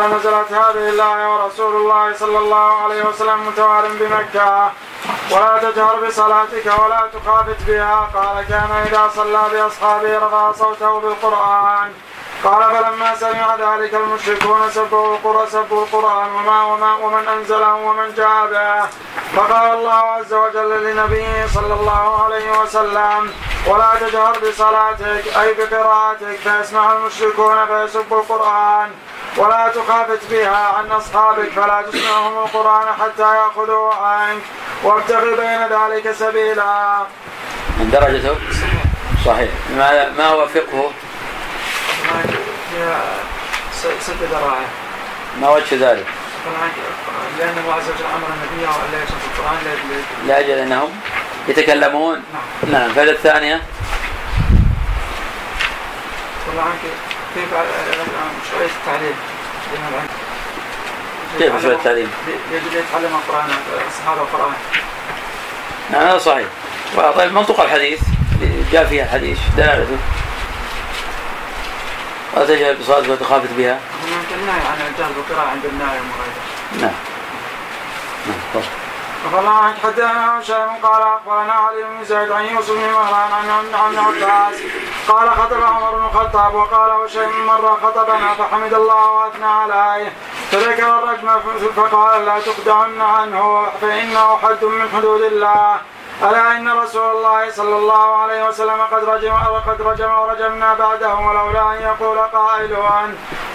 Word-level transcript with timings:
نزلت 0.00 0.52
هذه 0.52 0.88
الآية 0.88 1.34
ورسول 1.34 1.76
الله 1.76 2.14
صلى 2.14 2.38
الله 2.38 2.82
عليه 2.82 3.04
وسلم 3.04 3.46
متوار 3.46 3.88
بمكة. 3.88 4.70
ولا 5.30 5.58
تجهر 5.58 6.06
بصلاتك 6.06 6.66
ولا 6.66 7.08
تخافت 7.14 7.62
بها. 7.66 8.10
قال 8.14 8.44
كان 8.48 8.70
إذا 8.86 9.10
صلى 9.16 9.42
بأصحابه 9.52 10.18
رفع 10.18 10.52
صوته 10.52 11.00
بالقرآن. 11.00 11.92
قال 12.44 12.62
فلما 12.76 13.14
سمع 13.14 13.56
ذلك 13.56 13.94
المشركون 13.94 14.70
سبوا 14.70 15.16
القرآن 15.16 15.46
سبوا 15.46 15.82
القرآن. 15.84 16.28
وما 16.34 16.62
وما 16.64 16.94
ومن 16.96 17.28
أنزله 17.28 17.74
ومن 17.74 18.14
جاء 18.14 18.46
به. 18.46 18.86
فقال 19.36 19.74
الله 19.74 19.92
عز 19.92 20.34
وجل 20.34 20.84
لنبيه 20.84 21.46
صلى 21.54 21.74
الله 21.74 22.24
عليه 22.24 22.60
وسلم 22.60 23.32
ولا 23.66 23.90
تجهر 24.00 24.38
بصلاتك 24.38 25.36
أي 25.40 25.54
بقراءتك 25.54 26.36
فيسمع 26.36 26.92
المشركون 26.92 27.66
فيسبوا 27.66 28.20
القرآن. 28.20 28.90
ولا 29.36 29.68
تخافت 29.74 30.30
بها 30.30 30.56
عن 30.56 30.86
أصحابك 30.90 31.48
فلا 31.48 31.82
تسمعهم 31.82 32.38
القرآن 32.38 32.86
حتى 33.00 33.36
يأخذوا 33.36 33.94
عنك. 33.94 34.42
وابتغي 34.82 35.36
بين 35.36 35.62
ذلك 35.66 36.12
سبيلا. 36.12 37.06
من 37.78 37.90
درجته 37.90 38.36
صحيح. 39.24 39.50
ما 39.76 40.10
ما 40.18 40.26
هو 40.26 40.46
فقهه 40.46 40.90
ست 44.00 44.22
دراعي 44.30 44.66
ما 45.40 45.48
وجه 45.48 45.90
ذلك؟ 45.90 46.06
لأن 47.38 47.58
الله 47.58 47.74
عز 47.74 47.88
وجل 47.88 48.04
أمر 48.14 48.28
النبي 48.28 48.66
أن 48.66 48.92
لا 48.92 48.98
يجلس 48.98 49.12
القرآن 49.38 49.58
لأجل 50.26 50.58
أنهم 50.58 50.90
يتكلمون. 51.48 52.22
نعم. 52.32 52.72
نعم. 52.72 52.90
الفائدة 52.90 53.12
الثانية. 53.12 53.62
والله 56.48 56.62
عنك 56.62 57.05
كيف 57.36 57.50
شوية 58.50 58.66
التعليم 58.66 59.14
كيف 61.38 61.62
شوية 61.62 61.74
التعليم؟ 61.74 62.10
يجب 62.52 62.66
يتعلم 62.66 63.14
القرآن 63.14 63.50
الصحابة 63.88 64.22
القرآن. 64.22 64.52
نعم 65.90 66.02
هذا 66.02 66.18
صحيح. 66.18 66.46
طيب 67.16 67.32
منطق 67.32 67.60
الحديث. 67.60 68.00
جاء 68.72 68.86
فيها 68.86 69.04
الحديث 69.04 69.38
دلالته 69.56 69.96
ولا 72.34 72.46
تجهل 72.46 72.76
بصلاة 72.76 73.10
وتخافت 73.10 73.48
بها؟ 73.56 73.78
ممكن 74.02 74.34
النهي 74.42 74.66
عن 74.66 74.92
الجهل 74.92 75.12
بالقراءة 75.12 75.48
عند 75.48 75.64
النائم 75.64 76.02
وغيره 76.10 76.82
نعم. 76.82 76.94
نعم 78.54 78.62
تفضل. 79.26 79.42
فما 79.42 79.74
حدثنا 79.82 80.42
شيء 80.42 80.68
قال 80.82 81.02
اخبرنا 81.02 81.52
علي 81.52 81.82
بن 81.82 82.04
زيد 82.04 82.30
عن 82.32 82.44
يوسف 82.44 82.70
بن 82.72 82.92
مهران 82.92 83.32
عن 83.32 83.74
عن 83.74 83.98
عباس 83.98 84.60
قال 85.08 85.30
خطب 85.30 85.62
عمر 85.62 85.90
بن 85.90 86.04
الخطاب 86.04 86.54
وقال 86.54 86.92
وشيء 86.92 87.28
مره 87.46 87.78
خطبنا 87.82 88.34
فحمد 88.34 88.74
الله 88.74 89.10
واثنى 89.10 89.46
عليه 89.46 90.12
فذكر 90.50 90.98
الرجم 90.98 91.28
فقال 91.76 92.24
لا 92.24 92.40
تخدعن 92.40 93.00
عنه 93.00 93.66
فانه 93.80 94.36
حد 94.36 94.64
من 94.64 94.88
حدود 94.96 95.22
الله 95.22 95.76
ألا 96.22 96.56
إن 96.56 96.68
رسول 96.68 97.16
الله 97.16 97.50
صلى 97.50 97.76
الله 97.76 98.16
عليه 98.16 98.48
وسلم 98.48 98.80
قد 98.92 99.04
رجم 99.04 99.34
وقد 99.34 99.82
رجم 99.82 100.18
ورجمنا 100.18 100.74
بعده 100.74 101.14
ولولا 101.14 101.72
أن 101.72 101.82
يقول 101.82 102.18
قائل 102.18 102.76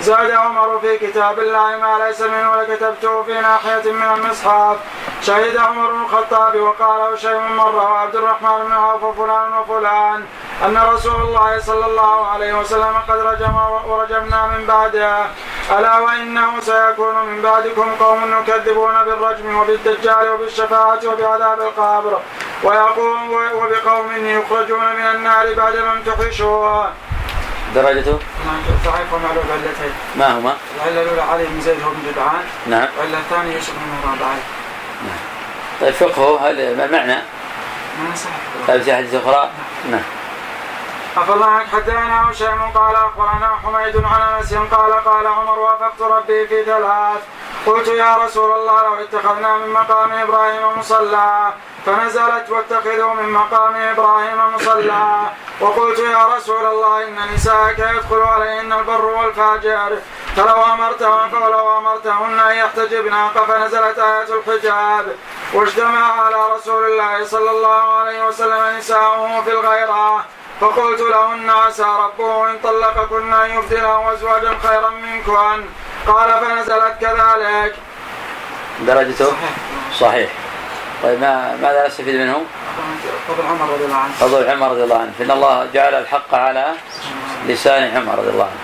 زاد 0.01 0.31
عمر 0.31 0.79
في 0.79 0.97
كتاب 0.97 1.39
الله 1.39 1.77
ما 1.77 2.05
ليس 2.05 2.21
منه 2.21 2.55
لكتبته 2.55 3.23
في 3.23 3.33
ناحية 3.41 3.91
من 3.91 4.11
المصحف. 4.15 4.77
شهد 5.21 5.57
عمر 5.57 5.91
بن 5.91 6.01
الخطاب 6.01 6.59
وقال 6.59 7.19
شيء 7.19 7.39
مرة 7.39 7.91
وعبد 7.91 8.15
الرحمن 8.15 8.65
بن 8.65 8.71
عوف 8.71 9.03
وفلان 9.03 9.53
وفلان 9.53 10.25
أن 10.65 10.77
رسول 10.77 11.21
الله 11.21 11.59
صلى 11.59 11.85
الله 11.85 12.27
عليه 12.27 12.53
وسلم 12.53 12.93
قد 13.09 13.19
رجم 13.19 13.55
ورجمنا 13.85 14.47
من 14.47 14.65
بعده. 14.65 15.25
ألا 15.71 15.99
وإنه 15.99 16.59
سيكون 16.59 17.15
من 17.25 17.41
بعدكم 17.41 17.95
قوم 17.99 18.39
يكذبون 18.39 19.03
بالرجم 19.03 19.57
وبالدجال 19.57 20.29
وبالشفاعة 20.29 20.99
وبعذاب 21.05 21.61
القبر. 21.61 22.19
ويقوم 22.63 23.31
وبقوم 23.31 24.25
يخرجون 24.25 24.95
من 24.95 25.05
النار 25.15 25.53
بعد 25.53 25.75
ما 25.75 25.93
امتحشوا 25.93 26.85
درجته؟ 27.75 28.19
ضعيف 28.85 29.13
ومعلوم 29.13 29.45
علتين 29.51 29.93
ما 30.15 30.37
هما؟ 30.37 30.53
العلة 30.75 31.01
الأولى 31.01 31.21
علي 31.21 31.45
بن 31.45 31.61
زيد 31.61 31.83
هو 31.83 31.89
بن 31.89 32.11
جدعان. 32.11 32.43
نعم. 32.67 32.87
والعلة 32.99 33.17
الثانية 33.17 33.55
يوسف 33.55 33.73
بن 33.73 33.79
مهران 33.91 34.19
ضعيف 34.19 34.43
نعم. 35.07 35.19
طيب 35.81 35.93
فقهه 35.93 36.49
هل 36.49 36.77
ما 36.77 36.87
معنى؟ 36.87 37.15
ما 37.99 38.15
صح. 38.15 38.29
هل 38.69 38.81
في 38.81 38.95
حديث 38.95 39.13
أخرى؟ 39.15 39.49
نعم. 39.91 40.01
عفى 41.17 41.33
الله 41.33 41.45
عنك 41.45 41.67
حدثنا 41.67 42.31
هشام 42.31 42.71
قال 42.75 42.95
أخبرنا 42.95 43.57
حميد 43.63 44.05
عن 44.05 44.21
أنس 44.21 44.53
قال 44.53 44.93
قال 44.93 45.27
عمر 45.27 45.59
وأفقت 45.59 46.01
ربي 46.01 46.47
في 46.47 46.63
ثلاث. 46.65 47.21
قلت 47.65 47.87
يا 47.87 48.15
رسول 48.15 48.51
الله 48.51 48.81
لو 48.81 48.93
اتخذنا 49.03 49.57
من 49.57 49.73
مقام 49.73 50.11
إبراهيم 50.11 50.79
مصلى. 50.79 51.53
فنزلت 51.85 52.49
واتخذوا 52.49 53.13
من 53.13 53.29
مقام 53.29 53.75
إبراهيم 53.75 54.55
مصلى. 54.55 55.03
وقلت 55.61 55.99
يا 55.99 56.35
رسول 56.35 56.65
الله 56.65 57.07
إن 57.07 57.17
نساءك 57.33 57.79
يدخل 57.79 58.21
عليهن 58.21 58.73
البر 58.73 59.05
والفاجر. 59.05 59.97
فلو 60.35 60.63
أمرتهن 60.73 61.29
فلو 61.29 61.77
أمرتهن 61.77 62.39
أن 62.39 62.55
يحتجبن 62.55 63.27
فنزلت 63.47 63.99
آية 63.99 64.29
الحجاب. 64.35 65.15
واجتمع 65.53 66.21
على 66.21 66.55
رسول 66.55 66.83
الله 66.85 67.25
صلى 67.25 67.51
الله 67.51 67.83
عليه 67.99 68.27
وسلم 68.27 68.77
نساؤه 68.77 69.41
في 69.41 69.51
الغيرة. 69.51 70.25
فقلت 70.61 71.01
لهن 71.01 71.49
عسى 71.49 71.83
ربه 71.83 72.49
إن 72.49 72.59
طلقكن 72.63 73.33
أن 73.33 73.49
يبدله 73.49 74.13
أزواجا 74.13 74.57
خيرا 74.63 74.89
منكن. 74.89 75.65
قال 76.07 76.29
فنزلت 76.41 76.95
كذلك. 77.01 77.75
درجته؟ 78.79 79.33
صحيح. 79.99 80.29
طيب 81.03 81.21
ما 81.21 81.55
ماذا 81.61 81.87
نستفيد 81.87 82.15
منه؟ 82.15 82.45
فضل 83.27 83.47
عمر 83.47 83.73
رضي 83.73 83.85
الله 83.85 83.97
عنه. 83.97 84.13
فضل 84.13 84.49
عمر 84.49 84.71
رضي 84.71 84.83
الله 84.83 84.99
عنه. 84.99 85.11
فإن 85.19 85.31
الله 85.31 85.67
جعل 85.73 85.93
الحق 85.93 86.35
على 86.35 86.73
لسان 87.47 87.97
عمر 87.97 88.19
رضي 88.19 88.29
الله 88.29 88.43
عنه. 88.43 88.61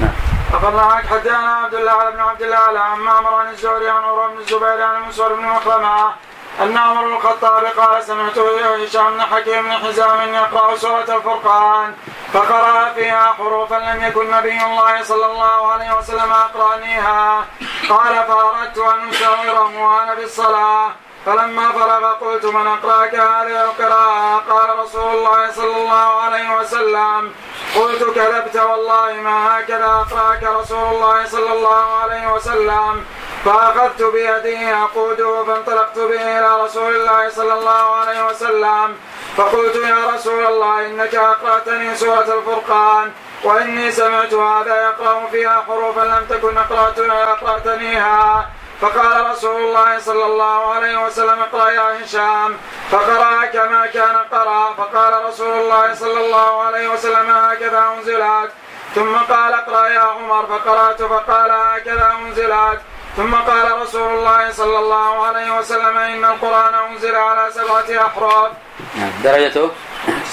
نعم. 0.00 0.12
أخبر 0.54 0.78
عنك 0.78 1.06
حدثنا 1.06 1.54
عبد 1.54 1.74
الله 1.74 2.10
بن 2.10 2.20
عبد 2.20 2.42
الله 2.42 2.80
عن 2.80 2.98
معمر 2.98 3.34
عن 3.34 3.48
الزهري 3.48 3.88
عن 3.88 4.02
عمر 4.02 4.28
بن 4.28 4.38
الزبير 4.38 4.82
عن 4.82 5.02
مسعود 5.08 5.32
بن 5.32 5.44
مخرمة 5.44 6.14
أن 6.62 6.76
عمر 6.76 7.04
بن 7.04 7.12
الخطاب 7.12 7.64
قال 7.64 8.04
سمعت 8.04 8.38
هشام 8.38 9.14
بن 9.14 9.22
حكيم 9.22 9.62
بن 9.62 9.72
حزام 9.72 10.34
يقرأ 10.34 10.76
سورة 10.76 11.16
الفرقان 11.16 11.94
فقرأ 12.32 12.92
فيها 12.94 13.32
حروفا 13.38 13.74
لم 13.74 14.04
يكن 14.04 14.30
نبي 14.30 14.58
الله 14.66 15.02
صلى 15.02 15.26
الله 15.26 15.72
عليه 15.72 15.98
وسلم 15.98 16.32
أقرأنيها. 16.32 17.44
قال 17.88 18.14
فأردت 18.28 18.78
أن 18.78 19.08
أساوره 19.08 19.82
وأنا 19.82 20.14
في 20.14 20.24
الصلاة 20.24 20.90
فلما 21.26 21.72
فرغ 21.72 22.12
قلت 22.12 22.44
من 22.44 22.66
أقرأك 22.66 23.14
هذه 23.14 23.64
القراءة؟ 23.64 24.42
قال 24.50 24.78
رسول 24.78 25.14
الله 25.16 25.50
صلى 25.52 25.76
الله 25.76 26.22
عليه 26.22 26.56
وسلم 26.58 27.34
قلت 27.76 28.02
كذبت 28.14 28.56
والله 28.56 29.12
ما 29.12 29.58
هكذا 29.58 29.86
أقرأك 29.86 30.42
رسول 30.42 30.94
الله 30.94 31.26
صلى 31.26 31.52
الله 31.52 31.84
عليه 32.02 32.32
وسلم. 32.32 33.04
فأخذت 33.44 34.02
بيده 34.02 34.82
أقوده 34.82 35.44
فانطلقت 35.44 35.98
به 35.98 36.38
إلى 36.38 36.62
رسول 36.64 36.96
الله 36.96 37.30
صلى 37.30 37.54
الله 37.54 37.96
عليه 37.96 38.26
وسلم. 38.26 38.96
فقلت 39.36 39.76
يا 39.76 40.06
رسول 40.14 40.46
الله 40.46 40.86
إنك 40.86 41.14
أقرأتني 41.14 41.94
سورة 41.96 42.28
الفرقان 42.38 43.12
وإني 43.44 43.92
سمعت 43.92 44.34
هذا 44.34 44.82
يقرأ 44.82 45.26
فيها 45.30 45.64
حروفا 45.68 46.00
لم 46.00 46.26
تكن 46.30 46.58
أقرأتنيها. 46.58 48.46
فقال 48.80 49.30
رسول 49.30 49.60
الله 49.60 49.98
صلى 49.98 50.24
الله 50.24 50.74
عليه 50.74 51.06
وسلم 51.06 51.40
اقرأ 51.40 51.70
يا 51.70 52.04
هشام. 52.04 52.56
فقرأ 52.90 53.44
كما 53.44 53.86
كان 53.86 54.16
قرأ. 54.32 54.74
فقال 54.78 55.24
رسول 55.24 55.52
الله 55.60 55.94
صلى 55.94 56.20
الله 56.26 56.62
عليه 56.62 56.88
وسلم 56.88 57.30
هكذا 57.30 57.84
أنزلت. 57.96 58.50
ثم 58.94 59.16
قال 59.16 59.52
اقرأ 59.54 59.88
يا 59.88 60.00
عمر. 60.00 60.46
فقرأت 60.46 61.02
فقال 61.02 61.50
هكذا 61.50 62.14
أنزلت. 62.20 62.80
ثم 63.16 63.34
قال 63.34 63.82
رسول 63.82 64.08
الله 64.18 64.52
صلى 64.52 64.78
الله 64.78 65.26
عليه 65.26 65.58
وسلم 65.58 65.96
إن 65.98 66.24
القرآن 66.24 66.74
أنزل 66.74 67.16
على 67.16 67.50
سبعة 67.52 68.06
أحرف. 68.06 68.52
نعم. 68.94 69.12
درجته؟ 69.24 69.70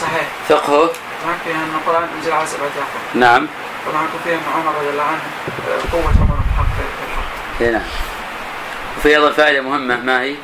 صحيح. 0.01 0.27
فقهه 0.50 0.89
هناك 1.25 1.39
فيها 1.44 1.56
أن 1.56 1.80
القرآن 1.81 2.10
أنزل 2.18 2.31
على 2.31 2.45
سبعة 2.48 2.68
أحرف. 2.68 3.16
نعم. 3.16 3.48
طبعا 3.92 4.07
فيها 4.24 4.33
أن 4.36 4.44
عمر 4.56 4.71
رضي 4.80 4.89
الله 4.89 5.04
عنه 5.04 5.21
قوة 5.92 6.04
عمر 6.04 6.38
الحق 6.51 6.71
في 6.75 6.81
الحق. 7.07 7.62
إيه، 7.62 7.71
نعم. 7.71 7.88
وفي 8.97 9.09
أيضا 9.09 9.31
فائدة 9.31 9.61
مهمة 9.61 9.95
ما 9.97 10.21
هي؟ 10.21 10.35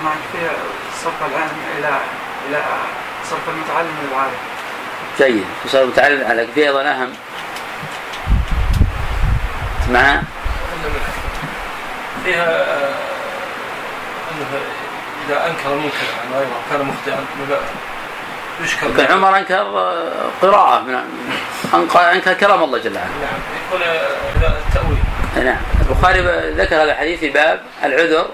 طبعا 0.00 0.14
فيها 0.32 0.50
صرف 1.02 1.14
العلم 1.20 1.58
إلى 1.78 1.88
إلى 2.48 2.62
صرف 3.30 3.48
المتعلم 3.48 3.94
للعالم 4.02 4.34
جيد. 5.18 5.44
وصار 5.64 5.86
متعلم 5.86 6.24
على 6.30 6.46
في 6.54 6.62
أيضا 6.62 6.82
أهم. 6.82 7.12
مع؟ 9.90 10.20
فيها 12.24 12.44
آه، 12.44 12.94
أنه 14.30 14.46
إذا 15.28 15.46
أنكر 15.46 15.74
منكر 15.74 16.06
عن 16.24 16.32
غيره 16.38 16.60
كان 16.70 16.86
مخطئا. 16.86 17.24
ابن 18.82 19.12
عمر 19.12 19.38
أنكر 19.38 19.64
قراءة 20.42 20.80
من 20.80 20.98
أنكر 22.14 22.34
كلام 22.34 22.62
الله 22.62 22.78
جل 22.78 22.96
وعلا. 22.96 23.08
نعم. 23.08 23.40
يقول 23.70 23.82
التأويل. 24.42 25.09
نعم 25.36 25.56
البخاري 25.80 26.20
ذكر 26.50 26.76
هذا 26.76 26.92
الحديث 26.92 27.20
في 27.20 27.28
باب 27.28 27.60
العذر 27.84 28.26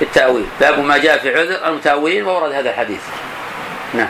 بالتأويل، 0.00 0.46
باب 0.60 0.78
ما 0.78 0.98
جاء 0.98 1.18
في 1.18 1.38
عذر 1.38 1.68
المتأولين 1.68 2.26
وورد 2.26 2.52
هذا 2.52 2.70
الحديث. 2.70 3.00
نعم. 3.94 4.08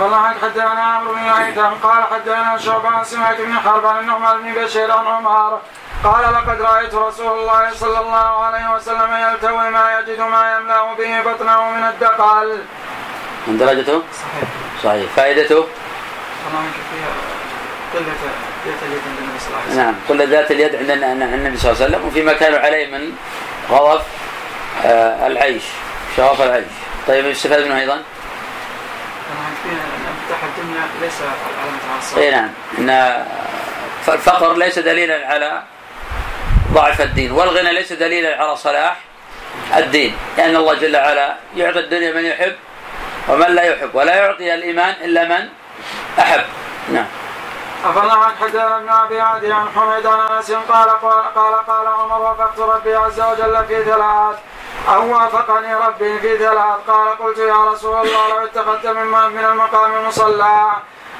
الله 0.00 0.16
عنك 0.16 0.36
حدثنا 0.42 0.82
عمرو 0.82 1.14
بن 1.14 1.18
هيثم 1.18 1.60
قال 1.60 2.04
حدثنا 2.04 2.58
شعبة 2.58 2.88
عن 2.88 3.04
سماك 3.04 3.40
بن 3.40 3.52
حرب 3.52 3.86
عن 3.86 4.00
النعمان 4.00 4.42
بن 4.42 4.64
بشير 4.64 4.92
عن 4.92 5.06
عمر 5.06 5.60
قال 6.04 6.32
لقد 6.34 6.60
رأيت 6.60 6.94
رسول 6.94 7.38
الله 7.38 7.74
صلى 7.74 8.00
الله 8.00 8.44
عليه 8.44 8.74
وسلم 8.74 9.12
يلتوي 9.12 9.70
ما 9.70 9.98
يجد 9.98 10.20
ما 10.20 10.56
يملا 10.56 10.94
به 10.94 11.32
بطنه 11.32 11.70
من 11.70 11.84
الدقل. 11.84 12.58
من 13.46 13.58
درجته؟ 13.58 14.02
صحيح. 14.12 14.48
صحيح، 14.84 15.10
فائدته؟ 15.16 15.66
قلة 17.96 18.12
ذات 18.66 18.82
اليد 18.82 19.00
عند 19.06 19.18
النبي 19.18 19.38
صلى 19.38 19.48
الله 19.48 19.60
عليه 19.60 19.70
وسلم. 19.70 19.80
نعم، 19.80 19.94
قلة 20.08 20.24
ذات 20.24 20.50
اليد 20.50 20.74
عند 20.76 20.90
النبي 20.90 21.56
صلى 21.56 21.72
الله 21.72 21.84
عليه 21.84 21.96
وسلم 21.96 22.08
وفيما 22.08 22.32
كانوا 22.32 22.58
عليه 22.58 22.86
من 22.86 23.12
غضف 23.70 24.02
آه 24.84 25.26
العيش، 25.26 25.62
شغف 26.16 26.42
العيش. 26.42 26.64
طيب 27.08 27.26
يستفاد 27.26 27.66
منه 27.66 27.82
ان 27.82 27.90
انفتاح 30.08 30.44
الدنيا 30.44 30.82
ليس 31.02 31.14
علامة 31.22 31.78
على. 32.16 32.24
اي 32.24 32.30
نعم، 32.30 32.50
إن 32.78 32.90
الفقر 34.08 34.56
ليس 34.56 34.78
دليلا 34.78 35.28
على 35.28 35.62
ضعف 36.72 37.00
الدين 37.00 37.32
والغنى 37.32 37.72
ليس 37.72 37.92
دليلا 37.92 38.42
على 38.42 38.56
صلاح 38.56 38.96
الدين 39.76 40.14
لأن 40.38 40.56
الله 40.56 40.74
جل 40.74 40.96
وعلا 40.96 41.36
يعطي 41.56 41.78
الدنيا 41.78 42.12
من 42.12 42.24
يحب 42.24 42.52
ومن 43.28 43.46
لا 43.46 43.62
يحب 43.62 43.90
ولا 43.94 44.16
يعطي 44.16 44.54
الإيمان 44.54 44.94
إلا 45.04 45.24
من 45.24 45.48
أحب 46.18 46.44
نعم 46.92 47.06
الله 47.90 48.18
عنك 48.24 48.36
حدثنا 48.40 48.76
ابن 48.76 48.88
ابي 48.88 49.20
عدي 49.20 49.52
عن 49.52 49.68
حميد 49.76 50.06
عن 50.06 50.20
أنس؟ 50.20 50.52
قال 50.52 50.90
قال 51.34 51.66
قال 51.66 51.86
عمر 51.86 52.20
وافقت 52.20 52.58
ربي 52.58 52.96
عز 52.96 53.20
وجل 53.20 53.64
في 53.68 53.84
ثلاث. 53.84 54.36
أو 54.88 55.14
وافقني 55.14 55.74
ربي 55.74 56.18
في 56.18 56.38
ثلاث. 56.38 56.78
قال 56.88 57.18
قلت 57.18 57.38
يا 57.38 57.64
رسول 57.64 57.94
الله 58.06 58.28
لو 58.28 58.44
اتخذت 58.44 58.86
من 58.86 59.06
من 59.06 59.44
المقام 59.44 60.06
مصلى. 60.08 60.72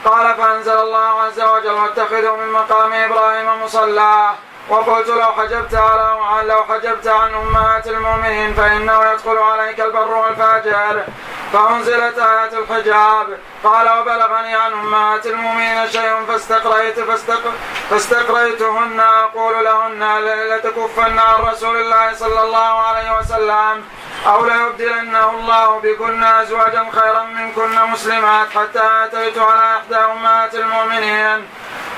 قال 0.05 0.35
فأنزل 0.35 0.79
الله 0.79 1.23
عز 1.23 1.41
وجل 1.41 1.71
واتخذوا 1.71 2.37
من 2.37 2.53
مقام 2.53 2.93
إبراهيم 2.93 3.63
مصلى. 3.63 4.31
وقلت 4.69 5.09
لو 5.09 5.33
حجبت 5.33 5.75
على 5.75 6.49
لو 6.49 6.65
حجبت 6.65 7.07
عن 7.07 7.35
أمهات 7.35 7.87
المؤمنين 7.87 8.55
فإنه 8.55 9.13
يدخل 9.13 9.39
عليك 9.39 9.81
البر 9.81 10.15
والفاجر. 10.15 11.05
فأنزلت 11.53 12.19
ايات 12.19 12.55
الحجاب. 12.55 13.39
قال 13.65 13.89
وبلغني 13.99 14.55
عن 14.55 14.73
أمهات 14.73 15.27
المؤمنين 15.27 15.91
شيء 15.91 16.25
فاستقريت 16.29 17.01
فاستق... 17.01 17.43
فاستقريتهن. 17.91 19.01
أقول 19.01 19.65
لهن 19.65 20.19
لتكفن 20.51 21.19
عن 21.19 21.43
رسول 21.43 21.77
الله 21.77 22.13
صلى 22.15 22.43
الله 22.43 22.81
عليه 22.81 23.19
وسلم. 23.19 23.85
أو 24.27 24.47
ليبدلنه 24.47 25.31
الله 25.31 25.81
بكن 25.81 26.25
ازواجا 26.25 26.85
خيرا 26.93 27.23
منكن 27.23 27.91
مسلمات 27.93 28.49
حتى 28.51 28.83
أتيت 29.05 29.39
على 29.39 29.77
إحدى 29.77 29.97
أمهات 29.97 30.55
المؤمنين. 30.55 31.49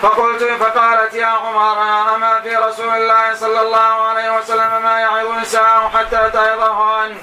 فقلت 0.03 0.43
فقالت 0.43 1.15
يا 1.15 1.27
عمر 1.27 1.83
أما 2.15 2.41
في 2.41 2.57
رسول 2.57 2.89
الله 2.89 3.35
صلى 3.35 3.61
الله 3.61 3.95
عليه 4.09 4.39
وسلم 4.39 4.83
ما 4.83 5.01
يعظ 5.01 5.27
نساءه 5.41 5.91
حتى 5.95 6.31
تعظهن 6.33 7.17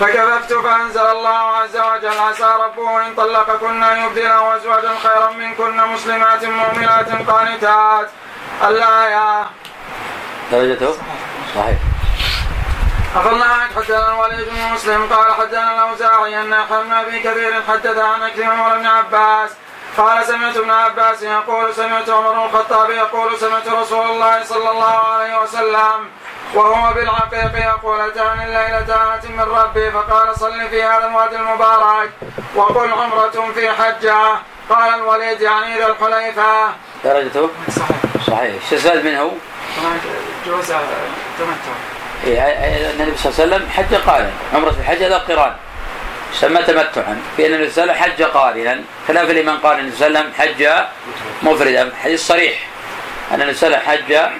فكففت 0.00 0.52
فأنزل 0.52 1.06
الله 1.06 1.56
عز 1.56 1.76
وجل 1.76 2.18
عسى 2.18 2.54
ربه 2.64 3.06
إن 3.06 3.14
طلقكن 3.14 3.82
أن 3.82 3.96
يبدله 4.04 4.56
أزواجا 4.56 4.92
خيرا 5.02 5.30
منكن 5.30 5.76
مسلمات 5.76 6.44
مؤمنات 6.44 7.30
قانتات. 7.30 8.08
الآية. 8.68 9.44
درجته؟ 10.52 10.96
صحيح. 11.54 11.93
أخبرنا 13.14 13.44
عنك 13.44 13.70
حدثنا 13.76 14.12
الوليد 14.12 14.48
بن 14.48 14.72
مسلم 14.74 15.06
قال 15.12 15.34
حدثنا 15.34 15.74
الأوزاعي 15.74 16.40
أن 16.40 16.50
بن 16.70 16.92
أبي 16.92 17.18
كثير 17.20 17.62
حدث 17.68 17.98
عن 17.98 18.22
أكرمة 18.22 18.68
وابن 18.68 18.86
عباس 18.86 19.50
قال 19.96 20.26
سمعت 20.26 20.56
ابن 20.56 20.70
عباس 20.70 21.22
يقول 21.22 21.74
سمعت 21.74 22.10
عمر 22.10 22.32
بن 22.32 22.44
الخطاب 22.44 22.90
يقول 22.90 23.38
سمعت 23.38 23.68
رسول 23.68 24.06
الله 24.10 24.44
صلى 24.44 24.70
الله 24.70 24.98
عليه 24.98 25.42
وسلم 25.42 26.08
وهو 26.54 26.94
بالعقيق 26.94 27.66
يقول 27.66 28.00
اتاني 28.00 28.44
الليلة 28.44 29.14
آت 29.14 29.26
من 29.26 29.40
ربي 29.40 29.90
فقال 29.90 30.36
صل 30.38 30.68
في 30.68 30.82
هذا 30.82 31.06
الوادي 31.06 31.36
المبارك 31.36 32.10
وقل 32.54 32.92
عمرة 32.92 33.52
في 33.54 33.70
حجة 33.70 34.18
قال 34.70 34.94
الوليد 34.94 35.40
يعني 35.40 35.78
ذا 35.78 35.86
الحليفة 35.86 36.72
درجته 37.04 37.50
صحيح. 37.68 38.26
صحيح 38.26 38.70
شو 38.70 38.76
استفاد 38.76 39.04
منه؟ 39.04 39.32
جواز 40.46 40.70
التمتع. 40.70 41.93
إيه، 42.26 42.40
النبي 42.90 43.16
صلى 43.16 43.32
الله 43.32 43.40
عليه 43.40 43.56
وسلم 43.56 43.70
حج 43.70 43.94
قارن. 43.94 44.32
عمرة 44.54 44.74
الحج 44.80 45.02
هذا 45.02 45.18
قران 45.18 45.52
سمى 46.32 46.62
تمتعا. 46.62 47.22
في 47.36 47.46
أن 47.46 47.54
النبي 47.54 47.70
صلى 47.70 47.84
الله 47.84 47.94
عليه 47.94 48.02
وسلم 48.02 48.14
حج 48.14 48.22
قارنا. 48.22 48.80
خلاف 49.08 49.30
لمن 49.30 49.58
قال 49.58 49.78
النبي 49.78 49.96
صلى 49.96 50.06
الله 50.06 50.20
عليه 50.20 50.28
وسلم 50.28 50.32
حج 50.38 50.84
مفردا. 51.42 51.92
حديث 52.02 52.26
صريح. 52.26 52.66
أن 53.32 53.42
النبي 53.42 53.56
صلى 53.56 53.66
الله 53.66 53.78
عليه 53.88 54.04
وسلم 54.04 54.06
حج 54.06 54.30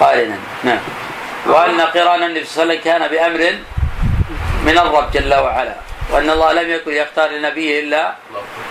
قارنا. 0.00 0.36
نعم. 0.64 0.78
وأن 1.46 1.80
قران 1.80 2.22
النبي 2.22 2.44
صلى 2.44 2.62
الله 2.62 2.74
عليه 2.74 2.80
وسلم 2.80 2.84
كان 2.84 3.08
بأمر 3.08 3.56
من 4.66 4.78
الرب 4.78 5.10
جل 5.10 5.34
وعلا. 5.34 5.74
وأن 6.10 6.30
الله 6.30 6.52
لم 6.52 6.70
يكن 6.70 6.92
يختار 6.92 7.30
لنبيه 7.30 7.80
إلا 7.80 8.14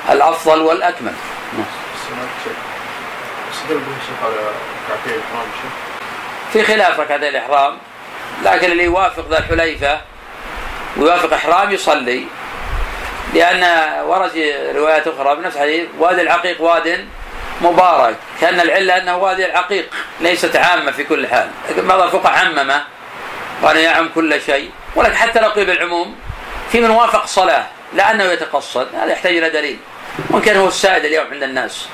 الأفضل 0.09 0.61
والأكمل. 0.61 1.13
نعم. 1.57 1.65
في 6.53 6.63
خلاف 6.63 6.99
ركعتي 6.99 7.29
الإحرام. 7.29 7.77
لكن 8.45 8.71
اللي 8.71 8.83
يوافق 8.83 9.29
ذا 9.29 9.37
الحليفة 9.37 10.01
ويوافق 10.97 11.33
إحرام 11.33 11.71
يصلي. 11.71 12.25
لأن 13.33 13.63
ورد 14.03 14.31
روايات 14.75 15.07
أخرى 15.07 15.35
بنفس 15.35 15.55
الحديث 15.55 15.87
وادي 15.99 16.21
العقيق 16.21 16.61
واد 16.61 17.07
مبارك. 17.61 18.15
كأن 18.41 18.59
العلة 18.59 18.97
أنه 18.97 19.17
وادي 19.17 19.45
العقيق 19.45 19.89
ليست 20.19 20.55
عامة 20.55 20.91
في 20.91 21.03
كل 21.03 21.27
حال. 21.27 21.49
لكن 21.69 21.87
بعض 21.87 22.01
الفقهاء 22.01 22.45
عممه 22.45 22.83
وأنا 23.61 23.79
يعم 23.79 24.09
كل 24.15 24.41
شيء. 24.41 24.71
ولكن 24.95 25.15
حتى 25.15 25.39
لو 25.39 25.49
قيل 25.49 25.65
بالعموم 25.65 26.15
في 26.71 26.79
من 26.79 26.89
وافق 26.89 27.25
صلاة 27.25 27.65
لا 27.93 28.11
أنه 28.11 28.23
يتقصد. 28.23 28.87
هذا 28.95 29.11
يحتاج 29.11 29.37
إلى 29.37 29.49
دليل. 29.49 29.77
وإن 30.29 30.41
كان 30.41 30.57
هو 30.57 30.67
السائد 30.67 31.05
اليوم 31.05 31.27
عند 31.31 31.43
الناس. 31.43 31.87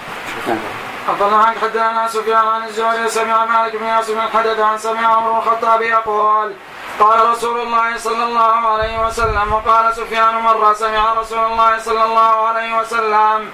الله 1.09 1.37
عنك 1.37 1.57
حدثنا 1.57 2.07
سفيان 2.07 2.47
عن 2.47 2.63
الزهري 2.63 3.09
سمع 3.09 3.45
مالك 3.45 3.75
بن 3.75 3.85
ياسر 3.85 4.13
بن 4.13 4.19
الحدث 4.19 4.59
عن 4.59 4.77
سمع 4.77 5.15
عمر 5.15 5.31
بن 5.31 5.37
الخطاب 5.37 5.81
يقول 5.81 6.53
قال 6.99 7.29
رسول 7.29 7.59
الله 7.59 7.97
صلى 7.97 8.23
الله 8.23 8.67
عليه 8.67 9.05
وسلم 9.07 9.53
وقال 9.53 9.95
سفيان 9.95 10.35
مرة 10.35 10.73
سمع 10.73 11.13
رسول 11.13 11.39
الله 11.39 11.79
صلى 11.79 12.03
الله 12.03 12.47
عليه 12.47 12.79
وسلم 12.79 13.49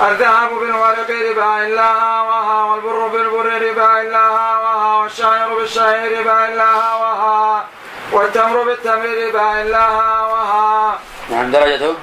الذهب 0.00 0.50
بالورق 0.60 1.10
ربا 1.30 1.66
إلا 1.66 1.86
هاوها 1.92 2.64
والبر 2.64 3.08
بالبر 3.08 3.62
ربا 3.68 4.00
إلا 4.02 4.18
هاوها 4.18 5.02
والشعير 5.02 5.54
بالشعير 5.54 6.20
ربا 6.20 6.48
إلا 6.48 6.64
هاوها 6.64 7.64
والتمر 8.12 8.62
بالتمر 8.62 9.08
ربا 9.28 9.62
إلا 9.62 9.88
هاوها 9.88 10.98
نعم 11.30 11.50
درجته؟ 11.50 11.94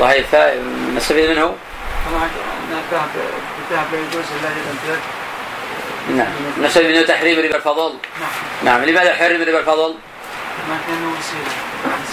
صحيح. 0.00 0.26
صحيح. 0.32 0.54
نستفيد 0.96 1.30
منه؟ 1.30 1.54
طبعا 2.10 2.28
نعم 6.16 6.32
نستفيد 6.62 6.86
منه 6.86 7.02
تحريم 7.02 7.38
ربا 7.38 7.56
الفضل 7.56 7.94
نعم, 8.20 8.78
نعم. 8.78 8.84
لماذا 8.84 9.14
حرم 9.14 9.42
ربا 9.42 9.58
الفضل؟ 9.58 9.94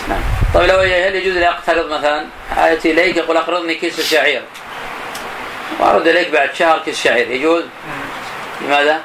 نعم 0.10 0.22
طيب 0.54 0.70
لو 0.70 0.80
هل 0.80 1.16
يجوز 1.16 1.38
لي 1.38 1.50
اقترض 1.50 1.92
مثلا 1.92 2.26
آتي 2.58 2.92
إليك 2.92 3.18
يقول 3.18 3.38
أقرضني 3.38 3.76
كيس 3.76 4.12
شعير 4.12 4.42
وأرد 5.80 6.08
إليك 6.08 6.30
بعد 6.30 6.56
شهر 6.56 6.80
كيس 6.80 7.04
شعير 7.04 7.32
يجوز؟ 7.32 7.64
لماذا؟ 8.62 9.02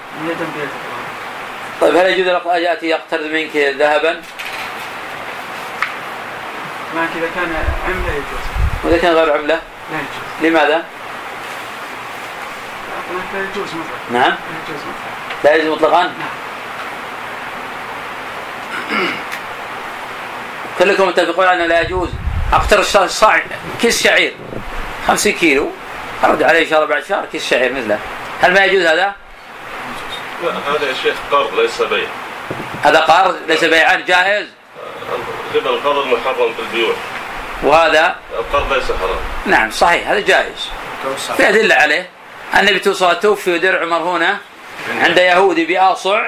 طيب 1.81 1.97
هل 1.97 2.07
يجوز 2.07 2.29
اتي 2.47 2.95
اقترض 2.95 3.25
منك 3.25 3.57
ذهبا؟ 3.57 4.21
ما 6.95 7.09
اذا 7.17 7.29
كان 7.35 7.55
عملة 7.87 8.13
يجوز 8.13 8.45
وإذا 8.85 8.99
كان 8.99 9.15
غير 9.15 9.33
عملة؟ 9.33 9.61
لا 9.93 9.99
يجوز 9.99 10.51
لماذا؟ 10.51 10.85
لا 13.35 13.41
يجوز 13.41 13.75
مطلقا 13.75 14.13
نعم؟ 14.13 14.35
لا 14.35 14.55
يجوز 14.65 14.77
مطلقا؟ 14.87 15.45
لا 15.45 15.55
يجوز 15.55 15.77
مطلقا؟ 15.77 16.03
نعم. 16.03 16.13
كلكم 20.79 21.09
متفقون 21.09 21.47
انه 21.47 21.67
لا 21.67 21.81
يجوز؟ 21.81 22.09
أقترض 22.53 22.83
صاع 23.07 23.43
كيس 23.81 24.03
شعير. 24.03 24.35
50 25.07 25.33
كيلو. 25.33 25.71
أرد 26.25 26.43
عليه 26.43 26.77
الله 26.77 26.87
بعد 26.87 27.05
شهر 27.05 27.25
كيس 27.33 27.51
شعير 27.51 27.73
مثله. 27.73 27.99
هل 28.43 28.55
ما 28.55 28.65
يجوز 28.65 28.83
هذا؟ 28.83 29.15
لا 30.45 30.51
هذا 30.51 30.89
يا 30.89 30.95
شيخ 31.03 31.15
قرض 31.33 31.55
ليس 31.61 31.83
بيع. 31.83 32.09
هذا 32.85 33.01
قرض 33.01 33.37
ليس 33.49 33.65
بيعا 33.65 33.97
جائز 33.97 34.47
ربا 35.55 35.71
القرض 35.71 36.07
محرم 36.07 36.55
في 36.55 36.63
البيوع. 36.63 36.95
وهذا 37.63 38.17
القرض 38.39 38.73
ليس 38.73 38.85
حرام. 38.85 39.19
نعم 39.47 39.71
صحيح 39.71 40.09
هذا 40.09 40.21
جائز. 40.21 40.69
في 41.37 41.49
أدلة 41.49 41.75
عليه. 41.75 42.09
النبي 42.59 42.79
توصى 42.79 43.15
توفي 43.23 43.55
ودرع 43.55 43.85
مرهونة 43.85 44.39
عند 45.01 45.19
يهودي 45.19 45.65
بأصع. 45.65 46.23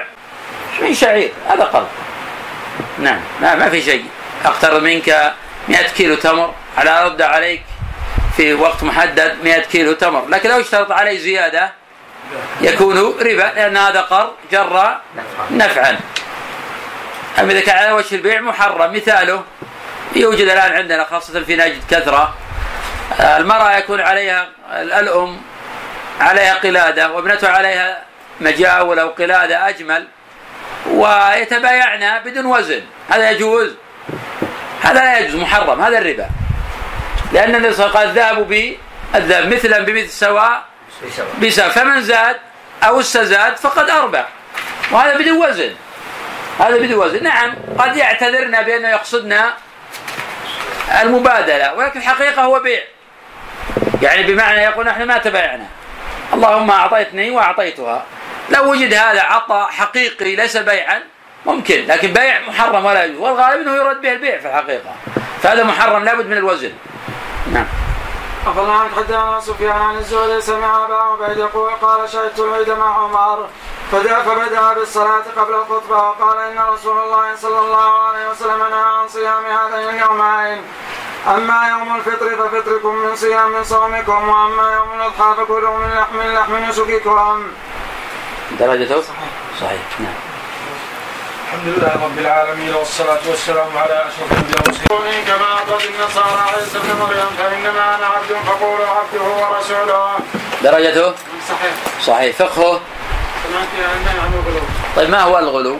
من 0.81 0.93
شعير 0.93 1.31
هذا 1.49 1.63
قرض. 1.63 1.87
نعم 2.99 3.19
ما, 3.41 3.55
ما 3.55 3.69
في 3.69 3.81
شيء. 3.81 4.05
أقترض 4.45 4.83
منك 4.83 5.33
100 5.67 5.87
كيلو 5.97 6.15
تمر. 6.15 6.53
على 6.77 6.89
أرد 6.89 7.21
عليك 7.21 7.63
في 8.37 8.53
وقت 8.53 8.83
محدد 8.83 9.37
100 9.43 9.59
كيلو 9.59 9.93
تمر. 9.93 10.27
لكن 10.29 10.49
لو 10.49 10.59
اشترط 10.59 10.91
علي 10.91 11.17
زيادة 11.17 11.71
يكون 12.61 12.97
ربا 12.97 13.51
لأن 13.55 13.77
هذا 13.77 14.01
قرض 14.01 14.31
جر 14.51 14.97
نفعا. 15.51 15.99
أما 17.39 17.51
إذا 17.51 17.59
كان 17.59 17.77
على 17.77 17.91
وجه 17.91 18.15
البيع 18.15 18.41
محرم 18.41 18.93
مثاله 18.95 19.43
يوجد 20.15 20.47
الآن 20.47 20.71
عندنا 20.71 21.03
خاصة 21.03 21.43
في 21.43 21.55
نجد 21.55 21.81
كثرة 21.89 22.33
المرأة 23.19 23.77
يكون 23.77 24.01
عليها 24.01 24.49
الأم 24.71 25.41
عليها 26.19 26.53
قلادة 26.53 27.11
وابنته 27.11 27.49
عليها 27.49 28.01
مجاول 28.41 28.99
أو 28.99 29.09
قلادة 29.09 29.69
أجمل 29.69 30.07
ويتبايعن 30.87 32.23
بدون 32.25 32.45
وزن. 32.45 32.81
هذا 33.09 33.31
يجوز؟ 33.31 33.69
هذا 34.81 34.99
لا 34.99 35.19
يجوز 35.19 35.35
محرم 35.35 35.81
هذا 35.81 35.97
الربا. 35.97 36.29
لأن 37.33 37.55
النبي 37.55 37.73
صلى 37.73 37.85
الله 37.85 37.97
عليه 37.99 38.11
وسلم 38.11 38.23
قال 38.23 38.33
الذهب 38.33 38.47
بالذهب 39.13 39.53
مثلا 39.53 39.79
بمثل 39.79 40.09
سواء 40.09 40.63
بسواء 41.41 41.69
فمن 41.69 42.01
زاد 42.01 42.37
أو 42.83 42.99
استزاد 42.99 43.57
فقد 43.57 43.89
أربح. 43.89 44.27
وهذا 44.91 45.17
بدون 45.17 45.37
وزن. 45.37 45.75
هذا 46.59 46.77
بدون 46.77 46.99
وزن. 46.99 47.23
نعم 47.23 47.55
قد 47.77 47.95
يعتذرنا 47.95 48.61
بأنه 48.61 48.89
يقصدنا 48.89 49.53
المبادلة 51.01 51.73
ولكن 51.73 51.99
الحقيقة 51.99 52.41
هو 52.41 52.59
بيع. 52.59 52.81
يعني 54.01 54.23
بمعنى 54.23 54.61
يقول 54.61 54.85
نحن 54.85 55.03
ما 55.03 55.17
تبايعنا 55.17 55.65
اللهم 56.33 56.71
أعطيتني 56.71 57.31
وأعطيتها. 57.31 58.05
لو 58.49 58.71
وجد 58.71 58.93
هذا 58.93 59.21
عطاء 59.21 59.69
حقيقي 59.69 60.35
ليس 60.35 60.57
بيعا 60.57 61.01
ممكن 61.45 61.85
لكن 61.87 62.13
بيع 62.13 62.39
محرم 62.47 62.85
ولا 62.85 63.05
يجوز. 63.05 63.19
والغالب 63.19 63.67
إنه 63.67 63.75
يرد 63.75 64.01
به 64.01 64.11
البيع 64.11 64.39
في 64.39 64.47
الحقيقة. 64.47 64.95
فهذا 65.43 65.63
محرم 65.63 66.03
لابد 66.03 66.25
من 66.25 66.37
الوزن. 66.37 66.71
نعم. 67.53 67.65
عنك 68.45 68.91
حدثنا 68.95 69.39
سفيان 69.39 69.71
عن 69.71 69.97
الزهري 69.97 70.41
سمع 70.41 70.85
ابا 70.85 70.95
عبيد 70.95 71.37
يقول 71.37 71.71
قال 71.71 72.09
شهدت 72.09 72.39
العيد 72.39 72.69
مع 72.69 73.03
عمر. 73.03 73.49
فدا 73.91 74.23
فبدأ 74.23 74.73
بالصلاة 74.73 75.23
قبل 75.37 75.53
الخطبة 75.53 75.97
وقال 75.97 76.37
إن 76.37 76.59
رسول 76.59 76.97
الله 76.97 77.35
صلى 77.35 77.59
الله 77.59 77.91
عليه 78.07 78.29
وسلم 78.29 78.59
نهى 78.59 78.83
عن 78.99 79.07
صيام 79.07 79.45
هذين 79.45 79.89
اليومين. 79.89 80.61
أما 81.27 81.69
يوم 81.69 81.95
الفطر 81.95 82.35
ففطركم 82.35 82.95
من 82.95 83.15
صيام 83.15 83.51
من 83.51 83.63
صومكم 83.63 84.29
وأما 84.29 84.73
يوم 84.73 84.89
الأضحى 84.93 85.35
فكلوا 85.37 85.77
من 85.77 85.89
لحم 85.89 86.21
لحم 86.21 86.55
نسككم. 86.69 87.51
درجته 88.59 89.01
صحيح. 89.61 89.81
نعم. 89.99 90.13
الحمد 91.45 91.67
لله 91.67 91.93
رب 92.05 92.17
العالمين 92.17 92.73
والصلاة 92.73 93.19
والسلام 93.29 93.77
على 93.77 94.05
أشرف 94.07 94.31
الأنبياء 94.31 94.61
والمرسلين. 94.61 95.25
كما 95.25 95.45
أعطت 95.45 95.85
النصارى 95.85 96.41
عيسى 96.55 96.77
ابن 96.77 96.99
مريم 96.99 97.29
فإنما 97.37 97.95
أنا 97.95 98.05
عبد 98.05 98.31
فقولوا 98.47 98.87
عبده 98.87 99.21
ورسوله. 99.21 100.19
درجته؟ 100.63 101.13
صحيح. 101.49 101.73
صحيح. 102.01 102.35
فقهه؟ 102.35 102.81
طيب 104.95 105.09
ما 105.09 105.21
هو 105.21 105.39
الغلو؟ 105.39 105.79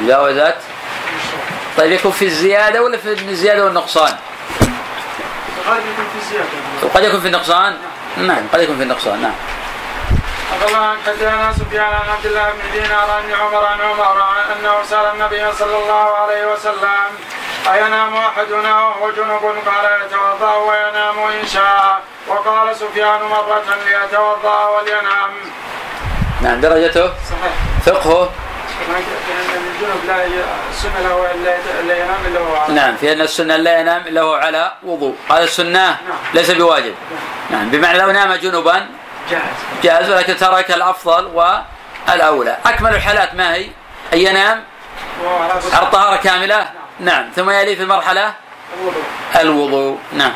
مجاوزة 0.00 0.42
المشروع. 1.04 1.40
طيب 1.76 1.92
يكون 1.92 2.12
في 2.12 2.24
الزيادة 2.24 2.82
ولا 2.82 2.96
في 2.98 3.12
الزيادة 3.28 3.64
والنقصان؟ 3.64 4.16
غالبا 5.68 5.84
يكون 5.92 6.04
في 6.20 6.30
زيادة 6.30 6.48
وقد 6.82 7.04
يكون 7.04 7.20
في 7.20 7.26
النقصان؟ 7.26 7.76
نعم 8.16 8.42
قد 8.52 8.60
يكون 8.60 8.76
في 8.76 8.82
النقصان 8.82 9.22
نعم. 9.22 9.32
الله 10.68 10.78
عنك 10.78 10.98
حدثنا 11.06 11.52
سفيان 11.52 11.84
عن 11.84 12.08
عبد 12.16 12.26
الله 12.26 12.50
بن 12.50 12.72
دينار 12.72 13.10
عن 13.10 13.32
عمر 13.40 13.64
عن 13.66 13.80
عمر 13.80 14.16
أنه 14.52 14.74
سأل 14.90 15.06
النبي 15.14 15.52
صلى 15.52 15.76
الله 15.82 16.16
عليه 16.16 16.52
وسلم 16.52 17.10
أينام 17.72 18.16
أحدنا 18.16 18.74
وهو 18.86 19.10
جنب؟ 19.10 19.42
قال 19.66 19.84
يتوضأ 20.06 20.54
وينام 20.54 21.18
إن 21.18 21.46
شاء. 21.46 22.00
وقال 22.28 22.76
سفيان 22.76 23.22
مرة 23.22 23.64
ليتوضأ 23.86 24.68
ولينام. 24.68 25.30
نعم 26.42 26.60
درجته؟ 26.60 27.06
صحيح. 27.06 27.54
فقهه 27.86 28.30
نعم 32.68 32.96
في 32.96 33.12
أن 33.12 33.20
السنة 33.20 33.56
لا 33.56 33.80
ينام 33.80 34.02
إلا 34.06 34.20
هو 34.20 34.34
على 34.34 34.72
وضوء. 34.82 35.14
هذا 35.30 35.44
السنة 35.44 35.96
ليس 36.34 36.50
بواجب. 36.50 36.94
نعم 37.50 37.70
بمعنى 37.70 37.98
لو 37.98 38.10
نام 38.10 38.34
جنبا 38.34 38.86
جاهز. 39.30 39.56
جاز 39.82 40.10
ولكن 40.10 40.36
ترك 40.36 40.70
الأفضل 40.70 41.26
والأولى. 41.26 42.56
أكمل 42.66 42.94
الحالات 42.94 43.34
ما 43.34 43.54
هي؟ 43.54 43.66
أن 44.12 44.18
ينام 44.18 44.64
وهو 45.22 45.42
على 45.42 45.52
غسل 45.52 45.76
على 45.76 45.86
طهارة 45.86 46.16
كاملة؟ 46.16 46.68
نعم. 47.00 47.30
ثم 47.36 47.50
يلي 47.50 47.76
في 47.76 47.82
المرحلة؟ 47.82 48.34
الوضوء. 49.40 49.98
نعم. 50.12 50.32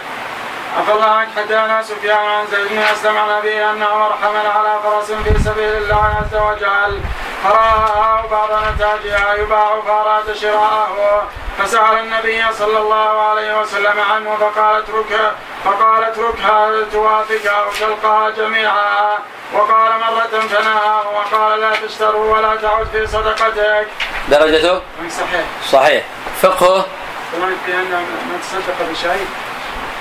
عفى 0.79 0.93
الله 0.93 1.07
عنك 1.07 1.29
حدثنا 1.37 1.83
سفيان 1.83 2.17
عن 2.17 2.47
زيد 2.47 2.69
بن 2.69 2.79
أسلم 2.79 3.19
عن 3.19 3.31
أبيه 3.31 3.71
ان 3.71 3.83
عمر 3.83 4.13
حمل 4.23 4.47
على 4.47 4.79
فرس 4.83 5.13
في 5.13 5.39
سبيل 5.45 5.77
الله 5.77 6.05
عز 6.05 6.41
وجل. 6.41 7.01
فراها 7.45 8.27
بعض 8.31 8.49
نتاجها 8.75 9.35
يباع 9.35 9.81
فاراد 9.87 10.33
شراءه. 10.33 11.29
فسأل 11.59 11.99
النبي 11.99 12.45
صلى 12.53 12.79
الله 12.79 13.23
عليه 13.23 13.61
وسلم 13.61 14.01
عنه 14.13 14.37
فقال 14.37 14.77
اتركها 14.83 15.35
فقال 15.65 16.05
اتركها 16.05 16.85
توافق 16.93 17.53
أو 17.53 17.71
تلقاها 17.81 18.31
جميعا. 18.31 19.19
وقال 19.55 19.93
مرة 20.01 20.41
فنهاه 20.41 21.05
وقال 21.09 21.61
لا 21.61 21.71
تشتروا 21.87 22.37
ولا 22.37 22.57
تعد 22.57 22.87
في 22.93 23.07
صدقتك. 23.07 23.87
درجته؟ 24.29 24.83
صحيح. 25.11 25.45
صحيح. 25.67 26.05
فقهه 26.43 26.87
سمعت 27.33 27.57
بأن 27.67 27.91
من 28.31 28.41
تصدق 28.43 28.91
بشيء. 28.91 29.27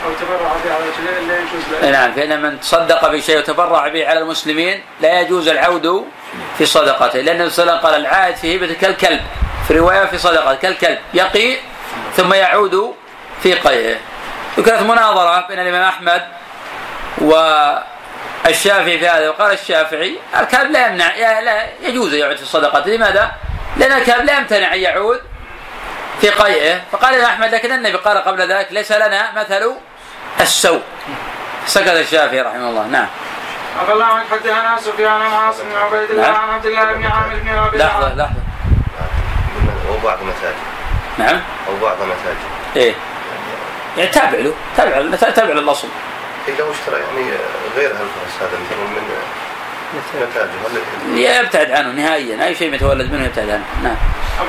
أو 0.06 0.14
تبرع 0.14 0.54
به 0.66 0.74
على 0.74 0.84
وجه 0.84 1.28
لا 1.28 1.38
يجوز 1.38 1.82
له. 1.82 1.90
نعم 1.90 2.14
فإن 2.14 2.42
من 2.42 2.60
تصدق 2.60 3.08
بشيء 3.08 3.38
وتبرع 3.38 3.88
به 3.88 4.08
على 4.08 4.20
المسلمين 4.20 4.84
لا 5.02 5.22
يجوز 5.22 5.48
العود 5.48 6.06
في 6.58 6.66
صدقته 6.66 7.20
لأن 7.20 7.36
النبي 7.36 7.50
صلى 7.50 7.64
الله 7.64 7.74
عليه 7.74 7.82
وسلم 7.82 7.92
قال 7.92 8.02
العائد 8.02 8.36
في 8.36 8.58
هبته 8.58 8.74
كالكلب 8.74 9.22
في 9.68 9.78
رواية 9.78 10.06
في 10.06 10.18
صدقة 10.18 10.56
كالكلب 10.56 11.00
يقي 11.14 11.58
ثم 12.16 12.34
يعود 12.34 12.96
في 13.44 13.54
قيئه 13.54 13.98
ذكرت 14.58 14.82
مناظرة 14.82 15.48
بين 15.48 15.60
الإمام 15.60 15.84
أحمد 15.84 16.24
والشافعي 17.18 19.00
في 19.00 19.08
هذا 19.08 19.30
وقال 19.30 19.54
الشافعي 19.54 20.18
الكلب 20.40 20.72
لا 20.72 20.88
يمنع 20.88 21.40
لا 21.40 21.66
يجوز 21.82 22.14
يعود 22.14 22.36
في 22.36 22.42
الصدقة 22.44 22.90
لماذا؟ 22.90 23.32
لأن 23.78 23.92
الكلب 23.92 24.26
لا 24.26 24.38
يمتنع 24.38 24.74
أن 24.74 24.80
يعود 24.80 25.22
في 26.22 26.30
قيئه 26.30 26.82
فقال 26.92 27.16
الإمام 27.16 27.32
أحمد 27.32 27.54
لكن 27.54 27.72
النبي 27.72 27.98
قال 27.98 28.18
قبل 28.18 28.52
ذلك 28.52 28.68
ليس 28.72 28.92
لنا 28.92 29.32
مثل 29.36 29.72
السوء. 30.42 30.82
سكت 31.66 31.88
الشافعي 31.88 32.42
رحمه 32.42 32.70
الله. 32.70 32.88
نعم. 32.88 33.08
عفى 33.82 33.92
الله 33.92 34.06
عنك 34.06 34.26
حدثنا 34.32 34.78
سفيان 34.80 35.22
عن 35.22 35.34
عاصم 35.34 35.64
بن 35.64 35.76
عبيد 35.76 36.12
الله 36.12 36.22
نعم. 36.22 36.36
عن 36.36 36.50
عبد 36.50 36.66
الله 36.66 36.94
بن 36.94 37.06
عامر 37.06 37.36
بن 37.36 37.50
ربيعة 37.50 37.88
لحظة 37.88 38.16
لحظة. 38.16 38.34
أو 39.90 39.98
بعض 40.04 40.18
مساجد. 40.24 40.56
نعم. 41.18 41.42
أو 41.68 41.74
بعض 41.82 41.98
مساجد. 41.98 42.38
إيه. 42.76 42.94
يعني 43.98 44.10
تابع 44.10 44.38
له 44.40 44.54
تابع 44.78 44.98
له 44.98 45.18
تابع 45.18 45.54
للاصل 45.54 45.88
إيه 46.48 46.58
لو 46.58 46.72
اشترى 46.72 47.00
يعني 47.00 47.32
غير 47.76 47.90
هالفرس 47.90 48.36
هذا 48.42 48.60
مثلا 48.66 48.78
من 48.78 49.10
يبتعد 51.14 51.72
عنه 51.72 51.92
نهائيا. 51.92 52.46
أي 52.46 52.56
شيء 52.56 52.74
يتولد 52.74 53.12
منه 53.14 53.26
يبتعد 53.26 53.50
عنه. 53.50 53.66
نعم. 53.84 53.98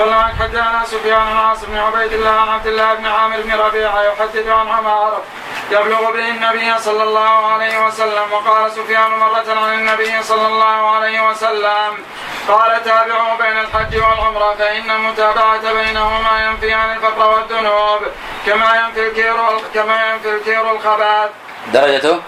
الله 0.00 0.14
عنك 0.14 0.35
حدثنا 0.35 0.82
سفيان 0.87 1.20
عن 1.20 1.37
عاصم 1.37 1.66
بن 1.66 1.78
عبيد 1.78 2.12
الله 2.12 2.30
عن 2.30 2.49
عبد 2.49 2.66
الله 2.66 2.94
بن 2.94 3.06
عامر 3.06 3.40
بن 3.40 3.52
ربيعة 3.52 4.02
يحدث 4.02 4.47
عن 4.47 4.68
عمار 4.68 5.23
يبلغ 5.70 6.12
به 6.12 6.28
النبي 6.28 6.78
صلى 6.78 7.02
الله 7.02 7.47
عليه 7.52 7.87
وسلم 7.87 8.32
وقال 8.32 8.73
سفيان 8.73 9.11
مرة 9.11 9.44
عن 9.49 9.75
النبي 9.78 10.23
صلى 10.23 10.47
الله 10.47 10.90
عليه 10.90 11.30
وسلم 11.30 11.92
قال 12.49 12.85
تابعوا 12.85 13.37
بين 13.38 13.59
الحج 13.59 13.97
والعمرة 13.97 14.54
فإن 14.54 14.90
المتابعة 14.90 15.73
بينهما 15.73 16.47
ينفي 16.47 16.73
عن 16.73 16.97
الفقر 16.97 17.30
والذنوب 17.30 18.00
كما 18.47 18.76
ينفي 18.76 19.09
الكير 19.09 19.37
كما 19.75 20.12
ينفي 20.12 20.30
الكير 20.37 20.73
الخبث. 20.73 21.30
درجته. 21.75 22.21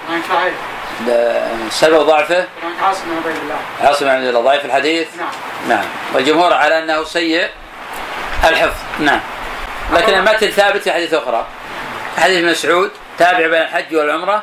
ده 1.07 1.43
سبب 1.71 2.07
ضعفه؟ 2.07 2.47
عاصم 2.83 3.03
بن 3.05 3.17
عبيد 3.17 3.43
الله. 3.43 3.57
عاصم 3.85 4.05
بن 4.05 4.11
عبد 4.11 4.25
الله 4.25 4.41
ضعيف 4.41 4.65
الحديث؟ 4.65 5.09
نعم. 5.17 5.29
نعم. 5.69 5.85
والجمهور 6.15 6.53
على 6.53 6.79
أنه 6.79 7.05
سيء 7.05 7.49
الحفظ. 8.45 8.77
نعم. 8.99 9.21
لكن 9.93 10.15
المتن 10.15 10.51
ثابت 10.51 10.83
في 10.83 10.93
حديث 10.93 11.15
أخرى. 11.15 11.47
حديث 12.19 12.45
مسعود 12.45 12.91
تابع 13.19 13.47
بين 13.47 13.63
الحج 13.63 13.95
والعمرة. 13.97 14.43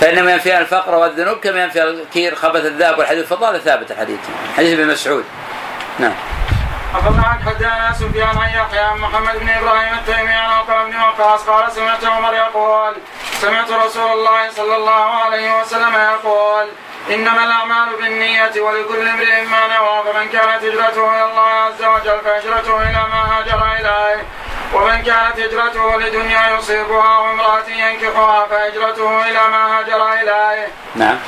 فإنما 0.00 0.32
ينفي 0.32 0.58
الفقر 0.58 0.94
والذنوب 0.94 1.38
كما 1.38 1.62
ينفي 1.62 1.82
الكير 1.82 2.34
خبث 2.34 2.64
الذهب 2.64 2.98
والحديث 2.98 3.22
الفضل 3.22 3.46
هذا 3.46 3.58
ثابت 3.58 3.90
الحديث. 3.90 4.18
حديث 4.56 4.78
ابن 4.78 4.88
مسعود. 4.88 5.24
نعم. 5.98 6.14
أخذنا 6.94 7.22
عنك 7.26 7.42
حدثنا 7.42 7.92
سفيان 7.92 8.38
عن 8.38 8.48
يحيى 8.48 8.80
عن 8.80 8.98
محمد 8.98 9.38
بن 9.38 9.48
إبراهيم 9.48 9.94
التيمي 9.94 10.32
عن 10.32 10.50
عقبه 10.50 10.84
بن 10.84 10.96
وقاص 10.96 11.40
قال 11.40 11.72
سمعت 11.72 12.04
عمر 12.04 12.34
يقول 12.34 12.94
سمعت 13.40 13.70
رسول 13.70 14.12
الله 14.12 14.50
صلى 14.50 14.76
الله 14.76 15.04
عليه 15.24 15.60
وسلم 15.60 15.94
يقول 15.94 16.68
إنما 17.10 17.44
الأعمال 17.44 17.96
بالنية 17.96 18.60
ولكل 18.60 19.08
امرئ 19.08 19.44
ما 19.44 19.66
نوى 19.66 20.12
فمن 20.12 20.28
كانت 20.28 20.64
هجرته 20.64 21.14
إلى 21.16 21.24
الله 21.30 21.48
عز 21.48 21.84
وجل 21.84 22.20
فهجرته 22.24 22.82
إلى 22.82 23.02
ما 23.12 23.38
هاجر 23.38 23.72
إليه 23.80 24.24
ومن 24.74 25.02
كانت 25.02 25.40
هجرته 25.40 25.96
لدنيا 25.98 26.56
يصيبها 26.58 27.18
وامرأة 27.18 27.68
ينكحها 27.68 28.46
فهجرته 28.46 29.22
إلى 29.28 29.48
ما 29.50 29.78
هاجر 29.78 30.12
إليه. 30.12 30.68
نعم 30.94 31.18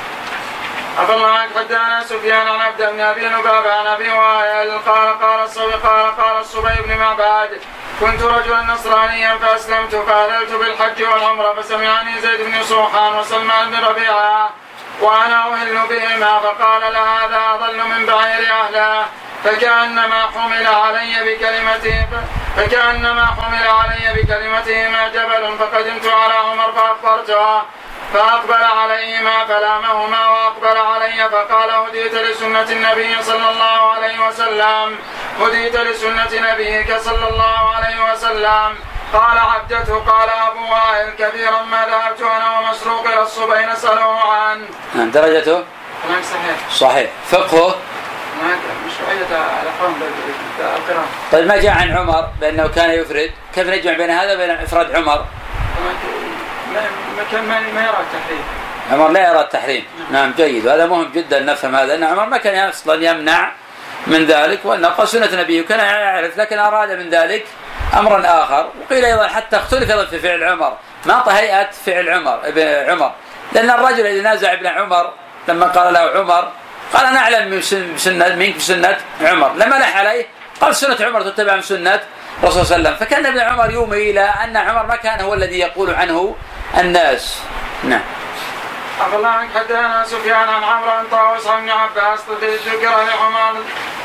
عفى 0.99 1.13
الله 1.13 1.27
عنك 1.31 1.49
حدثنا 1.57 2.03
سفيان 2.03 2.47
عن 2.47 2.61
عبد 2.61 2.81
بن 2.81 2.99
أبي 2.99 3.25
لبابه 3.25 3.73
عن 3.73 3.87
أبي 3.87 4.09
وائل 4.11 4.79
قال 4.79 5.19
قال 5.19 5.43
الصبي 5.43 5.73
قال 5.73 6.17
قال 6.17 6.41
الصبي 6.41 6.81
بن 6.85 6.97
معبد 6.97 7.61
كنت 7.99 8.21
رجلا 8.21 8.61
نصرانيا 8.61 9.37
فاسلمت 9.37 9.95
فاهللت 9.95 10.51
بالحج 10.51 11.03
والعمرة 11.03 11.53
فسمعني 11.53 12.21
زيد 12.21 12.41
بن 12.41 12.63
صوحان 12.63 13.15
وسلمان 13.19 13.69
بن 13.69 13.85
ربيعة 13.85 14.49
وأنا 15.01 15.53
أهل 15.53 15.87
بهما 15.89 16.39
فقال 16.39 16.81
لهذا 16.81 17.39
أضل 17.53 17.77
من 17.77 18.05
بعير 18.05 18.51
أهله 18.53 19.05
فكأنما 19.43 20.27
حمل 20.35 20.67
علي 20.67 21.13
بكلمته 21.25 22.07
فكأنما 22.57 23.25
حمل 23.25 23.67
علي 23.67 24.21
بكلمتهما 24.21 25.07
جبل 25.07 25.57
فقدمت 25.59 26.05
على 26.05 26.33
عمر 26.33 26.71
فأخبرته 26.71 27.61
فأقبل 28.13 28.63
عليهما 28.63 29.45
فلامهما 29.45 30.29
وأقبل 30.29 30.77
علي 30.77 31.29
فقال 31.29 31.69
هديت 31.69 32.13
لسنة 32.13 32.69
النبي 32.71 33.23
صلى 33.23 33.49
الله 33.49 33.91
عليه 33.91 34.27
وسلم 34.27 34.95
هديت 35.41 35.75
لسنة 35.75 36.51
نبيك 36.51 36.97
صلى 36.97 37.29
الله 37.29 37.75
عليه 37.75 38.11
وسلم. 38.11 38.75
قال 39.13 39.37
عبدته. 39.37 39.99
قال 39.99 40.29
أبو 40.29 40.73
وائل 40.73 41.09
كثيرا 41.19 41.61
ما 41.61 41.85
ذهبت 41.85 42.21
أنا 42.21 42.59
ومسروق 42.59 43.07
إلى 43.07 43.21
الصبي 43.21 43.65
نسأله 43.65 44.21
عنه 44.21 44.65
نعم 44.95 45.11
درجته؟ 45.11 45.63
هناك 46.09 46.23
صحيح. 46.23 46.69
صحيح. 46.71 47.09
فقهه؟ 47.31 47.75
طيب 51.31 51.47
ما 51.47 51.57
جاء 51.57 51.71
عن 51.71 51.97
عمر؟ 51.97 52.27
بأنه 52.41 52.67
كان 52.67 52.89
يفرد. 52.89 53.31
كيف 53.55 53.67
نجمع 53.67 53.93
بين 53.93 54.09
هذا 54.09 54.33
وبين 54.33 54.49
إفراد 54.49 54.95
عمر؟ 54.95 55.25
ما 57.17 57.23
كان 57.31 57.45
ما 57.45 57.81
يرى 57.81 57.99
التحريم. 57.99 58.43
عمر 58.91 59.09
لا 59.11 59.29
يرى 59.29 59.39
التحريم. 59.39 59.85
نعم. 60.11 60.33
جيد. 60.37 60.65
وهذا 60.65 60.85
مهم 60.85 61.11
جدا 61.11 61.39
نفهم 61.39 61.75
هذا 61.75 61.95
أن 61.95 62.03
عمر 62.03 62.25
ما 62.25 62.37
كان 62.37 62.69
أصلا 62.69 63.11
يمنع 63.11 63.51
من 64.07 64.25
ذلك 64.25 64.59
وأن 64.65 64.85
قال 64.85 65.07
سنة 65.07 65.41
نبيه 65.41 65.61
كان 65.65 65.79
يعرف 65.79 66.37
لكن 66.37 66.59
أراد 66.59 66.91
من 66.91 67.09
ذلك 67.09 67.45
أمرا 67.93 68.43
آخر. 68.43 68.69
وقيل 68.81 69.05
أيضا 69.05 69.27
حتى 69.27 69.57
اختلف 69.57 69.91
أيضا 69.91 70.05
في 70.05 70.19
فعل 70.19 70.43
عمر. 70.43 70.77
ما 71.05 71.23
هيئة 71.27 71.69
فعل 71.85 72.09
عمر 72.09 72.39
ابن 72.43 72.91
عمر. 72.91 73.11
لأن 73.53 73.69
الرجل 73.69 73.99
الذي 73.99 74.21
نازع 74.21 74.53
ابن 74.53 74.67
عمر 74.67 75.13
لما 75.47 75.67
قال 75.67 75.93
له 75.93 75.99
عمر 75.99 76.51
قال 76.93 77.05
أنا 77.05 77.19
أعلم 77.19 77.49
من 77.49 77.61
سنة 77.97 78.35
منك 78.35 78.55
بسنة 78.55 78.97
عمر. 79.21 79.53
لما 79.53 79.75
لح 79.75 79.97
عليه 79.97 80.25
قال 80.61 80.75
سنة 80.75 80.97
عمر 81.05 81.21
تتبع 81.21 81.55
من 81.55 81.61
سنة 81.61 81.99
الرسول 82.43 82.65
صلى 82.65 82.75
الله 82.75 82.89
عليه 82.89 82.97
وسلم. 82.97 83.07
فكان 83.07 83.25
ابن 83.25 83.39
عمر 83.39 83.71
يومي 83.71 84.11
إلى 84.11 84.21
أن 84.43 84.57
عمر 84.57 84.85
ما 84.85 84.95
كان 84.95 85.21
هو 85.21 85.33
الذي 85.33 85.59
يقول 85.59 85.93
عنه 85.93 86.35
الناس. 86.77 87.41
نعم. 87.83 88.01
عفى 89.01 89.15
الله 89.15 89.29
عنك 89.29 89.49
حدثنا 89.55 90.05
سفيان 90.05 90.49
عن 90.49 90.63
عمرو 90.63 90.89
عن 90.89 91.05
طاووس 91.11 91.47
عن 91.47 91.57
ابن 91.57 91.69
عباس 91.69 92.19
ذكر 92.41 92.89
لعمر 92.89 93.53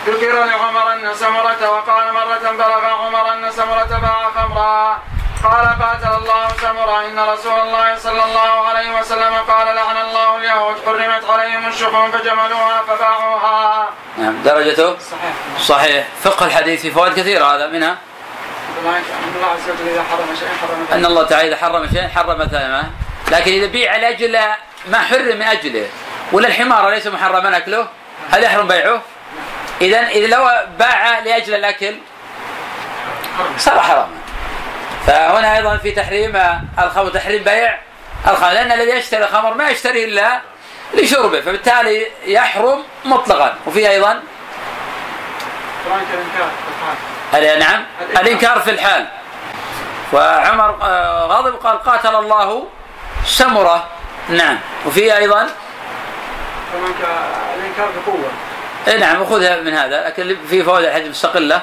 ذكر 0.06 0.44
لعمر 0.44 0.92
أن 0.92 1.14
سمرة 1.14 1.70
وقال 1.70 2.14
مرة 2.14 2.50
بلغ 2.52 2.84
عمر 2.84 3.32
أن 3.32 3.50
سمرة 3.50 3.98
باع 4.02 4.30
خمرا. 4.34 5.02
قال 5.44 5.66
قاتل 5.82 6.22
الله 6.22 6.48
سمرة. 6.60 7.06
إن 7.06 7.18
رسول 7.18 7.60
الله 7.60 7.98
صلى 7.98 8.24
الله 8.24 8.66
عليه 8.68 9.00
وسلم 9.00 9.34
قال 9.48 9.66
لعن 9.66 9.96
الله 9.96 10.36
اليهود. 10.36 10.76
حرمت 10.86 11.30
عليهم 11.30 11.68
الشحوم 11.68 12.10
فجملوها 12.10 12.82
فباعوها. 12.88 13.88
نعم. 14.16 14.42
درجته؟ 14.42 14.96
صحيح. 14.98 15.34
صحيح. 15.60 16.06
فقه 16.22 16.46
الحديث 16.46 16.82
في 16.82 16.90
فوائد 16.90 17.12
كثيرة. 17.12 17.44
هذا 17.44 17.66
منها. 17.66 17.98
الله 18.86 19.46
عز 19.46 19.70
وجل 19.70 19.88
إذا 19.88 20.02
حرم 20.02 20.36
شيئا 20.38 20.50
حرم 20.60 20.86
أن 20.92 21.06
الله 21.06 21.26
تعالى 21.26 21.48
إذا 21.48 21.56
حرم 21.56 21.88
شيئا 21.92 22.08
حرم 22.08 22.44
ثمنه. 22.44 22.90
لكن 23.30 23.52
إذا 23.52 23.66
بيع 23.66 23.96
لاجل 23.96 24.38
ما 24.88 24.98
حرم 24.98 25.36
من 25.36 25.42
أجله. 25.42 25.88
ولا 26.32 26.48
الحمار 26.48 26.90
ليس 26.90 27.06
محرما 27.06 27.56
أكله؟ 27.56 27.88
هل 28.30 28.44
يحرم 28.44 28.68
بيعه؟ 28.68 29.02
اذا 29.80 30.08
إذا 30.08 30.26
لو 30.26 30.50
باع 30.78 31.18
لأجل 31.18 31.54
الأكل 31.54 31.94
صار 33.58 33.80
حراما. 33.80 34.16
فهنا 35.06 35.56
أيضا 35.56 35.76
في 35.76 35.90
تحريم 35.90 36.42
الخمر 36.78 37.08
تحريم 37.08 37.42
بيع. 37.42 37.78
الخمر 38.28 38.50
لأن 38.50 38.72
الذي 38.72 38.90
يشتري 38.90 39.24
الخمر 39.24 39.54
ما 39.54 39.68
يشتري 39.68 40.04
إلا 40.04 40.40
لشربه 40.94 41.40
فبالتالي 41.40 42.06
يحرم 42.26 42.82
مطلقا. 43.04 43.54
وفي 43.66 43.90
أيضا 43.90 44.22
نعم؟ 47.40 47.84
الإنكار 48.20 48.60
في 48.60 48.70
الحال. 48.70 49.06
وعمر 50.12 50.76
آه، 50.82 51.26
غضب 51.26 51.54
قال 51.54 51.82
قاتل 51.82 52.16
الله 52.16 52.66
سمرة. 53.26 53.84
نعم. 54.28 54.58
وفي 54.86 55.16
أيضا؟ 55.16 55.48
الإنكار 56.74 57.88
بقوة. 58.06 58.30
إي 58.88 58.98
نعم 58.98 59.22
وخذها 59.22 59.60
من 59.60 59.74
هذا 59.74 60.06
لكن 60.06 60.36
في 60.50 60.62
فوائد 60.62 60.84
الحديث 60.84 61.08
مستقلة. 61.08 61.60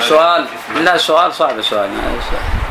سؤال. 0.00 0.46
لا 0.74 0.96
سؤال 0.96 1.34
صعب 1.34 1.58
السؤال 1.58 1.90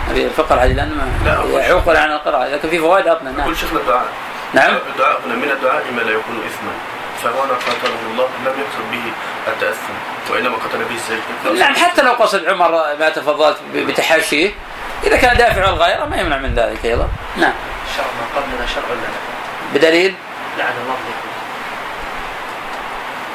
نبي 0.10 0.26
الفقه 0.26 0.56
الحديث 0.56 0.78
لأنه 0.78 1.08
لا 1.26 1.62
يعوقل 1.62 1.98
عن 1.98 2.12
القراءة. 2.12 2.48
لكن 2.50 2.70
في 2.70 2.80
فوائد 2.80 3.08
اطنى 3.08 3.32
نعم. 3.32 3.48
قل 3.48 3.56
شيخنا 3.56 3.80
الدعاء 3.80 4.06
نعم. 4.54 4.78
الدعاء 4.94 5.20
من 5.26 5.52
الدعاء 5.52 5.84
ما 5.92 6.02
لا 6.02 6.12
يكون 6.12 6.44
اثما. 6.46 6.93
فهنا 7.24 7.54
قاتله 7.54 8.00
الله 8.12 8.28
لم 8.46 8.60
يقصد 8.60 8.92
به 8.92 9.12
التأثم 9.48 9.94
وإنما 10.30 10.58
قتل 10.58 10.84
به 10.84 10.96
السجن 10.96 11.60
نعم 11.60 11.76
حتى 11.76 12.02
لو 12.02 12.12
قصد 12.12 12.46
عمر 12.46 12.72
ما 13.00 13.10
تفضلت 13.10 13.58
بتحاشيه 13.76 14.52
إذا 15.04 15.18
كان 15.18 15.38
دافع 15.38 15.70
الغير 15.70 16.06
ما 16.06 16.18
يمنع 16.18 16.38
من 16.38 16.56
ذلك 16.56 16.86
أيضا. 16.86 17.08
نعم. 17.38 17.54
شرع 17.96 18.06
ما 18.06 18.42
قبلنا 18.42 18.68
شرع 18.76 18.84
لا؟ 18.90 19.80
بدليل؟ 19.80 20.16
لعن 20.58 20.74
الله 20.84 20.96
اليهود 21.04 21.34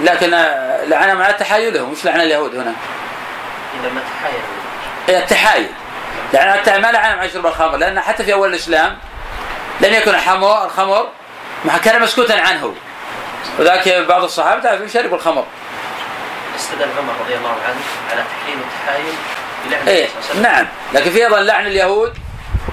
لكن 0.01 0.31
لعن 0.91 1.17
مع 1.17 1.31
تحايلهم 1.31 1.93
مش 1.93 2.05
لعن 2.05 2.21
اليهود 2.21 2.55
هنا. 2.55 2.75
إنما 3.75 4.01
تحايل. 4.01 4.43
هي 5.09 5.19
التحايل. 5.19 5.69
لعن 6.33 6.81
ما 6.81 6.93
لعن 6.93 7.17
مع 7.17 7.27
شرب 7.27 7.47
الخمر 7.47 7.77
لأن 7.77 8.01
حتى 8.01 8.25
في 8.25 8.33
أول 8.33 8.49
الإسلام 8.49 8.99
لم 9.81 9.95
يكن 9.95 10.15
الخمر 10.15 10.65
الخمر 10.65 11.09
كان 11.85 12.03
مسكوتا 12.03 12.33
عنه. 12.33 12.75
وذاك 13.59 13.89
بعض 13.89 14.23
الصحابة 14.23 14.63
تعرف 14.63 14.93
شربوا 14.93 15.17
الخمر. 15.17 15.45
استدل 16.57 16.89
عمر 16.99 17.13
رضي 17.25 17.35
الله 17.35 17.51
عنه 17.51 17.81
على 18.13 18.23
تحريم 18.23 18.61
التحايل 18.61 19.15
بلعن 19.67 19.89
إيه 19.89 20.09
نعم. 20.43 20.67
لكن 20.93 21.11
في 21.11 21.25
أيضا 21.25 21.41
لعن 21.41 21.67
اليهود 21.67 22.19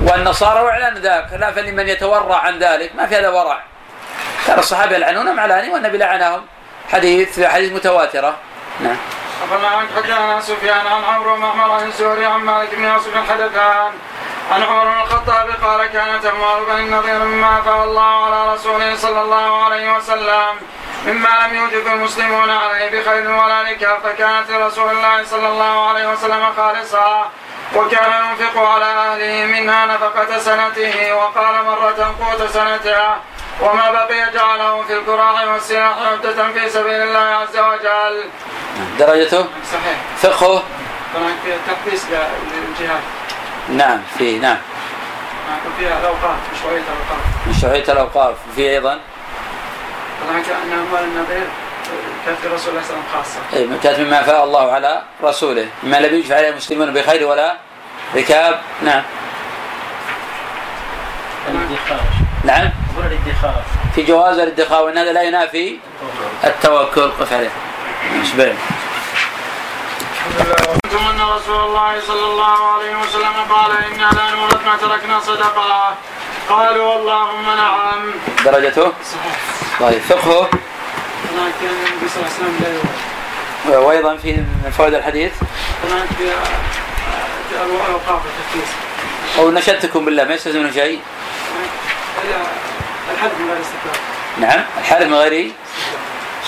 والنصارى 0.01 0.61
وإعلان 0.61 0.93
ذاك. 0.97 1.33
لا 1.33 1.51
فلمن 1.51 1.87
يتورع 1.87 2.37
عن 2.37 2.59
ذلك. 2.59 2.95
ما 2.95 3.05
في 3.05 3.15
هذا 3.15 3.29
ورع. 3.29 3.63
كان 4.47 4.59
الصحابة 4.59 4.95
يلعنونهم 4.95 5.39
علاني 5.39 5.69
والنبي 5.69 5.97
لعنهم. 5.97 6.41
حديث 6.91 7.35
في 7.35 7.47
حديث 7.47 7.71
متواترة. 7.73 8.35
نعم. 8.79 8.97
أخبرنا 9.43 9.67
عن 9.67 9.87
حدثنا 9.95 10.41
سفيان 10.41 10.87
عن 10.87 11.03
عمرو 11.03 11.37
معمر 11.37 11.71
عن 11.71 11.87
الزهري 11.87 12.25
عن 12.25 12.39
مالك 12.39 12.75
بن 12.75 12.83
يوسف 12.83 13.31
حدثان. 13.31 13.91
عن 14.51 14.63
عمر 14.63 14.85
بن 14.85 15.01
الخطاب 15.01 15.49
قال 15.63 15.85
كانت 15.87 16.25
أموال 16.25 16.65
بني 16.65 16.79
النضير 16.79 17.19
مما 17.19 17.59
أفاء 17.59 17.83
الله 17.83 18.25
على 18.25 18.53
رسوله 18.53 18.95
صلى 18.95 19.21
الله 19.21 19.63
عليه 19.63 19.97
وسلم 19.97 20.55
مما 21.07 21.29
لم 21.47 21.55
يوجب 21.55 21.87
المسلمون 21.87 22.49
عليه 22.49 22.89
بخير 22.89 23.31
ولا 23.31 23.63
نكاح 23.63 23.99
فكانت 24.03 24.51
لرسول 24.51 24.91
الله 24.91 25.23
صلى 25.23 25.47
الله 25.47 25.87
عليه 25.87 26.11
وسلم 26.11 26.45
خالصا 26.57 27.31
وكان 27.75 28.11
ينفق 28.29 28.61
على 28.61 28.85
أهله 28.85 29.45
منها 29.45 29.85
نفقة 29.85 30.39
سنته 30.39 31.15
وقال 31.15 31.65
مرة 31.65 32.15
قوت 32.19 32.49
سنتها 32.51 33.19
وما 33.61 33.91
بقي 33.91 34.31
جعله 34.33 34.83
في 34.87 34.93
الكراع 34.93 35.43
والسلاح 35.53 35.97
عدة 36.11 36.51
في 36.53 36.69
سبيل 36.69 37.01
الله 37.01 37.19
عز 37.19 37.57
وجل. 37.57 38.23
درجته؟ 38.99 39.45
صحيح. 39.73 39.97
فقهه؟ 40.17 40.63
طبعا 41.15 41.33
في 41.43 41.57
تقديس 41.67 42.05
للجهاد. 42.09 43.01
نعم 43.69 43.99
في 44.17 44.39
نعم. 44.39 44.57
فيها 45.79 45.99
الاوقاف 45.99 46.37
مشروعيه 46.53 46.81
الاوقاف. 46.81 47.47
مشروعيه 47.49 47.83
الاوقاف 47.83 48.35
في 48.55 48.69
أيضا؟ 48.69 48.99
طبعا 50.27 50.41
كان 50.41 50.79
اموال 50.79 51.03
النظير 51.03 51.47
كانت 52.25 52.37
في 52.39 52.47
رسول 52.47 52.49
الله 52.49 52.59
صلى 52.59 52.69
الله 52.69 52.81
عليه 52.81 52.87
وسلم 52.87 53.03
خاصة. 53.13 53.39
اي 53.53 53.79
كانت 53.83 53.99
مما 53.99 54.21
افاء 54.21 54.43
الله 54.43 54.71
على 54.71 55.01
رسوله، 55.23 55.67
مما 55.83 55.97
لم 55.97 56.15
يجف 56.15 56.31
عليه 56.31 56.49
المسلمون 56.49 56.93
بخير 56.93 57.27
ولا 57.27 57.55
ركاب، 58.15 58.61
نعم. 58.81 59.03
الادخار 61.49 62.01
نعم 62.43 62.69
الادخار 62.97 63.63
في 63.95 64.03
جواز 64.03 64.39
الادخار 64.39 64.83
وإن 64.83 64.97
هذا 64.97 65.13
لا 65.13 65.21
ينافي 65.21 65.77
التوكل 66.43 67.11
قف 67.11 67.33
عليه 67.33 67.49
سبيع 68.23 68.53
كنتم 70.33 71.07
ان 71.07 71.21
رسول 71.21 71.59
الله 71.67 72.01
صلى 72.07 72.25
الله 72.31 72.57
عليه 72.73 72.95
وسلم 73.01 73.35
قال 73.49 73.71
أنا 73.71 74.09
لا 74.17 74.35
نورث 74.35 74.65
ما 74.65 74.75
تركنا 74.81 75.19
صدقة. 75.19 75.95
قالوا 76.49 76.95
اللهم 76.99 77.45
نعم. 77.45 78.11
درجته؟ 78.45 78.81
صحيح 79.11 79.79
طيب 79.79 80.01
فقهه؟ 80.01 80.49
هناك 81.31 81.53
النبي 81.61 82.09
صلى 82.09 82.23
الله 82.23 82.31
عليه 82.39 82.45
وسلم 82.59 82.83
لا 83.69 83.77
وأيضا 83.77 84.17
في 84.17 84.31
من 84.31 84.71
فوائد 84.77 84.93
الحديث؟ 84.93 85.33
هناك 85.83 86.07
الاوقاف 87.51 88.21
التفكير 88.25 88.67
أو 89.39 89.51
نشدتكم 89.51 90.05
بالله 90.05 90.23
ما 90.23 90.33
يستلزم 90.33 90.59
منه 90.59 90.71
شيء؟ 90.71 90.99
الحد 93.13 93.29
من 93.39 93.49
غير 93.49 93.63
نعم 94.37 94.65
الحالف 94.79 95.07
من 95.07 95.13
غيره 95.13 95.51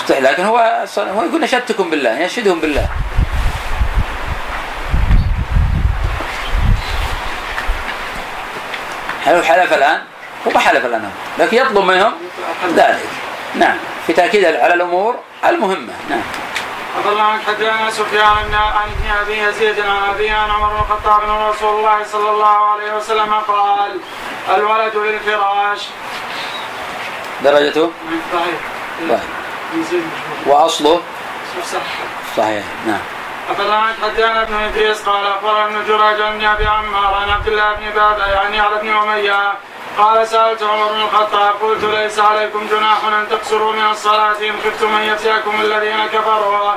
يستحيل 0.00 0.24
لكن 0.24 0.44
هو 0.44 0.86
هو 0.98 1.22
يقول 1.22 1.40
نشدتكم 1.40 1.90
بالله 1.90 2.10
ينشدهم 2.10 2.60
بالله. 2.60 2.88
هل 9.24 9.34
هو 9.34 9.42
حلف 9.42 9.72
الآن؟ 9.72 10.02
هو 10.46 10.50
ما 10.50 10.58
حلف 10.58 10.84
الآن. 10.86 11.04
هو. 11.04 11.44
لكن 11.44 11.56
يطلب 11.56 11.84
منهم 11.84 12.12
ذلك. 12.76 13.08
نعم. 13.54 13.76
في 14.06 14.12
تأكيد 14.12 14.44
على 14.44 14.74
الأمور 14.74 15.16
المهمة. 15.44 15.92
نعم. 16.10 16.22
الله 17.06 17.22
عنك 17.22 17.42
حدثنا 17.42 17.90
سفيان 17.90 18.36
بن 18.48 18.54
عن 18.54 18.88
ابن 18.88 19.10
أبي 19.22 19.38
يزيد 19.38 19.80
عن 19.80 20.10
أبي 20.14 20.30
عن 20.30 20.50
عمر 20.50 20.68
بن 20.68 20.76
الخطاب 20.76 21.22
أن 21.22 21.48
رسول 21.48 21.78
الله 21.78 22.04
صلى 22.12 22.30
الله 22.30 22.70
عليه 22.72 22.96
وسلم 22.96 23.34
قال 23.34 24.00
الولد 24.54 24.96
للفراش. 24.96 25.88
درجته؟ 27.44 27.90
صحيح. 28.32 29.20
يزيد. 29.74 30.02
مشهور 30.02 30.62
وأصله؟ 30.62 31.00
صح 31.72 31.78
صحيح. 32.36 32.64
نعم. 32.86 33.17
عنك 33.48 33.94
حدثنا 34.02 34.42
أبن 34.42 34.54
إدريس؟ 34.54 35.02
قال 35.02 35.26
أخبرنا 35.26 35.64
ابن 35.64 35.84
جريج 35.88 36.20
عن 36.20 36.44
أبي 36.44 36.66
عمار 36.66 37.14
عن 37.14 37.30
عبد 37.30 37.48
الله 37.48 37.72
بن 37.72 37.90
باب 37.90 38.18
يعني 38.18 38.60
على 38.60 38.76
ابن 38.76 38.88
أمية. 38.88 39.52
قال 39.98 40.28
سألت 40.28 40.62
عمر 40.62 40.92
بن 40.92 41.00
الخطاب 41.00 41.54
قلت 41.62 41.84
ليس 41.84 42.18
عليكم 42.18 42.66
جناح 42.70 43.04
أن 43.04 43.28
تقصروا 43.30 43.72
من 43.72 43.90
الصلاة 43.90 44.36
إن 44.40 44.54
خفتم 44.64 44.94
أن 44.94 45.02
يفتيكم 45.02 45.60
الذين 45.60 46.06
كفروا. 46.06 46.72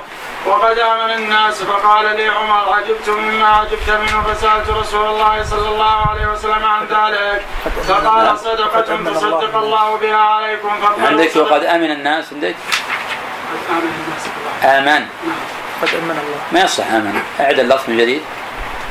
وقد 0.45 0.79
آمن 0.79 1.13
الناس 1.13 1.63
فقال 1.63 2.15
لي 2.15 2.27
عمر 2.27 2.73
عجبت 2.73 3.09
مما 3.09 3.47
عجبت 3.47 3.89
منه 3.89 4.23
فسألت 4.23 4.69
رسول 4.69 5.05
الله 5.05 5.43
صلى 5.43 5.67
الله 5.69 6.09
عليه 6.09 6.27
وسلم 6.27 6.65
عن 6.65 6.85
ذلك. 6.85 7.45
فقال 7.87 8.39
صدقة 8.39 9.11
تصدق 9.11 9.55
الله 9.55 9.97
بها 9.97 10.17
عليكم 10.17 10.69
عندك 11.05 11.35
وقد 11.35 11.63
آمن 11.63 11.91
الناس 11.91 12.33
عندك؟ 12.33 12.55
آمن. 14.63 15.07
قد 15.81 15.89
أمن 15.95 16.11
الله. 16.11 16.41
ما 16.51 16.61
يصح 16.61 16.91
أمن. 16.91 17.21
أعد 17.39 17.59
اللفظ 17.59 17.89
من 17.89 17.97
جديد. 17.97 18.21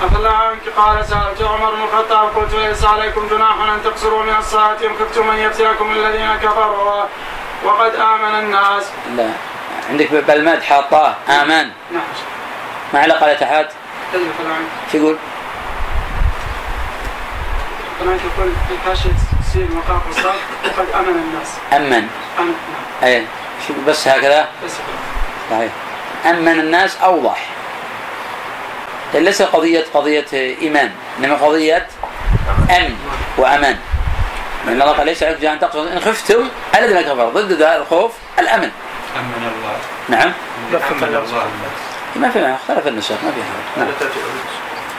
عفى 0.03 0.17
الله 0.17 0.31
عنك 0.31 0.61
قال 0.77 1.05
سألت 1.07 1.43
عمر 1.43 1.75
بن 1.75 1.83
الخطاب 1.83 2.29
قلت 2.37 2.55
ليس 2.55 2.85
عليكم 2.85 3.29
جناح 3.31 3.61
أن 3.61 3.81
تقصروا 3.85 4.23
من 4.23 4.35
الصلاة 4.39 4.77
إن 4.85 4.95
خفتم 5.01 5.31
أن 5.31 5.39
يفتيكم 5.39 5.93
الذين 5.93 6.37
كفروا. 6.37 7.05
وقد 7.65 7.95
آمن 7.95 8.39
الناس. 8.39 8.85
لا. 9.17 9.31
عندك 9.91 10.13
بالمد 10.13 10.63
حاطاه 10.63 11.15
أمان 11.29 11.71
نعم. 11.91 12.03
ما 12.93 13.03
فلا 13.03 14.55
عنك. 14.55 14.67
شو 14.93 14.99
يقول؟ 14.99 15.17
عنك 18.01 18.21
يقول 18.37 18.53
في 18.69 18.89
حاشية 18.89 19.11
سين 19.53 19.69
وقاف 19.77 20.03
الصاد 20.11 20.41
وقد 20.65 20.87
آمن 20.95 21.09
الناس. 21.09 21.49
أمن. 21.73 22.09
آمن 22.39 22.55
نعم. 23.03 23.13
اي 23.13 23.27
شو 23.69 23.75
بس 23.87 24.09
هكذا؟ 24.09 24.49
بس. 24.65 24.73
صحيح. 25.51 25.73
أمن 26.27 26.61
الناس 26.61 26.97
اوضح 26.97 27.47
ليس 29.15 29.43
قضية 29.43 29.85
قضية 29.95 30.27
إيمان 30.33 30.91
إنما 31.19 31.35
قضية 31.35 31.87
أمن 32.71 32.97
وأمان. 33.37 33.77
لأن 34.67 34.83
الله 34.83 34.93
قال 34.93 35.07
ليس 35.07 35.23
عليكم 35.23 35.41
جناح 35.41 35.53
أن 35.53 35.61
تقصدوا 35.61 35.93
إن 35.93 36.01
خفتم 36.01 36.49
الذين 36.79 37.01
كفروا 37.01 37.31
ضد 37.31 37.53
ذا 37.53 37.77
الخوف 37.77 38.13
الأمن. 38.39 38.71
أمن 39.17 39.53
الله. 39.57 39.77
نعم. 40.09 40.33
أمن 40.93 41.03
الله 41.03 41.19
الناس. 41.19 41.79
ما 42.17 42.31
في 42.31 42.41
معنى 42.41 42.55
اختلف 42.55 42.87
النسخ 42.87 43.11
ما 43.25 43.33
في 43.33 43.43
حاجة. 43.43 43.85
لا 43.85 43.93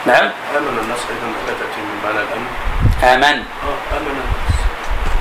نعم. 0.06 0.22
نعم. 0.22 0.30
آمن 0.56 0.78
الناس 0.78 0.98
أيضا 1.10 1.26
لا 1.46 1.52
تأتي 1.52 1.80
من 1.80 2.00
معنى 2.04 2.18
الأمن. 2.18 2.48
آمن. 3.02 3.42
آه 3.62 3.96
آمن. 3.96 4.06
الناس 4.10 4.31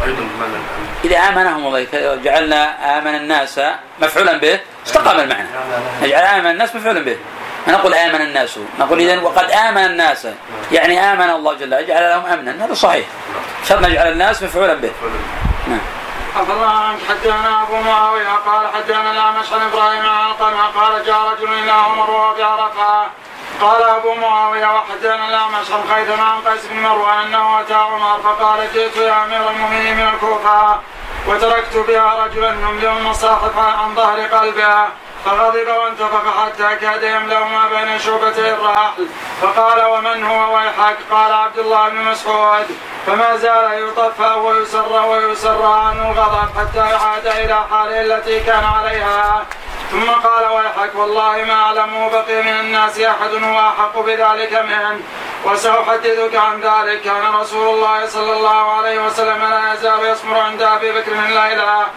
أيضا 0.06 0.24
بمعنى 0.36 0.54
الأمن 0.54 0.88
إذا 1.04 1.18
آمنهم 1.18 1.68
الله 1.68 1.88
جعلنا 2.24 2.98
آمن 2.98 3.16
الناس 3.16 3.60
مفعولا 4.02 4.38
به 4.38 4.60
استقام 4.86 5.20
المعنى. 5.20 5.48
نجعل 6.04 6.24
آمن 6.24 6.52
الناس 6.52 6.76
مفعولا 6.76 7.00
به. 7.00 7.18
ما 7.68 7.74
نقول 7.74 7.94
آمن 7.94 8.22
الناس. 8.22 8.60
نقول 8.80 9.00
اذا 9.00 9.22
وقد 9.22 9.52
آمن 9.52 9.86
الناس. 9.86 10.28
يعني 10.72 11.00
آمن 11.00 11.30
الله 11.30 11.54
جل 11.54 11.74
وعلا 11.74 11.88
جعل 11.88 12.10
لهم 12.10 12.26
امنا. 12.26 12.66
هذا 12.66 12.74
صحيح. 12.74 13.06
شرط 13.68 13.82
نجعل 13.82 14.12
الناس 14.12 14.44
مفعولا 14.44 14.74
به. 14.74 14.92
نعم. 15.68 15.80
أبو 16.38 17.76
معاوية 17.76 18.28
قال 18.46 18.68
حدثنا 18.74 19.12
الأعمش 19.12 19.54
عن 19.54 19.62
إبراهيم 19.62 20.06
عن 20.06 20.32
قال 20.78 21.06
جاء 21.06 21.20
رجل 21.32 21.54
إلى 21.54 21.72
عمر 21.72 22.10
وهو 22.12 22.36
في 22.36 22.44
عرفة 22.44 23.08
قال 23.62 23.84
أبو 23.84 24.13
معاوية 24.13 24.76
وحدثنا 24.76 25.30
الاعمش 25.30 25.71
عن 25.71 25.95
خيثم 25.95 26.21
عن 26.21 26.41
قيس 26.41 26.65
بن 26.65 26.80
مروان 26.80 27.19
أنه 27.28 27.60
اتى 27.60 27.74
عمر 27.74 28.19
فقال 28.24 28.74
جئت 28.74 28.97
يا 28.97 29.24
أمير 29.24 29.50
المؤمنين 29.50 29.97
من 29.97 30.08
الكوفة 30.13 30.80
وتركت 31.28 31.78
بها 31.78 32.26
رجلا 32.26 32.50
يملئ 32.50 32.89
المصاحف 32.89 33.58
عن 33.58 33.95
ظهر 33.95 34.19
قلبها 34.19 34.89
فغضب 35.26 35.67
وانتفخ 35.67 36.24
حتى 36.45 36.76
كاد 36.76 37.04
يملأ 37.04 37.39
ما 37.39 37.67
بين 37.69 38.00
شعبتي 38.00 38.54
الرحل. 38.54 39.08
فقال 39.41 39.86
ومن 39.86 40.24
هو؟ 40.24 40.56
ويحك. 40.56 40.97
قال 41.12 41.34
عبد 41.34 41.60
الله 41.60 41.89
بن 41.89 41.97
مسعود. 41.97 42.65
فما 43.08 43.38
زال 43.38 43.88
يطفى 43.88 44.34
ويسر 44.34 45.06
ويسر 45.06 45.65
عنه 45.65 46.12
الغضب 46.12 46.50
حتى 46.60 46.80
عاد 46.80 47.28
إلى 47.28 47.63
حاله 47.71 48.02
التي 48.02 48.39
كان 48.39 48.63
عليها. 48.63 49.45
ثم 49.91 50.10
قال 50.10 50.45
ويحك 50.45 50.95
والله 50.95 51.43
ما 51.43 51.54
أعلم 51.54 52.10
بقي 52.10 52.41
من 52.41 52.60
الناس 52.60 52.99
أحد 52.99 53.34
هو 53.43 53.60
احق 53.60 53.99
بذلك 53.99 54.54
منه. 54.54 54.99
وسأحدثك 55.45 56.36
عن 56.36 56.62
ذلك 56.62 57.01
كان 57.01 57.36
رسول 57.36 57.75
الله 57.75 58.06
صلى 58.06 58.34
الله 58.34 58.77
عليه 58.77 59.06
وسلم 59.06 59.41
لا 59.45 59.73
يزال 59.73 60.06
يصبر 60.06 60.39
عند 60.39 60.62
أبي 60.62 60.91
بكر 60.91 61.12
الليلة 61.12 61.88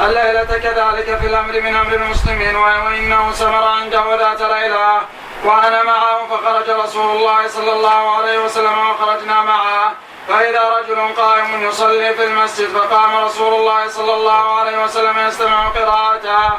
الليلة 0.00 0.44
كذلك 0.44 1.18
في 1.20 1.26
الأمر 1.26 1.60
من 1.60 1.76
أمر 1.76 1.92
المسلمين 1.94 2.56
وإنه 2.56 3.32
سمر 3.32 3.64
عنده 3.64 4.16
ذات 4.16 4.42
ليلة. 4.42 5.00
وأنا 5.44 5.82
معه 5.82 6.26
فخرج 6.26 6.70
رسول 6.70 7.16
الله 7.16 7.48
صلى 7.48 7.72
الله 7.72 8.16
عليه 8.16 8.38
وسلم 8.38 8.78
وخرجنا 8.90 9.42
معه. 9.42 9.92
فإذا 10.28 10.62
رجل 10.78 11.14
قائم 11.16 11.68
يصلي 11.68 12.14
في 12.14 12.24
المسجد 12.24 12.68
فقام 12.68 13.16
رسول 13.16 13.54
الله 13.54 13.88
صلى 13.88 14.14
الله 14.14 14.58
عليه 14.58 14.84
وسلم 14.84 15.18
يستمع 15.18 15.68
قراءته. 15.68 16.52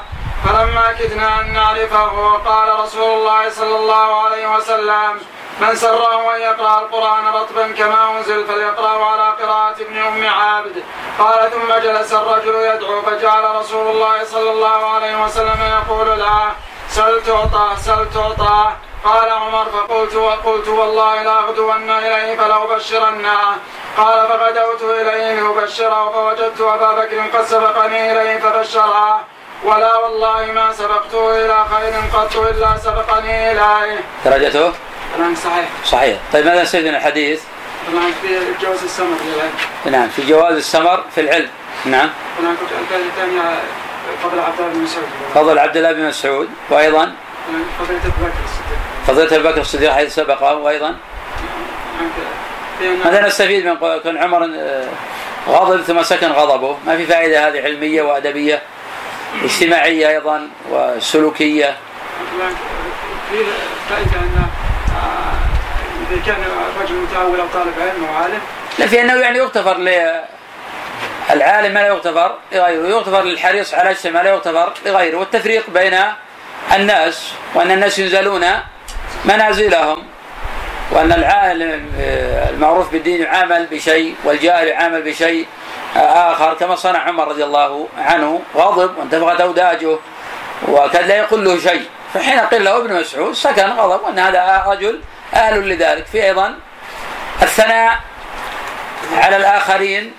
فلما 0.45 0.93
كدنا 0.99 1.41
أن 1.41 1.53
نعرفه 1.53 2.31
قال 2.45 2.79
رسول 2.79 3.09
الله 3.17 3.49
صلى 3.49 3.75
الله 3.75 4.23
عليه 4.23 4.55
وسلم 4.55 5.19
من 5.61 5.75
سره 5.75 6.35
أن 6.35 6.41
يقرأ 6.41 6.79
القرآن 6.79 7.25
رطبا 7.27 7.71
كما 7.71 8.17
أنزل 8.17 8.45
فليقرأه 8.45 9.05
على 9.05 9.27
قراءة 9.43 9.75
ابن 9.81 9.97
أم 9.97 10.27
عبد 10.29 10.83
قال 11.19 11.51
ثم 11.51 11.73
جلس 11.83 12.13
الرجل 12.13 12.55
يدعو 12.55 13.01
فجعل 13.01 13.55
رسول 13.55 13.87
الله 13.87 14.23
صلى 14.23 14.51
الله 14.51 14.85
عليه 14.93 15.23
وسلم 15.23 15.59
يقول 15.61 16.19
له 16.19 16.51
سل 16.89 17.23
تعطى 17.23 17.67
سل 17.77 18.09
تعطى. 18.13 18.71
قال 19.05 19.29
عمر 19.29 19.65
فقلت 19.65 20.15
وقلت 20.15 20.67
والله 20.67 21.23
لاغدون 21.23 21.89
إليه 21.89 22.37
فلابشرنه 22.37 23.39
قال 23.97 24.27
فغدوت 24.27 24.81
إليه 24.81 25.41
لأبشره 25.41 26.11
فوجدت 26.11 26.61
أبا 26.61 26.91
بكر 26.91 27.37
قد 27.37 27.45
سبقني 27.45 28.11
إليه 28.11 28.39
فبشره. 28.39 29.19
ولا 29.65 29.97
والله 29.97 30.51
ما 30.51 30.73
سبقته 30.73 31.45
إلى 31.45 31.65
خير 31.71 31.93
قط 32.13 32.37
إلا 32.37 32.77
سبقني 32.77 33.51
إليه. 33.51 33.99
درجته؟ 34.25 34.71
كلام 35.17 35.35
صحيح. 35.35 35.65
صحيح. 35.85 36.17
طيب 36.33 36.45
ماذا 36.45 36.63
من 36.83 36.95
الحديث؟ 36.95 37.41
كلام 37.91 38.11
في 38.11 38.27
جواز 38.65 38.83
السمر 38.83 39.17
للعلم. 39.25 39.51
نعم 39.85 40.09
في 40.09 40.21
جواز 40.29 40.55
السمر 40.55 41.03
في 41.15 41.21
العلم. 41.21 41.49
نعم. 41.85 42.09
هناك 42.39 42.57
الثانية 43.09 43.59
فضل 44.23 44.39
عبد 44.39 44.59
الله 44.59 44.73
بن 44.73 44.79
مسعود. 44.79 45.07
فضل 45.35 45.59
عبد 45.59 45.77
الله 45.77 45.91
بن 45.91 46.07
مسعود. 46.07 46.49
وأيضا؟ 46.69 47.11
فضيلة 47.79 47.99
أبو 47.99 48.25
بكر 48.25 48.33
الصديق. 48.45 48.79
فضيلة 49.07 49.35
ابي 49.35 49.49
بكر 49.51 49.61
الصديق 49.61 49.91
حيث 49.93 50.15
سبقه 50.15 50.55
في 52.79 52.85
أن- 53.03 53.05
ماذا 53.05 53.27
نستفيد 53.27 53.65
من 53.67 53.75
كون 54.03 54.17
عمر 54.17 54.43
آه، 54.43 54.87
غضب 55.47 55.81
ثم 55.81 56.03
سكن 56.03 56.31
غضبه؟ 56.31 56.77
ما 56.87 56.97
في 56.97 57.05
فائدة 57.05 57.47
هذه 57.47 57.61
علمية 57.63 58.01
وأدبية؟ 58.01 58.61
في 63.31 63.37
فائده 63.89 64.19
ان 64.19 64.45
آه، 64.95 66.13
اذا 66.13 66.21
كان 66.25 66.35
رجل 66.81 66.95
أو 67.39 67.47
طالب 67.53 67.73
علم 67.81 68.05
أو 68.05 68.15
عالم 68.15 68.39
لا 68.79 68.87
في 68.87 69.01
أنه 69.01 69.13
يعني 69.13 69.37
يغتفر 69.37 69.77
للعالم 69.77 71.73
ما 71.73 71.79
لا 71.79 71.87
يغتفر 71.87 72.35
لغيره 72.53 72.87
يغتفر 72.87 73.23
للحريص 73.23 73.73
على 73.73 73.95
ما 74.05 74.19
لا 74.19 74.29
يغتفر 74.29 74.73
لغيره 74.85 75.17
والتفريق 75.17 75.69
بين 75.69 75.97
الناس 76.75 77.31
وأن 77.55 77.71
الناس 77.71 77.99
ينزلون 77.99 78.45
منازلهم 79.25 80.03
وأن 80.91 81.11
العالم 81.11 81.91
المعروف 82.49 82.91
بالدين 82.91 83.21
يعامل 83.21 83.65
بشيء 83.65 84.15
والجاهل 84.23 84.67
يعامل 84.67 85.01
بشيء 85.01 85.47
آخر 85.97 86.53
كما 86.53 86.75
صنع 86.75 86.99
عمر 86.99 87.27
رضي 87.27 87.43
الله 87.43 87.87
عنه 87.97 88.41
غضب 88.55 88.97
وانتفخت 88.97 89.41
أوداجه 89.41 89.97
وكان 90.67 91.07
لا 91.07 91.15
يقول 91.15 91.45
له 91.45 91.59
شيء. 91.59 91.85
فحين 92.13 92.39
قيل 92.39 92.63
له 92.63 92.77
ابن 92.77 92.99
مسعود 92.99 93.33
سكن 93.33 93.69
غضب. 93.69 94.03
وأن 94.03 94.19
هذا 94.19 94.63
رجل 94.67 95.01
أهل 95.33 95.69
لذلك. 95.69 96.05
في 96.05 96.23
أيضا 96.23 96.55
الثناء 97.41 97.99
على 99.17 99.37
الآخرين. 99.37 100.13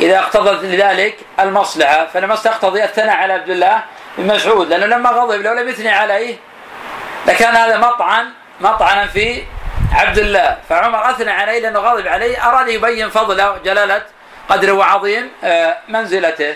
إذا 0.00 0.18
اقتضت 0.18 0.64
لذلك 0.64 1.18
المصلحة. 1.40 2.06
فلما 2.06 2.36
تقتضي 2.36 2.84
الثناء 2.84 3.16
على 3.16 3.32
عبد 3.32 3.50
الله 3.50 3.82
بن 4.18 4.34
مسعود 4.34 4.68
لأنه 4.68 4.86
لما 4.86 5.10
غضب 5.10 5.40
لو 5.40 5.52
لم 5.52 5.68
يثني 5.68 5.90
عليه 5.90 6.36
لكان 7.26 7.56
هذا 7.56 7.76
مطعن 7.76 8.30
مطعنا 8.60 9.06
في 9.06 9.42
عبد 9.92 10.18
الله. 10.18 10.56
فعمر 10.68 11.10
أثنى 11.10 11.30
عليه 11.30 11.60
لأنه 11.60 11.78
غضب 11.78 12.06
عليه. 12.08 12.48
أراد 12.48 12.68
يبين 12.68 13.10
فضله 13.10 13.50
وجلالة 13.50 14.15
قدره 14.48 14.72
وعظيم 14.72 15.30
آه، 15.44 15.76
منزلته. 15.88 16.54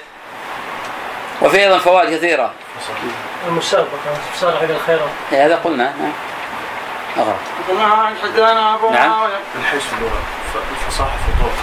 وفي 1.43 1.61
أيضا 1.61 1.79
فوائد 1.79 2.17
كثيرة. 2.17 2.53
المسابقة 3.49 3.89
تسارع 4.35 4.61
إلى 4.61 4.73
الخيرات 4.77 5.11
إيه، 5.33 5.47
هذا 5.47 5.57
قلنا. 5.57 5.85
نعم 5.85 6.13
أغرب 7.19 7.37
قلنا 7.69 8.13
حدثنا 8.23 8.75
أبو 8.75 8.91
نعم. 8.91 9.29
من 9.55 9.65
حيث 9.71 9.85
اللغة 9.93 10.23
الفصاحة 10.71 11.17
في 11.17 11.43
طرق 11.43 11.57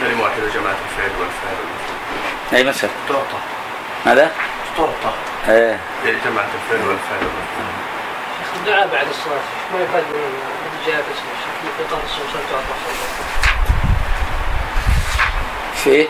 كلمة 0.00 0.22
واحدة 0.22 0.48
جماعة 0.48 0.76
الفعل 0.88 1.10
والفعل 1.20 1.56
والمفعول 1.60 2.54
أي 2.54 2.64
مسألة؟ 2.64 2.92
تعطى 3.08 3.40
ماذا؟ 4.06 4.30
تعطى 4.76 5.14
إيه. 5.48 5.78
جماعة 6.04 6.48
الفعل 6.54 6.88
والفعل 6.88 7.18
والمفعول 7.18 7.74
شيخ 8.38 8.54
الدعاء 8.60 8.88
بعد 8.92 9.06
الصلاة 9.08 9.44
ما 9.72 9.84
يفاد 9.84 10.04
من 10.12 10.78
الشيخ 10.84 11.76
في 11.78 11.94
قهر 11.94 12.02
الصوصات 12.04 13.43
في 15.76 16.00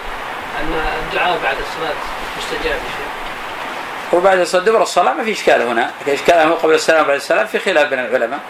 أن 0.61 0.85
الدعاء 1.03 1.39
بعد 1.43 1.57
الصلاة 1.57 1.95
مستجاب 2.39 2.73
يا 2.73 2.91
شيخ. 2.97 4.15
وبعد 4.15 4.39
الصلاة 4.39 4.63
دبر 4.63 4.83
الصلاة 4.83 5.13
ما 5.13 5.25
في 5.25 5.33
إشكال 5.33 5.63
هنا. 5.63 5.91
إشكال 6.09 6.35
هو 6.35 6.55
قبل 6.55 6.75
السلام 6.75 7.05
وبعد 7.05 7.17
السلام 7.17 7.47
في 7.47 7.59
خلاف 7.59 7.89
بين 7.89 7.99
العلماء. 7.99 8.41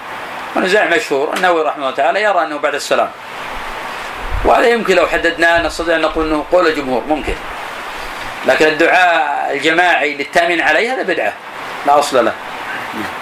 ونزاع 0.57 0.85
مشهور 0.85 1.35
النووي 1.37 1.62
رحمه 1.62 1.85
الله 1.85 1.96
تعالى 1.96 2.22
يرى 2.22 2.42
أنه 2.42 2.59
بعد 2.59 2.74
السلام. 2.74 3.11
وهذا 4.44 4.66
يمكن 4.66 4.96
لو 4.96 5.07
حددناه 5.07 5.62
نستطيع 5.62 5.96
أن 5.96 6.00
نقول 6.00 6.27
أنه 6.27 6.44
قول 6.53 6.66
الجمهور 6.66 7.03
ممكن. 7.09 7.35
لكن 8.46 8.66
الدعاء 8.66 9.53
الجماعي 9.53 10.14
للتأمين 10.14 10.61
عليه 10.61 10.94
هذا 10.94 11.03
بدعة. 11.03 11.33
لا 11.87 11.98
أصل 11.98 12.24
له. 12.24 12.33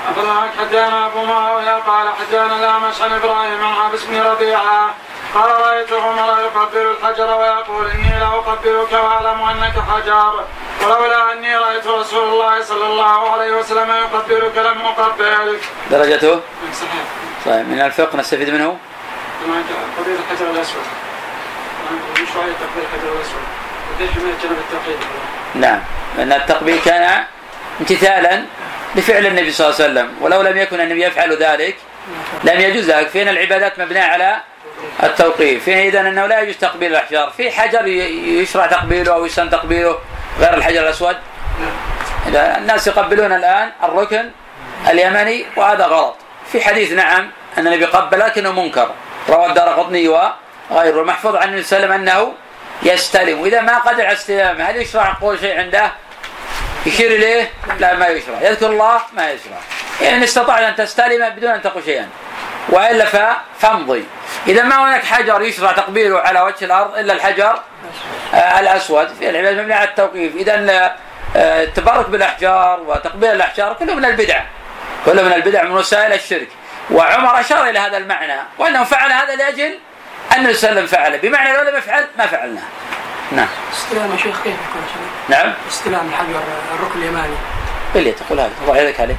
أخبرنا 0.09 0.51
حدثنا 0.61 1.07
أبو 1.07 1.25
معاوية 1.25 1.75
قال 1.75 2.09
حدثنا 2.21 2.57
الأعمش 2.57 3.01
عن 3.01 3.13
إبراهيم 3.13 3.65
عن 3.65 3.75
عبس 3.75 4.03
بن 4.03 4.21
ربيعة. 4.21 4.95
قال 5.35 5.51
رأيت 5.51 5.93
عمر 5.93 6.41
يقبل 6.41 6.91
الحجر 6.91 7.39
ويقول 7.39 7.91
إني 7.91 8.19
لأقبلك 8.21 8.93
وأعلم 8.93 9.43
أنك 9.43 9.75
حجر 9.91 10.45
ولولا 10.83 11.33
أني 11.33 11.57
رأيت 11.57 11.87
رسول 11.87 12.29
الله 12.29 12.63
صلى 12.63 12.87
الله 12.87 13.31
عليه 13.31 13.53
وسلم 13.53 13.91
يقبلك 13.91 14.59
لم 14.59 14.81
أقبلك. 14.81 15.61
درجته 15.91 16.41
صحيح. 16.73 17.05
طيب 17.47 17.69
من 17.69 17.81
الفقه 17.81 18.19
نستفيد 18.19 18.51
منه 18.51 18.77
قبيل 19.99 20.17
الحجر 20.17 20.51
الأسود. 20.51 20.83
من 21.91 22.27
شوية 22.33 22.53
تقبيل 22.53 22.85
الحجر 24.01 24.51
التوحيد. 24.51 24.99
نعم 25.55 25.81
لأن 26.19 26.33
التقبيل 26.33 26.81
كان 26.85 27.25
امتثالا 27.81 28.45
لفعل 28.95 29.27
النبي 29.27 29.53
صلى 29.53 29.67
الله 29.67 29.81
عليه 29.81 29.85
وسلم 29.93 30.17
ولو 30.21 30.43
لم 30.43 30.57
يكن 30.59 30.81
النبي 30.81 31.05
يفعل 31.05 31.37
ذلك 31.37 31.77
لم 32.45 32.61
يجوز 32.61 32.91
ذلك 32.91 33.09
فين 33.09 33.29
العبادات 33.29 33.79
مبنية 33.79 34.03
على 34.03 34.41
التوقيف. 35.03 35.65
فين 35.65 35.79
إذا 35.79 36.01
أنه 36.01 36.27
لا 36.27 36.41
يجوز 36.41 36.57
تقبيل 36.57 36.91
الأحجار. 36.91 37.31
في 37.37 37.51
حجر 37.51 37.87
يشرع 37.87 38.67
تقبيله 38.67 39.13
أو 39.13 39.27
يسن 39.27 39.51
تقبيله 39.51 39.99
غير 40.41 40.55
الحجر 40.55 40.81
الأسود. 40.81 41.17
إذا 42.29 42.59
الناس 42.59 42.87
يقبلون 42.87 43.33
الآن 43.33 43.71
الركن 43.85 44.31
اليمني 44.89 45.47
وهذا 45.57 45.85
غلط. 45.87 46.17
في 46.53 46.65
حديث 46.65 46.93
نعم 46.93 47.31
أن 47.59 47.67
النبي 47.67 47.85
قبل 47.85 48.19
لكنه 48.19 48.53
منكر. 48.53 48.91
رواه 49.29 49.47
الدار 49.47 49.69
قطني 49.69 50.09
وغيره. 50.09 51.03
محفوظ 51.03 51.37
عن 51.37 51.49
النبي 51.49 51.63
صلى 51.63 51.77
الله 51.79 51.95
عليه 51.95 52.03
وسلم 52.03 52.09
أنه 52.09 52.33
يستلم. 52.83 53.41
وإذا 53.41 53.61
ما 53.61 53.79
قدر 53.79 54.07
على 54.07 54.13
استلامه 54.13 54.65
هل 54.65 54.77
يشرع 54.77 55.17
قول 55.21 55.39
شيء 55.39 55.59
عنده؟ 55.59 55.93
يشير 56.87 57.11
إليه؟ 57.11 57.51
لا 57.79 57.95
ما 57.95 58.09
يشرع. 58.09 58.43
يذكر 58.43 58.67
الله؟ 58.67 59.01
ما 59.13 59.31
يشرع. 59.31 59.59
إن 60.09 60.23
استطعت 60.23 60.63
أن 60.63 60.77
تستلم 60.77 61.29
بدون 61.29 61.51
أن 61.51 61.63
تقول 61.63 61.85
شيئا. 61.85 62.09
وإلا 62.69 63.37
فامضي. 63.59 64.05
إذا 64.47 64.63
ما 64.63 64.85
هناك 64.85 65.05
حجر 65.05 65.43
يشرع 65.43 65.73
تقبيله 65.73 66.21
على 66.21 66.41
وجه 66.41 66.65
الأرض 66.65 66.99
إلا 66.99 67.13
الحجر 67.13 67.61
آه، 68.35 68.61
الأسود 68.61 69.09
في 69.09 69.31
العبادة 69.31 69.63
مبني 69.63 69.75
على 69.75 69.89
التوقيف. 69.89 70.37
إذا 70.37 70.97
آه، 71.37 71.65
التبرك 71.65 72.09
بالأحجار 72.09 72.81
وتقبيل 72.81 73.31
الأحجار 73.31 73.73
كله 73.73 73.95
من 73.95 74.05
البدع. 74.05 74.41
كله 75.05 75.23
من 75.23 75.33
البدع 75.33 75.63
من 75.63 75.71
وسائل 75.71 76.13
الشرك. 76.13 76.49
وعمر 76.91 77.41
أشار 77.41 77.69
إلى 77.69 77.79
هذا 77.79 77.97
المعنى. 77.97 78.41
وأنه 78.59 78.85
فعل 78.85 79.13
هذا 79.13 79.37
لأجل 79.37 79.79
أن 80.33 80.39
النبي 80.39 80.55
صلى 80.55 80.71
الله 80.71 80.81
عليه 80.81 80.89
وسلم 80.89 81.01
فعله. 81.01 81.17
بمعنى 81.17 81.53
لو 81.53 81.71
لم 81.71 81.77
يفعل 81.77 82.07
ما 82.19 82.27
فعلناه. 82.27 82.63
نعم. 83.33 83.49
استلام 83.73 84.17
شيخ 84.17 84.43
كيف 84.43 84.55
يكون؟ 84.55 84.83
نعم. 85.29 85.53
استلام 85.69 86.09
الحجر 86.09 86.43
الركن 86.75 87.03
اليماني. 87.03 87.35
باللي 87.95 88.13
تقول 88.13 88.41
هذا 88.41 88.51
وضع 88.67 88.81
يدك 88.81 89.01
عليه 89.01 89.17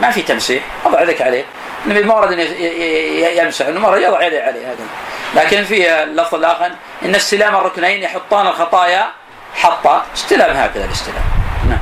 ما 0.00 0.10
في 0.10 0.22
تمسيح 0.22 0.62
وضع 0.84 1.00
يدك 1.02 1.22
عليه. 1.22 1.44
النبي 1.86 2.02
ما 2.02 2.14
ورد 2.14 2.32
أن 2.32 2.38
ي- 2.38 2.42
ي- 2.42 3.24
ي- 3.24 3.38
يمسح 3.38 3.66
إنه 3.66 3.80
مرة 3.80 3.96
يضع 3.96 4.22
يده 4.22 4.42
عليه 4.44 4.66
هذا. 4.72 4.86
لكن 5.34 5.64
في 5.64 6.02
اللفظ 6.02 6.34
الآخر 6.34 6.70
إن 7.04 7.14
استلام 7.14 7.56
الركنين 7.56 8.02
يحطان 8.02 8.46
الخطايا 8.46 9.06
حطا. 9.54 10.02
استلام 10.14 10.56
هكذا 10.56 10.84
الاستلام. 10.84 11.22
نعم. 11.68 11.78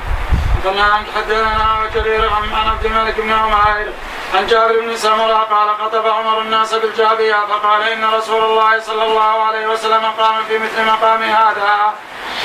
حدثنا 1.17 1.79
وجرير 1.85 2.29
عن 2.29 2.43
عن 2.55 2.69
عبد 2.69 2.85
الملك 2.87 3.21
بن 3.21 3.33
عمير 3.33 3.93
عن 4.35 4.47
جابر 4.47 4.81
بن 4.81 4.97
سمرة 4.97 5.35
قال 5.39 5.69
خطب 5.79 6.07
عمر 6.07 6.41
الناس 6.41 6.75
بالجابية 6.75 7.47
فقال 7.47 7.83
إن 7.83 8.05
رسول 8.05 8.45
الله 8.45 8.81
صلى 8.81 9.03
الله 9.05 9.43
عليه 9.45 9.67
وسلم 9.67 10.05
قام 10.19 10.35
في 10.49 10.59
مثل 10.59 10.85
مقام 10.87 11.23
هذا. 11.23 11.93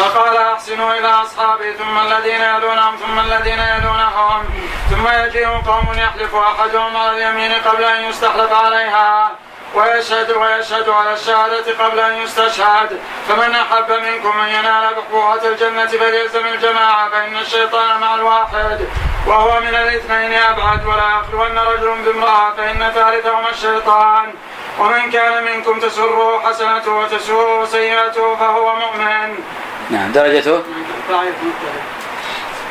فقال 0.02 0.38
أحسنوا 0.38 0.94
إلى 0.94 1.08
أصحابي 1.08 1.74
ثم 1.74 2.00
الذين 2.00 2.42
يلونهم 2.42 2.96
ثم 2.96 3.20
الذين 3.20 3.60
يلونهم. 3.60 4.46
ثم 4.90 5.08
يجيء 5.08 5.48
قوم 5.48 5.88
يحلف 5.98 6.36
أحدهم 6.36 6.98
على 6.98 7.12
اليمين 7.12 7.52
قبل 7.66 7.84
أن 7.84 8.04
يستحلف 8.04 8.54
عليها 8.54 9.32
ويشهد 9.76 10.32
ويشهد 10.32 10.90
على 10.90 11.14
الشهادة 11.14 11.86
قبل 11.86 12.00
أن 12.00 12.18
يستشهد. 12.18 13.00
فمن 13.28 13.56
أحب 13.56 13.92
منكم 13.92 14.40
أن 14.40 14.50
ينال 14.50 14.96
بحبوحة 14.96 15.46
الجنة 15.46 15.88
فليلزم 15.88 16.46
الجماعة 16.46 17.10
فإن 17.10 17.36
الشيطان 17.36 18.00
مع 18.00 18.16
الواحد 18.16 18.88
وهو 19.28 19.60
من 19.60 19.76
الاثنين 19.76 20.34
أبعد. 20.34 20.86
ولا 20.86 21.20
يخلون 21.20 21.58
رجل 21.60 22.02
بامرأة 22.06 22.54
فإن 22.58 22.92
ثالثهما 22.96 23.50
الشيطان. 23.50 24.34
ومن 24.80 25.12
كان 25.12 25.44
منكم 25.44 25.80
تسره 25.80 26.42
حسنته 26.46 26.92
وتسوءه 26.92 27.66
سيئته 27.66 28.36
فهو 28.36 28.76
مؤمن. 28.76 29.44
نعم 29.92 30.12
درجته 30.12 30.64
ضعيف 31.12 31.36
مضطرب. 31.44 31.82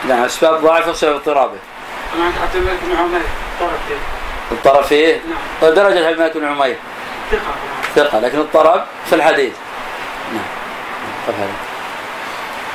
نعم 0.09 0.25
أسباب 0.25 0.63
ضعف 0.63 0.89
وسبب 0.89 1.15
اضطرابه 1.15 1.59
أنا 2.15 2.25
عبد 2.25 2.57
الملك 2.57 2.79
بن 2.83 2.97
عمير 2.97 3.23
طرف 3.61 3.71
فيه. 3.89 3.97
اضطرب 4.53 4.85
فيه 4.85 5.21
نعم. 5.63 5.75
درجة 5.75 6.07
عبد 6.07 6.19
الملك 6.19 6.37
بن 6.37 6.45
عمير 6.47 6.77
ثقة. 7.31 7.55
ثقة 7.97 8.21
لكن 8.21 8.39
اضطرب 8.39 8.85
في 9.09 9.15
الحديث 9.15 9.53
نعم 10.33 10.45
طب 11.27 11.35
هذا 11.35 11.51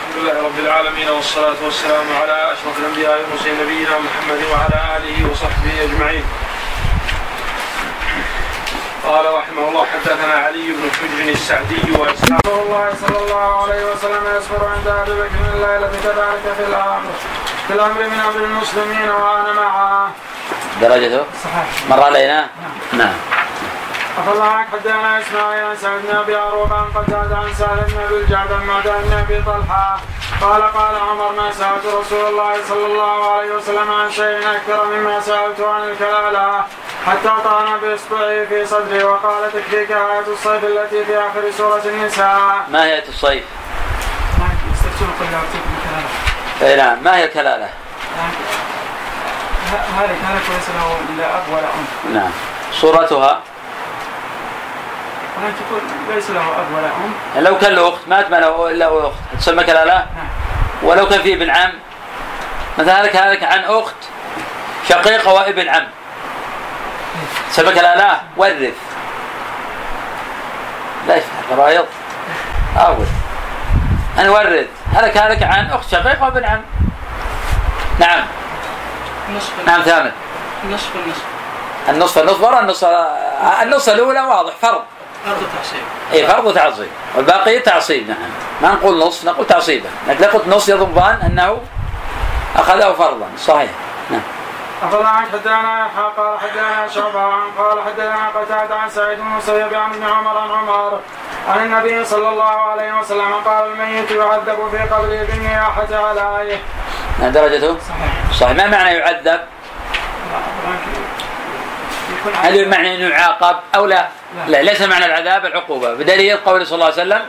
الحمد 0.09 0.23
لله 0.23 0.45
رب 0.45 0.59
العالمين 0.59 1.09
والصلاة 1.09 1.55
والسلام 1.63 2.05
على 2.21 2.53
أشرف 2.53 2.79
الأنبياء 2.79 3.19
والمرسلين 3.21 3.55
نبينا 3.63 3.99
محمد 3.99 4.43
وعلى 4.51 4.97
آله 4.97 5.31
وصحبه 5.31 5.83
أجمعين. 5.83 6.23
قال 9.07 9.25
رحمه 9.33 9.69
الله 9.69 9.85
حدثنا 9.85 10.33
علي 10.33 10.67
بن 10.71 10.89
حجر 10.91 11.31
السعدي 11.31 11.91
وإسحاق 11.99 12.39
رسول 12.47 12.61
الله 12.65 12.93
صلى 13.07 13.17
الله 13.25 13.63
عليه 13.63 13.85
وسلم 13.91 14.23
يصبر 14.37 14.65
عند 14.65 14.87
أبي 14.87 15.11
بكر 15.11 15.41
الليلة 15.53 15.91
كذلك 16.03 16.55
في 16.57 16.63
الأمر. 16.67 17.11
في 17.67 17.73
الأمر 17.73 18.03
من 18.03 18.19
أمر 18.19 18.43
المسلمين 18.45 19.09
وأنا 19.09 19.53
معه. 19.53 20.09
درجته؟ 20.81 21.23
صحيح. 21.43 21.89
مر 21.89 22.03
علينا؟ 22.03 22.47
نعم. 22.93 23.13
أخذ 24.17 24.39
معك 24.39 24.67
حدثنا 24.71 25.19
إسماعيل 25.21 25.63
عن 25.63 25.75
سعد 25.77 26.01
بن 26.01 26.15
ابي 26.15 26.35
عروبه 26.35 26.75
عن 26.75 26.85
قتاده 26.95 27.37
عن 27.37 27.53
سهل 27.53 27.77
بن 27.87 27.99
ابي 28.05 28.15
الجعد 28.15 28.51
عن 28.51 28.65
معدان 28.67 29.01
بن 29.01 29.13
ابي 29.13 29.41
طلحة 29.41 29.99
قال 30.41 30.61
قال 30.63 30.95
عمر 30.95 31.31
ما 31.31 31.51
سألت 31.51 31.85
رسول 31.85 32.25
الله 32.29 32.53
صلى 32.69 32.85
الله 32.85 33.31
عليه 33.31 33.51
وسلم 33.55 33.91
عن 33.91 34.11
شيء 34.11 34.39
أكثر 34.55 34.85
مما 34.85 35.19
سالته 35.21 35.73
عن 35.73 35.83
الكلالة 35.89 36.63
حتى 37.05 37.31
طعن 37.43 37.79
بإصبعه 37.79 38.45
في 38.45 38.65
صدري 38.65 39.03
وقال 39.03 39.51
تكفيك 39.53 39.91
آية 39.91 40.27
الصيف 40.27 40.63
التي 40.63 41.05
في 41.05 41.17
آخر 41.17 41.51
سورة 41.57 41.81
النساء. 41.85 42.65
ما 42.71 42.85
هي 42.85 43.03
الصيف؟ 43.07 43.43
أعطيكم 45.33 45.75
كلاله 46.59 46.71
اي 46.71 46.75
نعم 46.77 47.03
ما 47.03 47.17
هي 47.17 47.25
الكلالة؟ 47.25 47.69
هلك 49.97 50.17
هلك 50.23 50.41
وليس 50.49 50.69
له 50.69 50.97
لا 51.17 51.37
اب 51.37 51.43
ولا 51.49 51.67
ام 51.67 52.13
نعم 52.13 52.31
صورتها 52.71 53.41
ولكن 55.45 55.57
تقول 55.69 56.15
ليس 56.15 56.29
له 56.29 56.41
اب 56.41 56.65
ولا 56.75 56.87
ام 56.87 57.13
يعني 57.35 57.47
لو 57.47 57.57
كان 57.57 57.73
له 57.73 57.89
أخت 57.89 58.07
مات 58.07 58.31
ما 58.31 58.35
له 58.35 58.69
الا 58.69 59.07
أخت. 59.07 59.15
تسمى 59.39 59.63
كلاله 59.63 59.93
نعم 59.93 60.27
ولو 60.83 61.09
كان 61.09 61.21
فيه 61.21 61.35
ابن 61.35 61.49
عم. 61.49 61.71
مثلا 62.77 63.01
هلك 63.01 63.15
هلك 63.15 63.43
عن 63.43 63.63
أخت 63.63 63.95
شقيقة 64.89 65.33
وابن 65.33 65.69
عم. 65.69 65.87
تسمى 67.51 67.71
كلاله 67.71 68.21
ورث. 68.37 68.73
لا 71.07 71.15
يفتح 71.15 71.33
القرايض 71.51 71.85
اول 72.77 73.05
أنا 74.19 74.29
ورث. 74.29 74.67
هلك 74.93 75.17
هلك 75.17 75.43
عن 75.43 75.69
أخت 75.69 75.91
شقيقة 75.91 76.23
وابن 76.23 76.45
عم. 76.45 76.61
نعم. 77.99 78.23
نصف. 79.35 79.51
نعم 79.67 79.81
ثامن. 79.81 80.11
نصف 80.71 80.89
النصف 80.95 81.23
النصف 81.89 82.17
النصف 82.17 82.41
ورا 82.41 82.59
النص 82.59 82.83
النص 83.61 83.89
الأولى 83.89 84.21
واضح 84.21 84.53
فرض. 84.61 84.81
أرض 85.27 85.43
تحصيل 85.57 85.81
اي 86.13 86.27
فرض 86.27 86.45
وتعصيب 86.45 86.89
والباقي 87.15 87.59
تعصيب 87.59 88.09
نعم. 88.09 88.17
ما 88.61 88.71
نقول 88.71 88.99
نص 88.99 89.25
نقول 89.25 89.47
تعصيبه 89.47 89.89
لكن 90.07 90.25
قلت 90.25 90.47
نص 90.47 90.69
يظن 90.69 90.97
أنه 91.25 91.61
أخذه 92.55 92.93
فرضا. 92.93 93.27
صحيح. 93.37 93.69
نعم. 94.09 94.21
أخذ 94.83 95.03
عن 95.03 95.25
حدانا 95.33 95.85
يحيى 95.85 96.11
قال 96.17 96.39
حدانا 96.39 96.87
شعبة 96.87 97.19
عن 97.19 97.51
قال 97.57 97.83
حدانا 97.85 98.29
قتادة 98.35 98.75
عن 98.75 98.89
سعيد 98.89 99.19
بن 99.19 99.27
المسيب 99.27 99.73
عن 99.73 99.93
ابن 99.93 100.03
عمر 100.03 100.37
عن 100.37 100.51
عمر. 100.51 100.99
عن 101.49 101.65
النبي 101.65 102.05
صلى 102.05 102.29
الله 102.29 102.43
عليه 102.43 102.99
وسلم 102.99 103.33
قال 103.45 103.71
الميت 103.71 104.11
يعذب 104.11 104.69
في 104.71 104.77
قبره 104.77 105.23
بالنياحة 105.23 105.87
عليه. 105.91 106.57
ما 107.19 107.29
درجته؟ 107.29 107.77
صحيح. 107.79 108.39
صحيح. 108.39 108.57
ما 108.57 108.67
معنى 108.67 108.97
يعذب؟ 108.97 109.39
هل 112.43 112.69
معنى 112.69 112.95
أنه 112.95 113.07
يعاقب 113.15 113.55
أو 113.75 113.85
لا؟ 113.85 114.07
لا. 114.47 114.61
ليس 114.61 114.81
معنى 114.81 115.05
العذاب 115.05 115.45
العقوبة. 115.45 115.93
بدليل 115.93 116.37
قول 116.37 116.67
صلى 116.67 116.75
الله 116.75 116.85
عليه 116.85 116.95
وسلم 116.95 117.21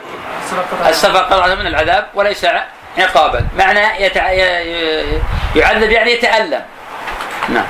السفر 0.88 1.18
قطعه 1.18 1.54
من 1.54 1.66
العذاب 1.66 2.06
وليس 2.14 2.46
عقابا. 2.98 3.46
معنى 3.59 4.04
يتع... 4.04 4.30
ي- 4.32 5.20
يعذب 5.56 5.90
يعني 5.90 6.12
يتألم. 6.12 6.62
نعم. 7.48 7.64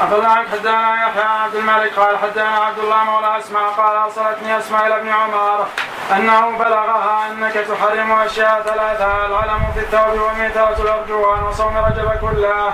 أخذ 0.00 0.24
عن 0.24 0.48
حدانا 0.48 0.94
يحيى 0.94 1.22
عبد 1.44 1.54
الملك 1.54 1.92
قال 1.96 2.18
حدانا 2.18 2.56
عبد 2.58 2.78
الله 2.78 3.04
مولى 3.04 3.38
أسماء 3.38 3.62
قال 3.62 3.96
أرسلتني 3.96 4.58
أسماء 4.58 4.86
إلى 4.86 4.96
ابن 4.96 5.08
عمر 5.08 5.66
أنه 6.12 6.58
بلغها 6.58 7.26
أنك 7.30 7.52
تحرم 7.52 8.12
أشياء 8.12 8.62
ثلاثة 8.64 9.26
العلم 9.26 9.60
في 9.74 9.80
الثوب 9.80 10.20
وميتة 10.20 10.68
الأرجوان 10.82 11.42
وصوم 11.42 11.76
رجب 11.76 12.10
كله. 12.20 12.72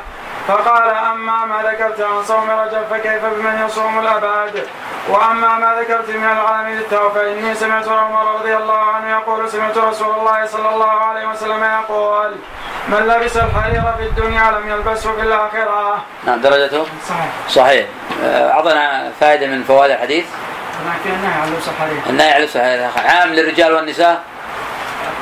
فقال 0.49 0.89
أما 0.89 1.45
ما 1.45 1.63
ذكرت 1.63 2.01
عن 2.01 2.25
صوم 2.25 2.51
رجب 2.51 2.83
فكيف 2.91 3.25
بمن 3.25 3.65
يصوم 3.67 3.99
الأبد؟ 3.99 4.67
وأما 5.09 5.59
ما 5.59 5.75
ذكرت 5.81 6.11
من 6.11 6.25
العلم 6.25 6.65
في 6.65 6.85
الثوب 6.85 7.13
فإني 7.13 7.55
سمعت 7.55 7.89
عمر 7.89 8.35
رضي 8.35 8.57
الله 8.57 8.79
عنه 8.79 9.11
يقول 9.11 9.51
سمعت 9.51 9.79
رسول 9.79 10.15
الله 10.15 10.47
صلى 10.47 10.69
الله 10.69 10.91
عليه 10.91 11.27
وسلم 11.27 11.65
يقول 11.65 12.35
من 12.89 12.99
لبس 12.99 13.37
الحرير 13.37 13.83
في 13.99 14.03
الدنيا 14.03 14.51
لم 14.51 14.71
يلبسه 14.71 15.17
في 15.17 15.23
الآخرة. 15.23 16.05
نعم 16.27 16.41
درجته؟ 16.41 16.87
صحيح. 17.09 17.29
صحيح. 17.49 17.87
آه، 18.25 18.51
أعطنا 18.51 19.11
فائدة 19.21 19.47
من 19.47 19.63
فوائد 19.63 19.91
الحديث؟ 19.91 20.25
النهي 21.07 21.35
عن 21.35 21.53
لبس 21.53 21.69
الحرير. 21.69 22.03
النهي 22.11 22.33
على 22.33 22.45
السحر 22.45 23.01
عام 23.09 23.29
للرجال 23.29 23.73
والنساء؟ 23.73 24.23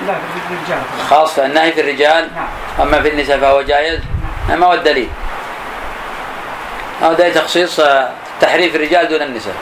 لا 0.07 0.15
في 0.15 0.55
الرجال. 0.55 0.83
خاصة 1.11 1.47
النهي 1.47 1.73
في 1.73 1.81
الرجال؟ 1.81 2.29
نعم. 2.35 2.89
أما 2.89 3.03
في 3.03 3.09
النساء 3.09 3.39
فهو 3.39 3.63
جائز؟ 3.63 4.01
ما 4.49 4.67
هو 4.67 4.73
الدليل 4.73 5.09
هو 7.03 7.13
دليل 7.13 7.35
تخصيص 7.35 7.81
آه، 7.81 8.11
تحريف 8.41 8.75
الرجال 8.75 9.09
دون 9.09 9.23
النساء. 9.23 9.55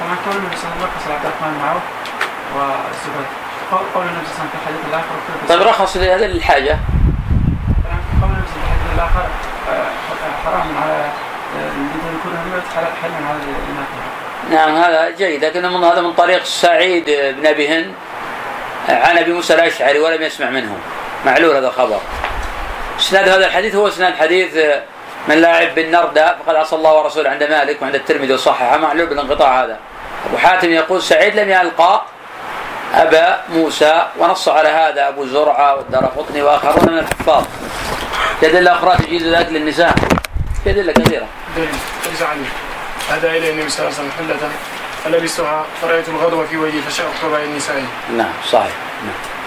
طبعا 0.00 0.16
قول 0.26 0.36
النبي 0.36 0.56
صلى 0.56 0.70
الله 0.76 0.88
عليه 0.88 0.96
وسلم 1.00 1.14
عبد 1.14 1.26
الرحمن 1.26 1.58
معه 1.58 1.80
والزبير 2.56 3.26
قول 3.94 4.06
النبي 4.06 4.26
صلى 4.26 4.34
الله 4.34 4.40
عليه 4.40 4.48
وسلم 4.48 4.48
في 4.48 4.56
الحديث 4.62 4.80
الآخر. 4.88 5.06
وكيف 5.14 5.48
طيب 5.48 5.62
رخص 5.62 5.96
هذا 5.96 6.26
للحاجة. 6.26 6.78
قول 8.22 8.30
النبي 8.30 8.46
صلى 8.52 8.62
الله 8.62 8.62
عليه 8.62 8.62
وسلم 8.62 8.62
في 8.62 8.66
الحديث 8.66 8.94
الآخر 8.94 9.26
آه، 9.70 9.86
حرام 10.44 10.68
على 10.82 11.04
آه، 11.56 11.90
نعم 14.50 14.76
هذا 14.76 15.10
جيد 15.10 15.44
لكن 15.44 15.62
من 15.62 15.84
هذا 15.84 16.00
من 16.00 16.12
طريق 16.12 16.44
سعيد 16.44 17.04
بن 17.06 17.46
أبي 17.46 17.68
هند 17.68 17.94
عن 18.88 19.18
أبي 19.18 19.32
موسى 19.32 19.54
الأشعري 19.54 19.98
ولم 19.98 20.22
يسمع 20.22 20.50
منه. 20.50 20.76
معلول 21.26 21.56
هذا 21.56 21.68
الخبر. 21.68 22.00
إسناد 23.10 23.28
هذا 23.28 23.46
الحديث 23.46 23.74
هو 23.74 23.88
إسناد 23.88 24.14
حديث 24.14 24.56
من 25.28 25.34
لاعب 25.34 25.74
بالنردة 25.74 26.36
فقد 26.46 26.56
عصى 26.56 26.76
الله 26.76 26.94
ورسوله 26.94 27.30
عند 27.30 27.42
مالك 27.42 27.82
وعند 27.82 27.94
الترمذي 27.94 28.34
وصححه. 28.34 28.76
معلول 28.76 29.06
بالانقطاع 29.06 29.64
هذا. 29.64 29.78
أبو 30.26 30.36
حاتم 30.36 30.70
يقول 30.70 31.02
سعيد 31.02 31.36
لم 31.36 31.50
يلقى 31.50 32.02
أبا 32.94 33.40
موسى 33.48 34.06
ونص 34.18 34.48
على 34.48 34.68
هذا 34.68 35.08
أبو 35.08 35.26
زرعة 35.26 35.76
والدرقطني 35.76 36.42
وآخرون 36.42 36.92
من 36.92 36.98
الحفاظ. 36.98 37.44
في 38.40 38.46
ادله 38.46 38.72
أخرى 38.72 38.96
تجيز 38.96 39.22
ذلك 39.22 39.48
للنساء 39.48 39.94
في 40.64 40.70
ادله 40.70 40.92
كثيره 40.92 41.26
دين 41.56 41.68
اجزع 42.12 42.28
عني 42.28 42.46
هذا 43.10 43.30
إلى 43.30 43.50
النبي 43.50 43.68
صلى 43.70 43.88
الله 43.88 43.98
عليه 43.98 44.08
وسلم 44.08 44.12
حلة. 44.18 44.50
فلبستها 45.04 45.64
فرأيت 45.82 46.08
الغضب 46.08 46.46
في 46.46 46.56
وجهي 46.56 46.80
فشققت 46.82 47.24
بين 47.24 47.44
النساء. 47.44 47.82
نعم 48.16 48.32
صحيح. 48.46 48.72
نعم. 49.04 49.39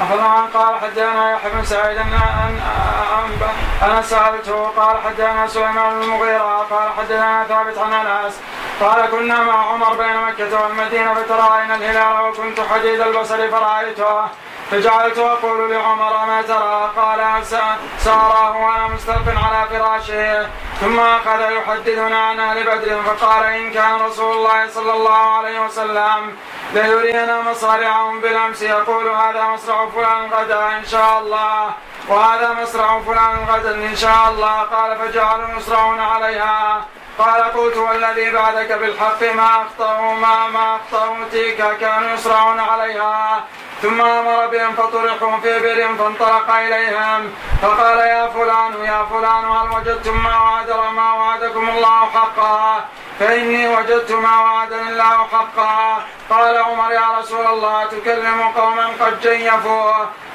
أخذ 0.00 0.20
عن 0.20 0.46
قال 0.54 0.80
حدانا 0.80 1.32
يحيى 1.32 1.50
بن 1.52 1.64
سعيد 1.64 1.96
أن 1.98 2.12
أن 2.12 2.60
أن- 2.60 3.84
أنا 3.84 4.02
سألته 4.02 4.68
قال 4.76 4.96
حدانا 5.04 5.46
سليمان 5.46 5.94
بن 5.94 6.02
المغيرة 6.02 6.66
قال 6.70 6.88
حدانا 6.98 7.44
ثابت 7.48 7.78
عن 7.78 7.92
أنس 7.92 8.40
قال 8.80 9.10
كنا 9.10 9.42
مع 9.42 9.72
عمر 9.72 9.94
بين 9.94 10.16
مكة 10.26 10.62
والمدينة 10.62 11.14
فترأينا 11.14 11.74
الهلال 11.74 12.20
وكنت 12.20 12.60
حديد 12.60 13.00
البصر 13.00 13.50
فرأيته. 13.50 14.20
فجعلت 14.70 15.18
أقول 15.18 15.70
لعمر 15.70 16.26
ما 16.26 16.42
ترى 16.42 16.90
قال 16.96 17.44
س- 17.46 18.04
سأراه 18.04 18.56
وأنا 18.56 18.88
مستلق 18.88 19.26
على 19.28 19.68
فراشه. 19.70 20.48
ثم 20.80 21.00
أخذ 21.00 21.40
يحدثنا 21.50 22.18
عن 22.28 22.40
أهل 22.40 22.64
بدر 22.66 23.02
فقال 23.02 23.44
إن 23.44 23.70
كان 23.72 24.00
رسول 24.00 24.36
الله 24.36 24.68
صلى 24.68 24.92
الله 24.92 25.18
عليه 25.36 25.60
وسلم 25.60 26.36
ليرينا 26.74 27.40
مصارعهم 27.50 28.20
بالأمس 28.20 28.62
يقول 28.62 29.08
هذا 29.08 29.44
مصرع 29.44 29.86
فلان 29.86 30.30
غدا 30.32 30.78
إن 30.78 30.84
شاء 30.84 31.18
الله 31.18 31.70
وهذا 32.08 32.52
مصرع 32.62 33.00
فلان 33.00 33.46
غدا 33.48 33.74
إن 33.74 33.96
شاء 33.96 34.28
الله 34.28 34.60
قال 34.62 34.98
فجعلوا 34.98 35.48
يسرعون 35.56 36.00
عليها. 36.00 36.84
قال 37.18 37.42
قلت 37.42 37.76
والذي 37.76 38.30
بعدك 38.30 38.72
بالحق 38.72 39.22
ما 39.22 39.62
أخطأوا 39.62 40.14
ما 40.14 40.48
ما 40.48 40.76
أخطأوا 40.76 41.16
تلك 41.32 41.76
كانوا 41.80 42.10
يسرعون 42.10 42.60
عليها. 42.60 43.44
ثم 43.82 44.00
أمر 44.00 44.46
بهم 44.46 44.72
فطرحوا 44.72 45.40
في 45.42 45.58
بئر 45.58 45.96
فانطلق 45.96 46.50
إليهم. 46.50 47.32
فقال 47.62 47.98
يا 47.98 48.28
فلان 48.28 48.84
يا 48.84 49.06
فلان 49.10 49.44
هل 49.44 49.76
وجدتم 49.76 50.22
ما 50.24 50.40
وعد 50.40 50.70
ما 50.70 51.12
وعدكم 51.12 51.68
الله 51.68 52.10
حقا؟ 52.14 52.84
فإني 53.20 53.68
وجدت 53.68 54.12
ما 54.12 54.40
وعدني 54.40 54.88
الله 54.88 55.26
حقا. 55.32 56.02
قال 56.30 56.56
عمر 56.56 56.92
يا 56.92 57.18
رسول 57.18 57.46
الله 57.46 57.84
تكلم 57.84 58.42
قوما 58.56 58.86
قد 59.00 59.20
جيفوا 59.20 59.92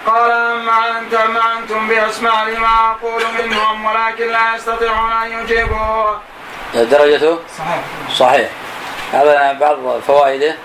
قال 0.07 0.31
أما 0.31 0.99
انت 0.99 1.13
ما 1.13 1.53
أنتم 1.57 1.88
بأسماء 1.88 2.45
لما 2.45 2.91
أقول 2.91 3.23
منهم 3.39 3.85
ولكن 3.85 4.27
لا 4.27 4.55
يستطيعون 4.55 5.11
أن 5.11 5.31
يجيبوا 5.31 6.11
درجته؟ 6.83 7.39
صحيح. 7.57 7.79
صحيح. 8.15 8.49
هذا 9.13 9.53
بعض 9.53 9.77
فوائده. 10.07 10.55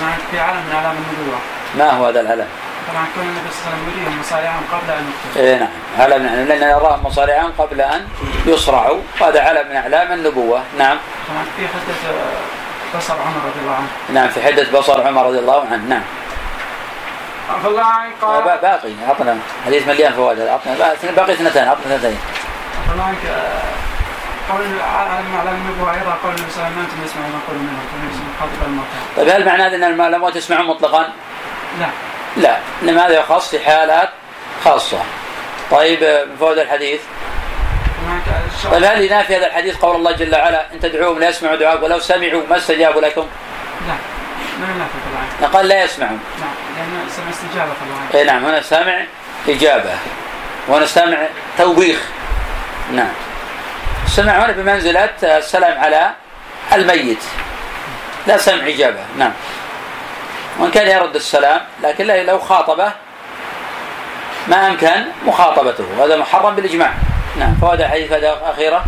طبعا 0.00 0.12
في 0.30 0.40
علم 0.40 0.56
من 0.68 0.72
اعلام 0.74 0.92
النبوة. 0.96 1.38
ما 1.78 1.90
هو 1.90 2.06
هذا 2.06 2.20
العلم؟ 2.20 2.46
طبعا 2.92 3.04
كون 3.14 3.22
النبي 3.24 3.48
صلى 3.50 3.60
الله 3.66 3.72
عليه 3.72 3.82
وسلم 3.82 4.02
يريهم 4.02 4.20
مصارعهم 4.20 4.62
قبل 4.72 4.90
أن 4.92 5.12
يقتلوا 5.36 5.52
اي 5.52 5.58
نعم. 5.58 5.68
علم. 5.98 6.26
نحن 6.26 6.48
لأن 6.48 6.60
نراهم 6.60 7.06
مصارعا 7.06 7.52
قبل 7.58 7.80
أن 7.80 8.08
يصرعوا. 8.46 9.00
وهذا 9.20 9.40
علم 9.42 9.68
من 9.70 9.76
أعلام 9.76 10.12
النبوة. 10.12 10.62
نعم. 10.78 10.96
طبعا 11.28 11.44
في 11.56 11.68
حدة 11.68 12.12
آه، 12.12 12.98
بصر 12.98 13.14
عمر 13.14 13.36
رضي 13.48 13.60
الله 13.62 13.74
عنه. 13.74 13.88
نعم 14.12 14.28
في 14.28 14.42
حدة 14.42 14.78
بصر 14.78 15.06
عمر 15.06 15.26
رضي 15.26 15.38
الله 15.38 15.60
عنه. 15.72 15.84
نعم. 15.88 16.02
فالله 17.62 17.82
عن 17.84 18.10
قال 18.22 18.42
با- 18.42 18.56
باقي. 18.56 18.92
عطنا 19.08 19.38
حديث 19.66 19.88
مليان 19.88 20.12
فوائد. 20.12 20.40
عطنا 20.40 20.74
با- 20.74 21.10
باقي 21.16 21.32
اثنتين 21.32 21.68
عطنا 21.68 21.96
اثنتين. 21.96 22.18
طبعا 22.94 23.14
آه، 23.28 23.62
قول 24.52 24.60
علم 24.62 25.24
من 25.30 25.34
اعلام 25.38 25.54
النبوه 25.54 25.94
أيضا 25.94 26.18
قول 26.22 26.34
النبي 26.34 26.50
صلى 26.50 26.62
الله 26.62 26.66
عليه 26.66 26.74
وسلم 26.74 26.76
ما 26.76 26.82
أنتم 26.82 27.04
يسمعون 27.04 27.30
ما 27.30 27.38
أقول 27.46 27.58
منهم 27.58 28.34
خاطب 28.40 28.66
الموتى 28.66 28.88
طيب 29.16 29.28
هل 29.28 29.46
معنى 29.46 29.62
هذا 29.62 29.76
إن 29.76 29.84
الم- 29.84 30.00
الاموات 30.02 30.36
يسمعون 30.36 30.66
مطلقا؟ 30.66 31.12
لا. 31.80 31.86
لا. 32.36 32.58
انما 32.82 33.06
هذا 33.06 33.18
يخص 33.18 33.50
في 33.50 33.64
حالات 33.64 34.08
خاصة؟ 34.64 34.98
طيب 35.70 36.02
من 36.30 36.36
فوائد 36.40 36.58
الحديث 36.58 37.00
طيب 38.70 38.84
هل 38.84 39.02
ينافي 39.04 39.36
هذا 39.36 39.46
الحديث 39.46 39.76
قول 39.76 39.96
الله 39.96 40.12
جل 40.12 40.34
وعلا 40.34 40.72
إن 40.72 40.80
تدعوهم 40.80 41.18
لا 41.18 41.28
يسمعوا 41.28 41.56
دعاءكم 41.56 41.82
ولو 41.82 41.98
سمعوا 41.98 42.42
ما 42.50 42.56
استجابوا 42.56 43.00
لكم؟ 43.00 43.26
لا. 43.88 43.94
من 44.58 44.70
النافع 44.74 44.92
طبعا 45.40 45.52
قال 45.52 45.68
لا 45.68 45.84
يسمعون. 45.84 46.20
نعم 46.40 46.54
لأن 46.76 47.08
سمع 47.08 47.30
استجابة 47.30 47.70
طبعا 47.72 48.20
اي 48.20 48.24
نعم. 48.26 48.44
هنا 48.44 48.60
سامع 48.62 49.04
إجابة. 49.48 49.90
ونستمع 50.68 51.18
توبيخ. 51.58 52.00
نعم. 52.92 53.08
السمع 54.14 54.32
هنا 54.44 54.52
بمنزلة 54.52 55.10
السلام 55.22 55.78
على 55.78 56.10
الميت. 56.72 57.18
لا 58.26 58.36
سمع 58.36 58.66
إجابة 58.66 59.00
نعم. 59.18 59.32
وإن 60.58 60.70
كان 60.70 60.88
يرد 60.88 61.14
السلام 61.14 61.60
لكن 61.82 62.06
لو 62.06 62.38
خاطبه 62.38 62.92
ما 64.48 64.68
أمكن 64.68 65.04
مخاطبته. 65.26 65.84
وهذا 65.98 66.16
محرم 66.16 66.54
بالإجماع. 66.54 66.92
نعم. 67.38 67.54
فوائد 67.60 67.80
الحديث 67.80 68.12
هذا 68.12 68.40
أخيرة 68.44 68.84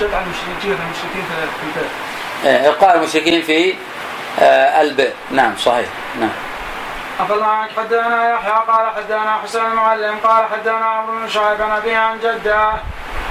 جد 0.00 0.14
عن 0.14 0.22
المشركين 0.22 0.72
المشركين 0.72 1.24
في 1.28 1.78
البيت. 1.78 1.90
إيه، 2.44 2.68
إلقاء 2.68 2.96
المشركين 2.96 3.42
في 3.42 3.74
آه، 4.40 4.80
البئر 4.80 5.12
نعم 5.30 5.56
صحيح. 5.56 5.86
نعم. 6.20 6.30
الله 7.20 7.46
عنك 7.46 7.70
حدثنا 7.76 8.30
يحيى؟ 8.34 8.52
قال 8.68 8.86
حدثنا 8.96 9.38
حسين 9.44 9.66
المعلم 9.66 10.18
قال 10.24 10.44
حدثنا 10.52 10.86
عمرو 10.86 11.18
بن 11.18 11.28
شعيب 11.28 11.62
عن 11.62 11.70
ابي 11.70 11.94
عن 11.94 12.18
جده. 12.18 12.72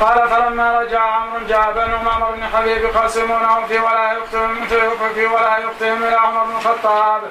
قال 0.02 0.30
فلما 0.30 0.80
رجع 0.80 1.02
عمرو 1.02 1.46
جاء 1.48 1.72
بنو 1.76 2.10
عمر 2.10 2.32
بن 2.32 2.44
حبيب 2.54 2.84
يقاسمونه 2.84 3.66
في 3.68 3.80
ولا 3.80 4.12
يختهم 4.12 4.66
في 5.16 5.26
ولا 5.26 5.58
يختهم 5.58 6.04
إلى 6.04 6.16
عمر 6.16 6.44
بن 6.44 6.56
الخطاب. 6.56 7.22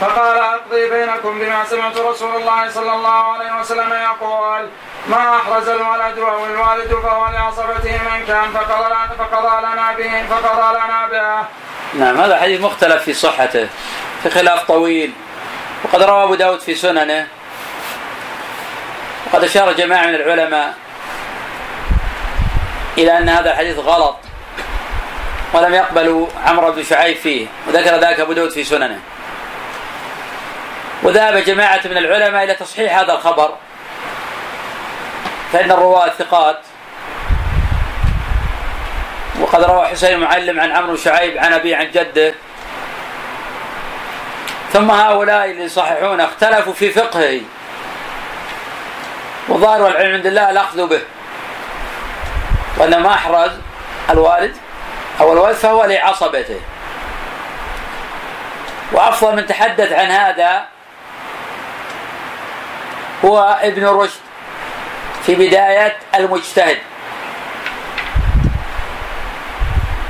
فقال 0.00 0.38
أقضي 0.38 0.90
بينكم 0.90 1.38
بما 1.38 1.64
سمعت 1.64 1.96
رسول 1.96 2.36
الله 2.36 2.70
صلى 2.70 2.92
الله 2.92 3.32
عليه 3.32 3.60
وسلم 3.60 3.92
يقول 3.92 4.68
ما 5.08 5.36
أحرز 5.36 5.68
الولد 5.68 6.18
أو 6.18 6.44
الوالد 6.46 6.94
فهو 6.94 7.26
لعصبته 7.32 7.92
من 7.92 8.24
كان 8.26 8.50
فقضى 8.54 8.94
فقضى 9.18 9.66
لنا 9.66 9.92
به 9.92 10.26
فقضى 10.30 10.78
لنا 10.78 11.06
به. 11.06 11.46
نعم 12.04 12.20
هذا 12.20 12.36
حديث 12.36 12.60
مختلف 12.60 13.02
في 13.02 13.14
صحته 13.14 13.68
في 14.22 14.30
خلاف 14.30 14.62
طويل. 14.62 15.12
وقد 15.84 16.02
روى 16.02 16.24
أبو 16.24 16.34
داود 16.34 16.60
في 16.60 16.74
سننه 16.74 17.26
وقد 19.26 19.44
أشار 19.44 19.72
جماعة 19.72 20.06
من 20.06 20.14
العلماء 20.14 20.74
إلى 22.98 23.18
أن 23.18 23.28
هذا 23.28 23.50
الحديث 23.50 23.78
غلط 23.78 24.16
ولم 25.52 25.74
يقبلوا 25.74 26.26
عمرو 26.46 26.72
بن 26.72 26.84
شعيب 26.84 27.16
فيه 27.16 27.46
وذكر 27.68 27.96
ذلك 27.96 28.20
أبو 28.20 28.32
داود 28.32 28.50
في 28.50 28.64
سننه. 28.64 29.00
وذهب 31.02 31.36
جماعة 31.36 31.80
من 31.84 31.96
العلماء 31.96 32.44
إلى 32.44 32.54
تصحيح 32.54 32.98
هذا 32.98 33.12
الخبر 33.12 33.54
فإن 35.52 35.70
الرواة 35.70 36.10
ثقات. 36.18 36.60
وقد 39.40 39.64
روى 39.64 39.86
حسين 39.86 40.14
المعلم 40.14 40.60
عن 40.60 40.72
عمرو 40.72 40.96
شعيب 40.96 41.38
عن 41.38 41.52
أبي 41.52 41.74
عن 41.74 41.90
جده 41.90 42.34
ثم 44.74 44.90
هؤلاء 44.90 45.50
اللي 45.50 45.64
يصححون 45.64 46.20
اختلفوا 46.20 46.72
في 46.72 46.90
فقهه. 46.90 47.40
وظاهر 49.48 49.86
العلم 49.86 50.14
عند 50.14 50.26
الله 50.26 50.50
الأخذ 50.50 50.86
به. 50.88 51.00
وأن 52.78 53.02
ما 53.02 53.14
أحرز 53.14 53.50
الوالد 54.10 54.56
أو 55.20 55.32
الوالد 55.32 55.56
فهو 55.56 55.84
لعصبته. 55.84 56.60
وأفضل 58.92 59.36
من 59.36 59.46
تحدث 59.46 59.92
عن 59.92 60.06
هذا 60.06 60.64
هو 63.24 63.58
ابن 63.62 63.86
رشد 63.86 64.20
في 65.26 65.34
بداية 65.34 65.96
المجتهد. 66.14 66.78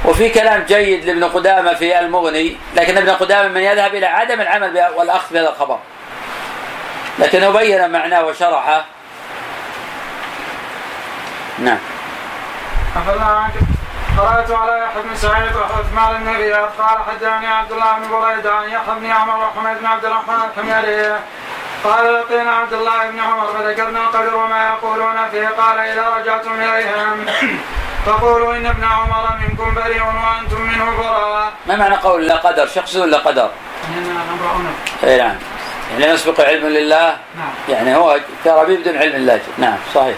وفي 0.04 0.28
كلام 0.28 0.64
جيد 0.68 1.04
لابن 1.04 1.24
قدامة 1.24 1.74
في 1.74 1.98
المغني 1.98 2.56
لكن 2.76 2.96
ابن 2.96 3.10
قدامة 3.10 3.48
من 3.48 3.60
يذهب 3.60 3.94
إلى 3.94 4.06
عدم 4.06 4.40
العمل 4.40 4.84
والأخذ 4.96 5.34
بهذا 5.34 5.48
الخبر. 5.48 5.78
لكنه 7.18 7.50
بين 7.50 7.90
معناه 7.90 8.24
وشرحه. 8.24 8.84
نعم. 11.58 11.78
قرأت 14.18 14.50
على 14.50 14.78
يحيى 14.78 15.02
بن 15.02 15.16
سعيد 15.16 15.56
وعثمان 15.56 16.36
غياث 16.36 16.80
قال 16.80 16.98
حدثني 17.10 17.46
عبد 17.46 17.72
الله 17.72 17.98
بن 17.98 18.08
بريدة 18.08 18.54
عن 18.54 18.68
يحيى 18.68 18.94
بن 19.00 19.06
عمر 19.06 19.44
وحميد 19.44 19.78
بن 19.78 19.86
عبد 19.86 20.04
الرحمن 20.04 20.34
الحميري. 20.34 21.18
قال 21.84 22.14
لقينا 22.14 22.50
عبد 22.50 22.72
الله 22.72 23.10
بن 23.10 23.20
عمر 23.20 23.46
فذكرنا 23.46 24.00
القدر 24.00 24.36
وما 24.36 24.68
يقولون 24.68 25.28
فيه 25.30 25.48
قال 25.48 25.78
إذا 25.78 26.08
رجعتم 26.08 26.52
إليهم 26.60 27.26
فقولوا 28.06 28.56
إن 28.56 28.66
ابن 28.66 28.84
عمر 28.84 29.38
منكم 29.40 29.74
بريء 29.74 30.02
وأنتم 30.02 30.60
منه 30.60 30.96
براء. 30.98 31.52
ما 31.66 31.76
معنى 31.76 31.94
قول 31.94 32.26
لا 32.26 32.36
قدر؟ 32.36 32.66
شخص 32.66 32.96
ولا 32.96 33.18
قدر؟ 33.18 33.50
اي 35.04 35.18
نعم. 35.18 35.36
يعني 35.92 36.12
يسبق 36.12 36.40
علم 36.40 36.66
لله 36.66 37.16
نعم 37.36 37.52
يعني 37.68 37.96
هو 37.96 38.20
كربي 38.44 38.76
بدون 38.76 38.96
علم 38.96 39.16
الله 39.16 39.40
نعم 39.58 39.76
صحيح 39.94 40.16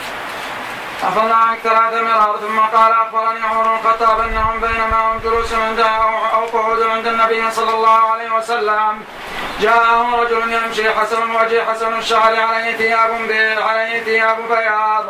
أفضل 1.03 1.33
عنك 1.33 1.59
ثلاث 1.59 1.95
مرار 1.95 2.39
ثم 2.41 2.59
قال 2.77 2.93
أخبرني 2.93 3.41
عمر 3.47 3.63
بن 3.63 3.75
الخطاب 3.75 4.21
أنهم 4.21 4.61
بينما 4.61 5.13
هم 5.13 5.19
جلوس 5.19 5.55
عند 5.55 5.81
أو 6.35 6.47
قعود 6.47 6.83
عند 6.83 7.07
النبي 7.07 7.51
صلى 7.51 7.75
الله 7.75 8.13
عليه 8.13 8.31
وسلم 8.35 9.03
جاءه 9.61 10.23
رجل 10.23 10.53
يمشي 10.53 10.91
حسن 10.91 11.23
الوجه 11.23 11.65
حسن 11.65 11.99
الشعر 11.99 12.41
عليه 12.41 12.77
ثياب 12.77 13.11
عليه 13.59 14.05
ثياب 14.05 14.37
بياض. 14.49 15.05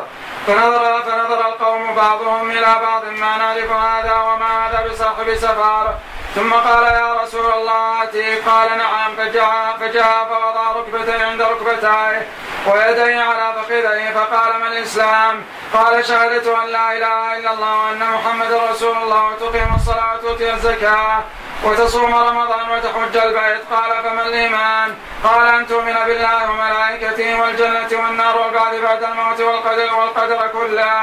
فنظر 0.47 1.03
فنظر 1.03 1.47
القوم 1.49 1.95
بعضهم 1.95 2.51
إلى 2.51 2.77
بعض 2.83 3.05
ما 3.05 3.37
نعرف 3.37 3.71
هذا 3.71 4.15
وما 4.15 4.69
هذا 4.69 4.89
بصاحب 4.89 5.35
سفر. 5.35 5.95
ثم 6.35 6.53
قال 6.53 6.85
يا 6.85 7.23
رسول 7.23 7.53
الله 7.53 8.03
آتي. 8.03 8.41
قال 8.41 8.79
نعم 8.79 9.17
فجاء 9.17 9.77
فجاء 9.81 10.25
فوضع 10.25 10.73
ركبتيه 10.73 11.25
عند 11.25 11.43
ركبتيه 11.43 12.27
ويديه 12.67 13.21
على 13.21 13.55
فخذيه 13.57 14.11
فقال 14.15 14.61
ما 14.61 14.69
الإسلام؟ 14.69 15.45
قال 15.75 16.05
شهادة 16.05 16.63
أن 16.63 16.69
لا 16.69 16.93
إله 16.93 17.39
إلا 17.39 17.53
الله 17.53 17.85
وأن 17.85 17.99
محمدا 17.99 18.71
رسول 18.71 18.97
الله 18.97 19.25
وتقيم 19.25 19.75
الصلاة 19.75 20.15
وتؤتي 20.15 20.53
الزكاة. 20.53 21.25
وتصوم 21.67 22.14
رمضان 22.14 22.71
وتحج 22.71 23.17
البيت 23.17 23.62
قال 23.71 24.03
فما 24.05 24.27
الإيمان؟ 24.27 24.95
قال 25.25 25.47
ان 25.47 25.67
تؤمن 25.67 25.95
بالله 26.07 26.51
وملائكته 26.51 27.41
والجنة 27.41 28.03
والنار 28.03 28.39
والبعث 28.39 28.81
بعد 28.81 29.03
الموت 29.03 29.41
والقدر 29.41 29.95
والقدر 29.95 30.49
كله 30.49 31.03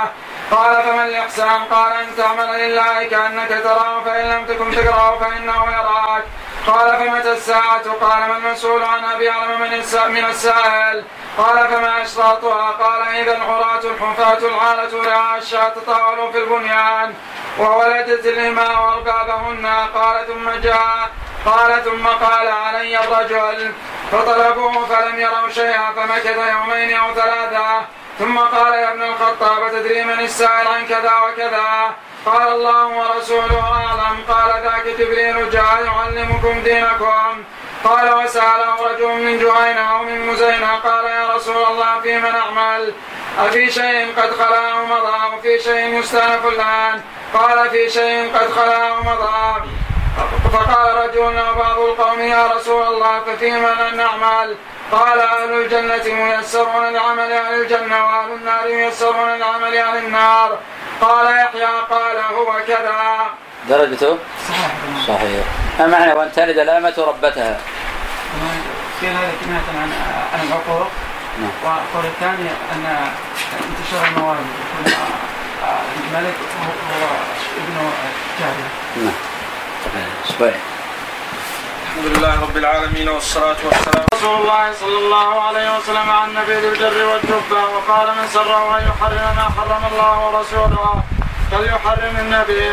قال 0.52 0.84
فما 0.84 1.06
الإحسان؟ 1.06 1.64
قال 1.72 1.94
ان 1.94 2.08
تعمل 2.18 2.60
لله 2.60 3.04
كأنك 3.04 3.62
تراه 3.64 4.04
فإن 4.04 4.30
لم 4.30 4.46
تكن 4.46 4.72
تكرهه 4.72 5.20
فإنه 5.20 5.66
يراك 5.72 6.24
قال 6.68 6.98
فمتى 6.98 7.32
الساعة؟ 7.32 7.92
قال 8.02 8.30
ما 8.30 8.38
المسؤول 8.38 8.84
عنها 8.84 9.18
من 9.58 9.84
من 10.14 10.26
السائل 10.26 11.04
قال 11.38 11.68
فما 11.68 12.02
أشراطها؟ 12.02 12.72
قال 12.72 13.02
إذا 13.02 13.38
العراة 13.38 13.84
الحفاة 13.84 14.38
العالة 14.38 15.04
رعاء 15.04 15.38
الشاة 15.38 15.70
تطاولوا 15.70 16.32
في 16.32 16.38
البنيان 16.38 17.14
وولدت 17.60 18.26
الإماء 18.26 18.72
وأربابهن. 18.84 19.66
قال 19.96 20.28
ثم 20.28 20.50
جاء 20.50 21.10
قال 21.46 21.84
ثم 21.84 22.08
قال 22.08 22.48
علي 22.48 23.00
الرجل 23.00 23.72
فطلبوه 24.12 24.86
فلم 24.86 25.20
يروا 25.20 25.50
شيئا 25.50 25.92
فمكث 25.96 26.38
يومين 26.38 26.98
أو 26.98 27.14
ثلاثة. 27.14 27.82
ثم 28.20 28.40
قال 28.40 28.74
يا 28.74 28.92
ابن 28.92 29.02
الخطاب 29.02 29.72
تدري 29.72 30.04
من 30.04 30.20
السائل 30.20 30.68
عن 30.68 30.86
كذا 30.86 31.14
وكذا؟ 31.20 31.92
قال 32.26 32.48
الله 32.48 32.88
ورسوله 32.88 33.60
أعلم. 33.60 34.24
قال 34.30 34.64
ذاك 34.64 34.88
جبريل 35.00 35.50
جاء 35.50 35.84
يعلمكم 35.86 36.64
دينكم. 36.64 37.44
قال 37.84 38.14
وساله 38.24 38.76
رجل 38.92 39.08
من 39.08 39.40
جهينة 39.40 39.92
أو 39.92 40.04
من 40.04 40.28
مزينة 40.28 40.76
قال 40.76 41.06
يا 41.06 41.36
رسول 41.36 41.64
الله 41.72 42.00
فيما 42.02 42.32
نعمل 42.32 42.94
أفي 43.40 43.72
شيء 43.72 44.14
قد 44.18 44.32
خلا 44.32 44.72
أو 44.72 44.86
مضى 44.86 45.16
أو 45.24 45.42
في 45.42 45.60
شيء 45.60 46.00
يستأنف 46.00 46.46
الآن؟ 46.46 47.02
قال 47.34 47.70
في 47.70 47.90
شيء 47.90 48.32
قد 48.36 48.52
خلا 48.52 48.90
أو 48.90 49.04
مضى. 49.04 49.70
فقال 50.54 50.96
رجل 50.96 51.42
بعض 51.56 51.80
القوم 51.80 52.20
يا 52.20 52.48
رسول 52.48 52.88
الله 52.88 53.20
ففيما 53.20 53.92
نعمل 53.92 54.56
قال 54.92 55.20
أهل 55.20 55.54
الجنة 55.54 56.14
ميسرون 56.14 56.94
لعمل 56.94 57.32
أهل 57.32 57.62
الجنة 57.62 58.06
وأهل 58.06 58.32
النار 58.32 58.68
ميسرون 58.68 59.40
لعمل 59.40 59.78
أهل 59.78 59.98
النار. 59.98 60.58
قال 61.02 61.26
يحيى 61.26 61.66
قال 61.90 62.18
هو 62.18 62.54
كذا. 62.68 63.28
درجته؟ 63.70 64.18
صحيح. 64.50 64.72
صحيح. 65.08 65.46
ما 65.80 65.88
معنى 65.88 66.14
وأن 66.14 66.32
تلد 66.32 66.58
الأمة 66.58 66.94
ربتها. 66.98 67.60
في 69.04 69.10
هذا 69.10 69.32
كناية 69.46 69.82
عن 69.82 69.92
عن 70.34 70.48
العقوق. 70.48 70.88
نعم. 71.42 71.52
والقول 71.64 72.06
الثاني 72.06 72.50
أن 72.74 72.86
انتشار 73.70 74.08
الموارد 74.08 74.40
يكون 74.40 74.94
الملك 76.04 76.34
هو 76.64 77.08
ابن 77.58 77.90
جارية 78.40 78.70
نعم. 79.06 79.14
صحيح. 80.30 80.56
الحمد 81.86 82.06
لله 82.18 82.42
رب 82.42 82.58
العالمين 82.58 83.10
والصلاة 83.10 83.56
والسلام. 83.66 84.06
رسول 84.14 84.42
الله 84.42 84.74
صلى 84.74 84.98
الله 84.98 85.42
عليه 85.42 85.78
وسلم 85.78 86.10
عن 86.10 86.34
نبيذ 86.34 86.64
الجر 86.64 87.06
والدبة 87.06 87.62
وقال 87.76 88.08
من 88.08 88.28
سره 88.34 88.78
أن 88.78 88.84
يحرم 88.88 89.36
ما 89.36 89.44
حرم 89.58 89.84
الله 89.92 90.28
ورسوله 90.28 91.04
فليحرم 91.54 92.16
النبي 92.20 92.72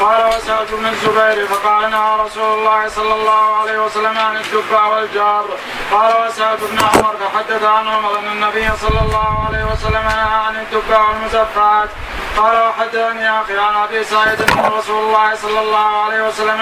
قال 0.00 0.26
وسألت 0.26 0.72
ابن 0.72 0.86
الزبير 0.86 1.46
فقال 1.46 1.90
نهى 1.90 2.24
رسول 2.24 2.58
الله 2.58 2.88
صلى 2.88 3.14
الله 3.14 3.56
عليه 3.56 3.78
وسلم 3.84 4.18
عن 4.18 4.36
الدباء 4.36 4.88
والجار 4.92 5.44
قال 5.92 6.12
وسألت 6.26 6.62
ابن 6.62 6.78
عمر 6.78 7.14
فحدث 7.20 7.62
عن 7.62 7.88
عمر 7.88 8.18
أن 8.18 8.28
النبي 8.32 8.68
صلى 8.80 9.00
الله 9.00 9.46
عليه 9.48 9.64
وسلم 9.72 10.04
نهى 10.04 10.36
عن 10.46 10.56
الدباء 10.56 11.00
والمزفات 11.08 11.88
قال 12.36 12.68
وحدثني 12.68 13.40
أخي 13.40 13.58
عن 13.58 13.74
أبي 13.74 14.04
سعيد 14.04 14.42
أن 14.42 14.72
رسول 14.78 15.04
الله 15.04 15.34
صلى 15.34 15.60
الله 15.60 16.02
عليه 16.04 16.28
وسلم 16.28 16.58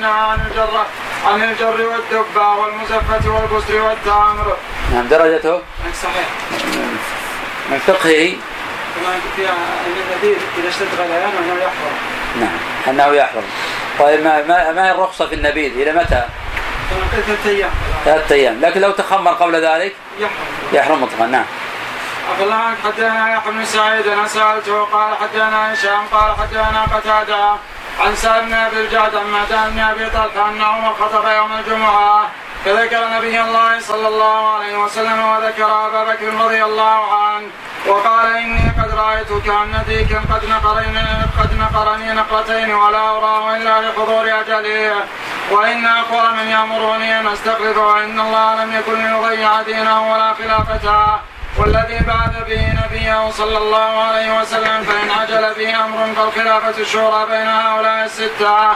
نهى 0.00 0.10
عن 0.10 0.38
الجر 0.46 0.84
عن 1.26 1.42
الجر 1.42 1.86
والدباء 1.86 2.56
والمزفة 2.60 3.30
والبسر 3.34 3.80
والتمر. 3.82 4.56
نعم 4.92 5.08
درجته 5.08 5.62
صحيح. 6.02 6.28
من 7.70 7.78
فقهه 7.78 8.36
كما 8.94 9.20
فيها 9.36 9.54
إذا 10.58 10.68
اشتد 10.68 10.88
غليان 10.98 11.30
انه 11.42 11.54
يحرم. 11.54 11.96
نعم 12.40 12.58
أنه 12.88 13.16
يحرم. 13.16 13.42
طيب 13.98 14.24
ما 14.24 14.42
ما, 14.72 14.90
الرخصة 14.90 15.26
في 15.26 15.34
النبيذ 15.34 15.72
إلى 15.72 15.92
متى؟ 15.92 16.24
ثلاثة 17.12 17.50
أيام. 17.50 17.70
ثلاثة 18.04 18.34
أيام، 18.34 18.60
لكن 18.60 18.80
لو 18.80 18.90
تخمر 18.90 19.32
قبل 19.32 19.54
ذلك 19.56 19.96
يحرم. 20.18 20.46
يحرم 20.72 21.02
مطلقا، 21.02 21.26
نعم. 21.26 21.44
الله 22.40 22.54
عنك 22.54 22.76
حدثنا 22.84 23.32
يحيى 23.32 23.52
بن 23.52 23.64
سعيد 23.64 24.06
أنا 24.06 24.28
سألته 24.28 24.84
قال 24.84 25.16
حدثنا 25.16 25.74
هشام 25.74 26.06
قال 26.12 26.36
حدثنا 26.36 26.82
قتادة 26.82 27.56
عن 28.00 28.16
سالم 28.16 28.46
بن 28.46 28.54
ابي 28.54 28.80
الجعد 28.80 29.14
عن 29.14 29.26
معدان 29.30 29.70
بن 29.70 29.78
أبي 29.78 30.10
طلحة 30.10 30.48
أن 30.48 30.62
عمر 30.62 30.94
خطب 30.94 31.28
يوم 31.28 31.52
الجمعة 31.52 32.30
فذكر 32.64 33.08
نبي 33.16 33.40
الله 33.40 33.80
صلى 33.80 34.08
الله 34.08 34.54
عليه 34.54 34.76
وسلم 34.84 35.18
وذكر 35.26 35.86
أبا 35.86 36.04
بكر 36.04 36.34
رضي 36.44 36.64
الله 36.64 37.14
عنه 37.14 37.46
وقال 37.86 38.36
إني 38.36 38.72
قد 38.78 38.94
رايت 38.94 39.28
كان 39.46 39.82
ديكا 39.88 40.20
قد 40.32 40.44
نقرني 40.44 41.06
قد 41.40 41.54
نقرني 41.58 42.12
نقرتين 42.12 42.74
ولا 42.74 42.98
اراه 43.16 43.56
إلا 43.56 43.80
لحضور 43.80 44.40
اجله 44.40 44.94
وإن 45.50 45.86
أقوى 45.86 46.32
من 46.32 46.46
يأمرني 46.48 47.20
أن 47.20 47.26
استخلف 47.26 47.76
وإن 47.78 48.20
الله 48.20 48.64
لم 48.64 48.72
يكن 48.72 49.04
ليضيع 49.04 49.62
دينه 49.62 50.12
ولا 50.12 50.34
خلافته. 50.34 51.33
والذي 51.58 51.98
بعث 51.98 52.34
به 52.48 52.62
نبيه 52.84 53.30
صلى 53.30 53.58
الله 53.58 54.02
عليه 54.04 54.40
وسلم 54.40 54.82
فإن 54.84 55.10
عجل 55.10 55.54
به 55.54 55.84
أمر 55.84 56.14
فالخلافة 56.16 56.80
الشورى 56.82 57.26
بين 57.26 57.46
هؤلاء 57.46 58.04
الستة 58.04 58.68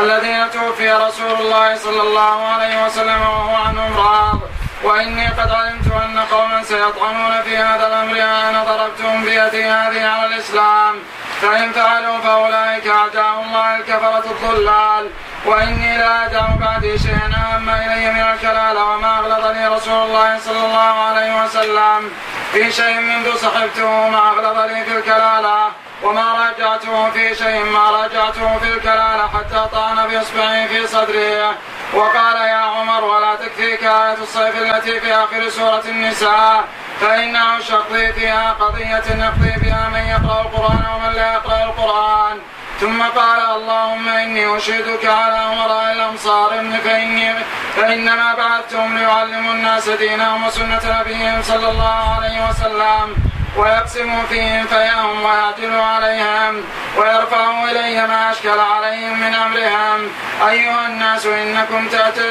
الذين 0.00 0.50
توفي 0.50 0.92
رسول 0.92 1.40
الله 1.40 1.76
صلى 1.76 2.02
الله 2.02 2.46
عليه 2.46 2.84
وسلم 2.84 3.20
وهو 3.20 3.54
عنهم 3.54 3.96
راض. 3.96 4.40
وإني 4.82 5.28
قد 5.28 5.50
علمت 5.50 5.92
أن 5.92 6.18
قوما 6.18 6.62
سيطعنون 6.62 7.42
في 7.42 7.56
هذا 7.56 7.86
الأمر 7.86 8.16
أنا 8.48 8.64
ضربتهم 8.64 9.24
بيدي 9.24 9.64
هذه 9.64 10.06
على 10.06 10.26
الإسلام. 10.26 10.94
فإن 11.42 11.72
فعلوا 11.72 12.20
فأولئك 12.20 12.86
أعداء 12.86 13.44
الله 13.46 13.76
الكفرة 13.76 14.24
الضلال. 14.30 15.10
وإني 15.46 15.98
لا 15.98 16.26
أدع 16.26 16.46
بعدي 16.60 16.98
شيئا 16.98 17.30
أهم 17.36 17.70
إلي 17.70 18.12
من 18.12 18.20
الكلال 18.20 18.76
وما 18.78 19.18
أغلظني 19.18 19.66
رسول 19.66 20.02
الله 20.02 20.38
صلى 20.38 20.66
الله 20.66 20.94
عليه 21.08 21.44
وسلم. 21.44 22.10
في 22.52 22.72
شيء 22.72 23.00
منذ 23.00 23.36
صحبته 23.36 24.08
ما 24.08 24.18
أغلظ 24.18 24.58
لي 24.58 24.84
في 24.84 24.98
الكلالة. 24.98 25.70
وما 26.06 26.32
راجعته 26.32 27.10
في 27.10 27.34
شيء 27.34 27.64
ما 27.64 27.90
راجعته 27.90 28.58
في 28.58 28.74
الكلالة 28.74 29.28
حتى 29.28 29.68
طعن 29.72 30.08
بإصبعه 30.08 30.66
في 30.66 30.86
صدره 30.86 31.54
وقال 31.94 32.36
يا 32.36 32.54
عمر 32.54 33.04
ولا 33.04 33.34
تكفيك 33.34 33.82
آية 33.82 34.18
الصيف 34.22 34.62
التي 34.62 35.00
في 35.00 35.14
آخر 35.14 35.48
سورة 35.48 35.82
النساء. 35.88 36.64
فإنه 37.00 37.60
شقضي 37.60 38.12
فيها 38.12 38.52
قضية 38.52 39.06
يقضي 39.08 39.54
بها 39.62 39.88
من 39.88 40.00
يقرأ 40.00 40.40
القرآن 40.42 40.84
ومن 40.94 41.12
لا 41.12 41.32
يقرأ 41.32 41.64
القرآن. 41.64 42.38
ثم 42.80 43.02
قال 43.02 43.40
اللهم 43.56 44.08
إني 44.08 44.56
أشهدك 44.56 45.04
على 45.04 45.38
أمراء 45.52 45.92
الأمصار 45.92 46.50
فاني 46.84 47.34
فإنما 47.76 48.34
بعثتهم 48.34 48.98
ليعلموا 48.98 49.52
الناس 49.52 49.88
دينهم 49.88 50.46
وسنة 50.46 51.00
نبيهم 51.00 51.42
صلى 51.42 51.70
الله 51.70 52.16
عليه 52.16 52.48
وسلم. 52.48 53.16
ويقسم 53.56 54.26
فيهم 54.28 54.66
فيهم 54.66 55.22
ويعدل 55.24 55.80
عليهم 55.80 56.64
ويرفع 56.96 57.64
إلي 57.70 58.06
ما 58.06 58.30
أشكل 58.30 58.58
عليهم 58.58 59.20
من 59.20 59.34
أمرهم. 59.34 60.10
أيها 60.48 60.86
الناس 60.86 61.26
إنكم 61.26 61.88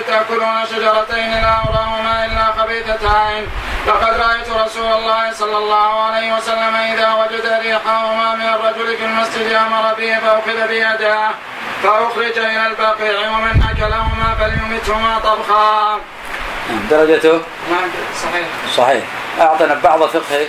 تأكلون 0.07 0.65
شجرتين 0.71 1.31
لا 1.31 1.55
أراهما 1.69 2.25
إلا 2.25 2.45
خبيثتين. 2.61 3.47
لقد 3.87 4.13
رأيت 4.19 4.49
رسول 4.49 4.91
الله 4.93 5.33
صلى 5.33 5.57
الله 5.57 6.03
عليه 6.03 6.35
وسلم 6.37 6.75
إذا 6.75 7.13
وجد 7.13 7.45
ريحهما 7.61 8.35
من 8.35 8.49
الرجل 8.55 8.97
في 8.97 9.05
المسجد 9.05 9.53
أمر 9.53 9.93
به 9.93 10.19
فأخذ 10.19 10.67
بيده. 10.67 11.29
فأخرج 11.83 12.37
إلى 12.37 12.67
البقيع 12.67 13.29
ومن 13.29 13.63
أكلهما 13.71 14.35
فليمتهما 14.39 15.19
طبخا. 15.19 15.99
درجته؟ 16.89 17.41
نعم 17.71 17.89
صحيح. 18.23 18.47
صحيح. 18.77 19.03
أعطنا 19.41 19.79
بعض 19.83 20.03
فقهه 20.03 20.47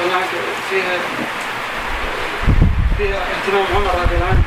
هناك 0.00 0.28
فيه 0.70 0.82
فيه 2.98 3.14
اهتمام 3.14 3.64
عمر 3.74 4.02
رضي 4.02 4.14
الله 4.14 4.26
عنه 4.26 4.42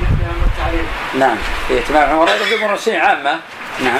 التعليم. 0.51 0.87
نعم 1.19 1.37
في 1.67 1.77
اهتمام 1.77 2.09
عمر 2.09 2.27
أيضا 2.31 2.45
بامور 2.49 2.77
عامة 2.87 3.39
نعم. 3.79 3.99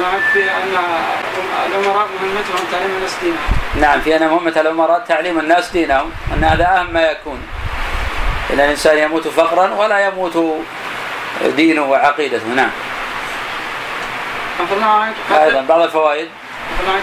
نعم 0.00 0.20
في 0.32 0.42
أن 0.50 0.76
الأمراء 1.66 2.08
مهمتهم 2.22 2.64
تعليم 2.72 2.90
الناس 2.96 3.14
دينهم. 3.22 3.38
نعم 3.80 4.00
في 4.00 4.16
أن 4.16 4.28
مهمة 4.28 4.60
الأمراء 4.60 5.04
تعليم 5.08 5.38
الناس 5.38 5.70
دينهم 5.70 6.10
أن 6.34 6.44
هذا 6.44 6.64
أهم 6.64 6.92
ما 6.92 7.02
يكون. 7.02 7.42
أن 8.50 8.60
الإنسان 8.60 8.98
يموت 8.98 9.28
فقرا 9.28 9.74
ولا 9.74 10.06
يموت 10.06 10.64
دينه 11.56 11.82
وعقيدته 11.82 12.46
نعم. 12.46 12.70
أيضا 15.30 15.60
بعض 15.60 15.80
الفوائد. 15.80 16.28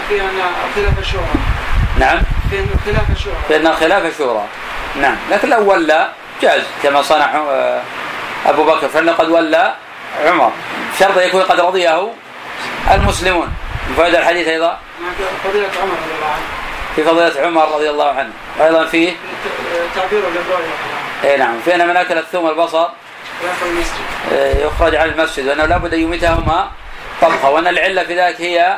في 0.08 0.20
أن 0.20 0.40
خلاف 0.74 0.98
الشورى. 0.98 1.26
نعم. 1.98 2.20
في 2.50 2.58
انه 2.58 2.76
خلاف 2.84 3.10
الشورى؟ 3.10 3.36
في 3.48 3.56
انه 3.56 3.72
خلاف 3.72 4.06
الشورى؟ 4.06 4.44
نعم 5.00 5.16
لكن 5.30 5.48
لو 5.48 5.70
ولى 5.70 6.08
جاز 6.42 6.62
كما 6.82 7.02
صنع 7.02 7.34
آه، 7.34 7.82
أبو 8.46 8.64
بكر 8.64 8.88
فإنه 8.88 9.12
قد 9.12 9.28
ولى 9.28 9.74
عمر. 10.26 10.52
شرط 10.98 11.16
يكون 11.18 11.42
قد 11.42 11.60
رضيه 11.60 12.12
المسلمون. 12.90 13.48
من 13.88 13.94
فائدة 13.96 14.18
الحديث 14.18 14.48
أيضا؟ 14.48 14.78
فضيلة 15.44 15.68
عمر 15.82 15.92
رضي 15.92 16.14
الله 16.14 16.26
عنه. 16.26 16.44
في 16.96 17.04
فضيلة 17.04 17.46
عمر 17.46 17.74
رضي 17.74 17.90
الله 17.90 18.08
عنه. 18.08 18.30
وأيضا 18.58 18.84
فيه 18.84 19.12
تعبير 19.94 20.22
اي 21.24 21.36
نعم. 21.36 21.60
في 21.64 21.74
ان 21.74 21.88
من 21.88 21.96
أكل 21.96 22.18
الثوم 22.18 22.48
البصر 22.48 22.88
آه، 24.32 24.66
يخرج 24.66 24.94
عن 24.94 25.08
المسجد 25.08 25.48
وأنه 25.48 25.64
لابد 25.64 25.94
أن 25.94 26.00
يميتهما 26.00 26.70
طبخه 27.20 27.50
وأن 27.50 27.66
العلة 27.66 28.04
في 28.04 28.20
ذلك 28.20 28.40
هي 28.40 28.76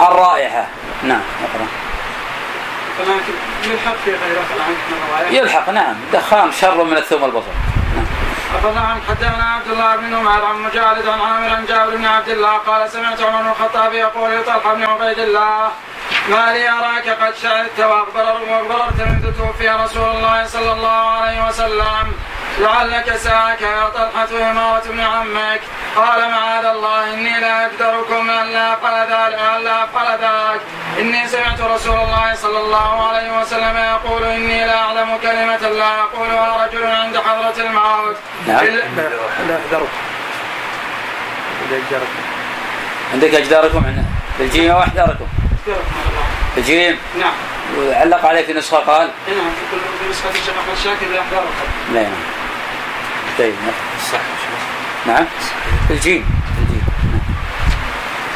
الرائحة. 0.00 0.66
نعم 1.02 1.20
اقرا 1.44 1.83
ولكن 3.00 3.32
يلحق 3.64 3.94
في 4.04 4.10
غيره 4.10 5.42
يلحق. 5.42 5.70
نعم. 5.70 5.94
دخان 6.12 6.52
شر 6.52 6.84
من 6.84 6.96
الثوم 6.96 7.24
البصر 7.24 7.46
نعم. 7.96 8.06
أخذ 8.58 8.78
عن 8.78 9.00
حدثنا 9.08 9.44
عبد 9.44 9.68
الله 9.72 9.96
بن 9.96 10.04
نمير 10.04 10.44
عن 10.44 10.62
مجالد 10.62 11.08
عن 11.08 11.20
عامر 11.20 11.54
عن 11.54 11.66
جابر 11.66 11.96
بن 11.96 12.04
عبد 12.04 12.28
الله 12.28 12.52
قال 12.52 12.90
سمعت 12.90 13.22
عمر 13.22 13.42
بن 13.42 13.48
الخطاب 13.48 13.92
يقول 13.92 14.30
لطلحة 14.30 14.74
بن 14.74 14.84
عبيد 14.84 15.18
الله 15.18 15.68
ما 16.30 16.52
لي 16.52 16.68
أراك 16.68 17.08
قد 17.08 17.34
شهدت 17.42 17.80
وأخبرت 17.80 19.00
منذ 19.00 19.32
توفي 19.38 19.68
رسول 19.68 20.08
الله 20.16 20.46
صلى 20.46 20.72
الله 20.72 21.10
عليه 21.10 21.48
وسلم. 21.48 22.12
لعلك 22.58 23.16
ساك 23.16 23.62
يا 23.62 23.88
طلحة 23.88 24.50
إمارة 24.50 24.82
ابن 24.86 25.00
عمك. 25.00 25.60
قال 25.96 26.30
معاذ 26.30 26.64
الله 26.64 27.14
إني 27.14 27.40
لا 27.40 27.66
أقدركم 27.66 28.30
أن 28.30 28.46
لا 28.46 28.72
أفعل 28.74 29.00
ذلك 29.00 29.38
أن 29.38 29.64
لا 29.64 29.84
أفعل 29.84 30.18
ذلك 30.18 30.60
إني 30.98 31.28
سمعت 31.28 31.60
رسول 31.60 31.98
الله 31.98 32.34
صلى 32.34 32.58
الله 32.58 33.08
عليه 33.08 33.40
وسلم 33.40 33.76
يقول 33.76 34.24
إني 34.24 34.66
لا 34.66 34.78
أعلم 34.78 35.16
كلمة 35.22 35.68
لا 35.68 35.96
يقولها 35.96 36.66
رجل 36.66 36.86
عند 36.86 37.16
حضرة 37.16 37.66
الموت. 37.66 38.16
لا 38.46 38.56
أقدركم 39.56 39.88
عندك 43.12 43.34
أجداركم 43.34 43.82
بالجيم 44.38 44.70
أو 44.70 44.80
أحداركم 44.80 45.26
الجيم؟ 46.56 46.98
نعم. 47.18 47.32
وعلق 47.78 48.24
عليه 48.24 48.46
في 48.46 48.52
نسخة 48.52 48.76
قال 48.76 49.10
نعم 49.28 49.52
في 49.70 50.10
نسخة 50.10 50.30
الشيخ 50.30 50.54
أحمد 50.60 50.76
شاكر 50.84 51.12
بأحداركم 51.12 51.94
نعم. 51.94 52.12
طيب 53.38 53.54
صح. 54.12 54.18
نعم. 55.06 55.26
الجيم. 55.90 56.26
الجيم. 56.58 56.84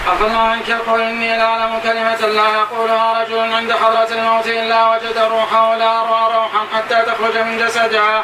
عفى 0.08 0.36
عنك 0.36 0.68
يقول 0.68 1.00
إني 1.00 1.36
لا 1.36 1.44
أعلم 1.44 1.78
كلمة 1.82 2.32
لا 2.32 2.48
يقولها 2.48 3.22
رجل 3.22 3.52
عند 3.52 3.72
حضرة 3.72 4.08
الموت 4.18 4.46
إلا 4.46 4.90
وجد 4.90 5.18
روحه 5.18 5.76
لا 5.76 6.00
اروى 6.00 6.34
روحا 6.34 6.58
حتى 6.74 7.02
تخرج 7.02 7.38
من 7.38 7.58
جسده. 7.58 8.22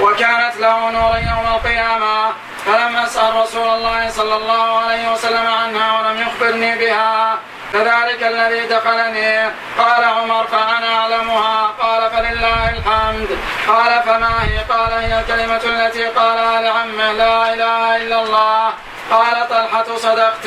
وكانت 0.00 0.56
له 0.60 0.90
نورا 0.90 1.16
يوم 1.16 1.46
القيامة. 1.54 2.32
فلم 2.66 2.96
أسأل 2.96 3.36
رسول 3.36 3.68
الله 3.68 4.10
صلى 4.10 4.36
الله 4.36 4.78
عليه 4.78 5.12
وسلم 5.12 5.46
عنها 5.46 6.00
ولم 6.00 6.20
يخبرني 6.20 6.78
بها. 6.78 7.38
فذلك 7.72 8.22
الذي 8.22 8.66
دخلني. 8.66 9.42
قال 9.78 10.04
عمر 10.04 10.46
فأنا 10.46 10.94
أعلمها. 10.94 11.66
قال 11.66 12.10
فلله 12.10 12.70
الحمد. 12.70 13.28
قال 13.68 14.02
فما 14.02 14.44
هي؟ 14.44 14.58
قال 14.58 14.92
هي 14.92 15.20
الكلمة 15.20 15.60
التي 15.64 16.04
قالها 16.04 16.60
لعمه. 16.62 17.12
لا 17.12 17.54
إله 17.54 17.96
إلا 17.96 18.22
الله. 18.22 18.72
قال 19.10 19.48
طلحة 19.48 19.96
صدقت. 19.96 20.46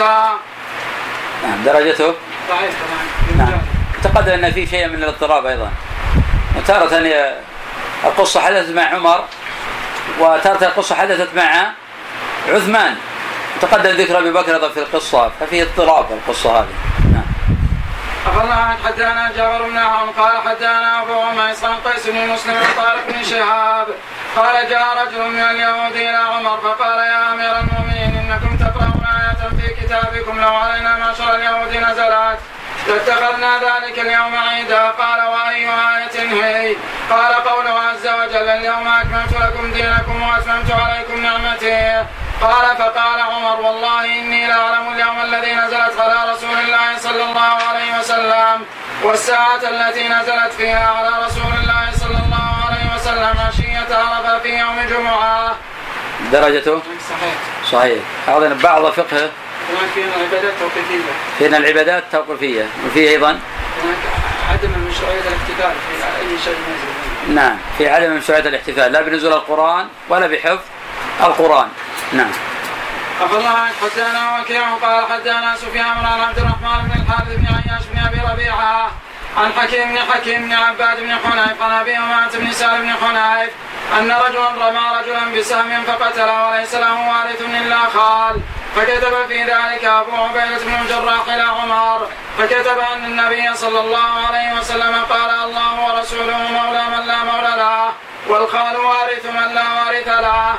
نعم 1.44 1.64
درجته؟ 1.66 2.14
ضعيف 2.50 2.76
نعم. 3.38 3.62
تقدم 4.04 4.32
أن 4.32 4.52
في 4.52 4.68
شيء 4.68 4.88
من 4.88 5.04
الاضطراب 5.04 5.46
أيضا. 5.46 5.72
وتارة 6.58 7.36
القصة 8.04 8.42
حدثت 8.42 8.70
مع 8.70 8.84
عمر 8.84 9.24
وتارة 10.20 10.64
القصة 10.64 10.96
حدثت 10.96 11.36
مع 11.36 11.72
عثمان. 12.50 12.96
تقدم 13.62 13.90
ذكر 13.90 14.18
أبي 14.18 14.32
بكر 14.32 14.54
أيضا 14.54 14.70
في 14.70 14.80
القصة 14.80 15.32
ففي 15.40 15.62
اضطراب 15.62 16.06
القصة 16.12 16.60
هذه. 16.60 16.95
أخبرنا 18.26 18.54
عن 18.54 18.78
حدانا 18.86 19.32
جابر 19.38 19.64
بن 19.64 19.78
عون 19.78 20.10
قال 20.10 20.38
حدانا 20.48 21.02
أبو 21.02 21.22
عميس 21.22 21.64
عن 21.64 21.76
قيس 21.86 22.08
بن 22.08 22.28
مسلم 22.28 22.56
عن 22.56 22.74
طارق 22.78 23.08
بن 23.08 23.24
شهاب. 23.24 23.88
قال 24.36 24.70
جاء 24.70 24.86
رجل 25.02 25.30
من 25.30 25.40
اليهود 25.40 25.96
إلى 25.96 26.18
عمر 26.18 26.58
فقال 26.58 26.98
يا 26.98 27.34
أمير 27.34 27.60
المؤمنين 27.60 28.18
إنكم 28.18 28.58
تقرؤون 28.58 29.06
آية 29.06 29.50
في 29.58 29.68
كتابكم 29.82 30.42
لو 30.42 30.56
علينا 30.56 30.98
معشر 30.98 31.36
اليهود 31.36 31.78
نزلت. 31.78 32.40
لاتخذنا 32.88 33.52
ذلك 33.58 34.00
اليوم 34.00 34.36
عيدا. 34.36 34.90
قال 34.90 35.28
وأي 35.28 35.66
آية 35.70 36.44
هي؟ 36.44 36.76
قال 37.10 37.34
قوله 37.34 37.80
عز 37.80 38.08
وجل 38.08 38.48
اليوم 38.50 38.88
أكملت 38.88 39.34
لكم 39.42 39.72
دينكم 39.72 40.22
وأتممت 40.22 40.72
عليكم 40.72 41.22
نعمتي. 41.22 42.06
قال 42.46 42.78
فقال 42.78 43.20
عمر 43.20 43.62
والله 43.62 44.06
إني 44.06 44.48
لأعلم 44.48 44.94
اليوم 44.94 45.22
الذي 45.22 45.54
نزلت 45.54 46.00
على 46.00 46.34
رسول 46.34 46.58
الله 46.60 46.98
صلى 47.00 47.24
الله 47.24 47.58
عليه 47.70 48.00
وسلم 48.00 48.66
والساعة 49.04 49.62
التي 49.64 50.08
نزلت 50.08 50.54
فيها 50.58 50.88
على 50.88 51.26
رسول 51.26 51.54
الله 51.64 51.92
صلى 52.00 52.20
الله 52.26 52.50
عليه 52.66 52.96
وسلم 52.96 53.36
عشية 53.48 53.96
عرفة 53.96 54.40
في 54.40 54.60
يوم 54.60 54.82
جمعة. 54.90 55.56
درجته؟ 56.32 56.82
صحيح. 57.10 57.36
صحيح. 57.72 58.04
هذا 58.28 58.58
بعض 58.64 58.86
فقهه 58.86 59.30
هناك 59.70 59.90
في 59.94 60.04
عبادات 60.04 60.54
توقيفية. 60.60 61.12
فينا 61.38 61.58
العبادات 61.58 62.04
التوقيفية 62.04 62.66
وفيه 62.86 63.10
أيضا؟ 63.10 63.30
هناك 63.30 63.98
عدم 64.52 64.70
مشروعيه 64.70 65.20
الاحتفال 65.20 65.74
في 65.88 66.06
أي 66.06 66.38
شيء 66.44 66.56
نازل. 66.68 67.36
نعم. 67.36 67.58
في 67.78 67.90
عدم 67.90 68.14
مشروعية 68.14 68.48
الاحتفال. 68.48 68.92
لا 68.92 69.02
بنزول 69.02 69.34
القرآن 69.34 69.88
ولا 70.10 70.28
بحفظ 70.28 70.60
القرآن. 71.24 71.70
نعم. 72.14 72.32
أخبرنا 73.22 73.50
عن 73.50 73.72
حدانا 73.82 74.40
وكيع 74.40 74.74
قال 74.82 75.06
حدانا 75.12 75.56
سفيان 75.56 76.06
عن 76.06 76.22
عبد 76.22 76.38
الرحمن 76.38 76.88
بن 76.88 77.02
الحارث 77.02 77.36
بن 77.36 77.48
عياش 77.48 77.84
بن 77.94 78.00
أبي 78.08 78.32
ربيعة 78.32 78.92
عن 79.38 79.54
حكيم 79.54 79.90
بن 79.90 80.00
حكيم 80.12 80.42
بن 80.42 80.54
عباد 80.54 81.00
بن 81.00 81.12
حنيف 81.12 81.62
عن 81.62 81.72
أبي 81.72 81.98
أمامة 81.98 82.32
بن 82.34 82.52
سالم 82.52 82.82
بن 82.82 82.94
حنيف 82.94 83.50
أن 84.00 84.12
رجلا 84.12 84.50
رمى 84.50 84.86
رجلا 85.00 85.40
بسهم 85.40 85.84
فقتله 85.88 86.50
وليس 86.50 86.76
له 86.76 87.10
وارث 87.10 87.42
إلا 87.42 87.78
خال. 87.94 88.42
فكتب 88.76 89.28
في 89.28 89.44
ذلك 89.44 89.86
أبو 89.86 90.16
عبيدة 90.16 90.58
بن 90.66 90.74
الجراح 90.82 91.28
إلى 91.28 91.44
عمر. 91.44 92.08
فكتب 92.38 92.80
أن 92.80 93.06
النبي 93.06 93.56
صلى 93.56 93.80
الله 93.80 94.28
عليه 94.28 94.54
وسلم 94.60 94.96
قال 95.10 95.30
الله 95.30 95.74
ورسوله 95.86 96.38
مولى 96.38 96.84
من 96.84 97.08
لا 97.08 97.24
مولى 97.24 97.54
له 97.58 97.94
والخال 98.28 98.78
وارث 98.78 99.26
من 99.26 99.54
لا 99.56 99.64
وارث 99.74 100.08
له. 100.08 100.56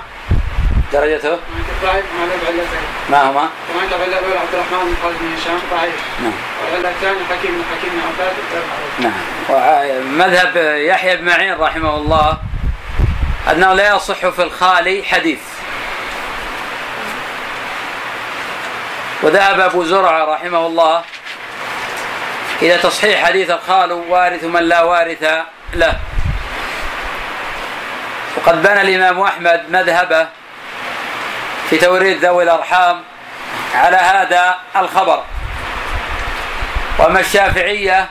درجته؟ 1.01 1.39
ضعيف 1.83 2.05
هذا 2.21 2.37
بعلتين 2.45 2.87
ما 3.11 3.23
هما 3.23 3.49
هناك 3.75 3.93
العله 3.93 4.19
الاولى 4.19 4.39
عبد 4.39 4.55
الرحمن 4.55 4.79
بن 4.89 4.95
خالد 5.03 5.17
بن 5.21 5.35
هشام 5.37 5.59
ضعيف 5.71 5.95
نعم. 6.23 6.33
والعله 6.65 6.91
الثانية 6.91 7.25
حكيم 7.31 7.53
بن 7.53 7.63
حكيم 7.77 7.91
بن 7.91 8.01
عباد 8.01 8.35
نعم 8.99 9.13
ومذهب 9.49 10.57
يحيى 10.77 11.17
بن 11.17 11.25
معين 11.25 11.59
رحمه 11.59 11.97
الله 11.97 12.39
أنه 13.53 13.73
لا 13.73 13.97
يصح 13.97 14.29
في 14.29 14.43
الخالي 14.43 15.03
حديث. 15.03 15.39
وذهب 19.23 19.61
أبو 19.61 19.85
زرعة 19.85 20.25
رحمه 20.25 20.67
الله 20.67 21.03
إلى 22.63 22.79
تصحيح 22.79 23.25
حديث 23.25 23.51
الخال 23.51 23.93
وارث 23.93 24.45
من 24.45 24.63
لا 24.63 24.83
وارث 24.83 25.23
له. 25.75 25.99
وقد 28.37 28.63
بنى 28.63 28.81
الإمام 28.81 29.21
أحمد 29.21 29.63
مذهبه 29.69 30.29
في 31.71 31.79
توريث 31.79 32.25
ذوي 32.25 32.43
الأرحام 32.45 33.03
على 33.75 33.97
هذا 33.97 34.55
الخبر. 34.77 35.23
وأما 36.99 37.21
الشافعية 37.21 38.09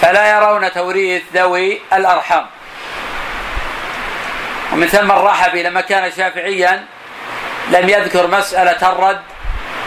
فلا 0.00 0.36
يرون 0.36 0.72
توريث 0.72 1.22
ذوي 1.34 1.80
الأرحام. 1.92 2.46
ومن 4.72 4.86
ثم 4.86 5.12
الرحبي 5.12 5.62
لما 5.62 5.80
كان 5.80 6.12
شافعيا 6.12 6.84
لم 7.70 7.88
يذكر 7.88 8.26
مسألة 8.26 8.92
الرد 8.92 9.20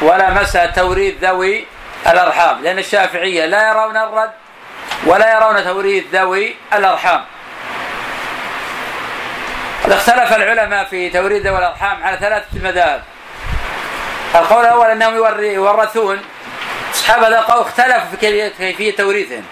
ولا 0.01 0.30
مسألة 0.30 0.71
توريث 0.71 1.13
ذوي 1.21 1.65
الأرحام 2.07 2.63
لأن 2.63 2.80
الشافعية 2.80 3.45
لا 3.45 3.69
يرون 3.69 3.97
الرد 3.97 4.32
ولا 5.05 5.36
يرون 5.36 5.63
توريث 5.63 6.03
ذوي 6.13 6.55
الأرحام. 6.73 7.26
قد 9.86 9.91
اختلف 9.91 10.33
العلماء 10.33 10.86
في 10.86 11.09
توريث 11.09 11.45
ذوي 11.45 11.57
الأرحام 11.57 12.03
على 12.03 12.17
ثلاثة 12.17 12.45
مذاهب. 12.53 13.01
القول 14.36 14.65
الأول 14.65 14.88
أنهم 14.88 15.15
يورثون. 15.39 16.21
أصحاب 16.93 17.23
هذا 17.23 17.39
القول 17.39 17.61
اختلفوا 17.61 18.17
في 18.17 18.17
كيفية- 18.17 18.97
توريثهم. 18.97 19.43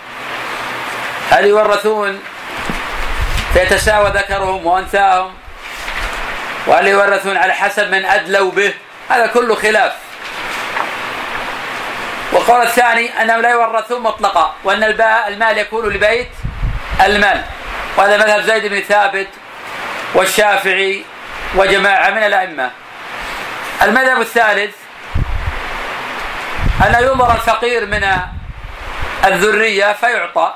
هل 1.31 1.45
يورثون؟ 1.45 2.23
فيتساوى 3.53 4.09
ذكرهم 4.09 4.65
وأنثاهم. 4.65 5.33
وهل 6.67 6.87
يورثون 6.87 7.37
على 7.37 7.53
حسب 7.53 7.91
من 7.91 8.05
أدلوا 8.05 8.51
به؟ 8.51 8.73
هذا 9.09 9.27
كله 9.27 9.55
خلاف. 9.55 9.91
والقول 12.31 12.61
الثاني 12.61 13.21
أنهم 13.21 13.41
لا 13.41 13.49
يورثون 13.49 14.01
مطلقا 14.01 14.55
الباء 14.83 15.27
المال 15.27 15.57
يكون 15.57 15.89
لبيت 15.89 16.29
المال. 17.05 17.41
وهذا 17.97 18.17
مذهب 18.17 18.41
زيد 18.41 18.65
بن 18.65 18.79
ثابت 18.81 19.27
والشافعي 20.13 21.05
وجماعة 21.55 22.09
من 22.09 22.23
الأئمة. 22.23 22.71
المذهب 23.81 24.21
الثالث 24.21 24.75
أن 26.87 27.03
ينظر 27.03 27.31
الفقير 27.35 27.85
من 27.85 28.07
الذرية 29.25 29.93
فيعطى. 29.93 30.53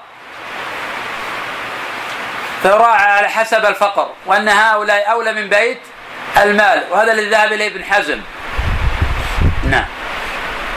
فيراعى 2.61 3.11
على 3.11 3.27
حسب 3.29 3.65
الفقر 3.65 4.09
وأن 4.25 4.49
هؤلاء 4.49 5.11
أولى 5.11 5.33
من 5.33 5.49
بيت 5.49 5.81
المال 6.37 6.83
وهذا 6.91 7.11
الذي 7.11 7.29
ذهب 7.29 7.53
إليه 7.53 7.67
ابن 7.67 7.83
حزم. 7.83 8.21
نعم. 9.63 9.85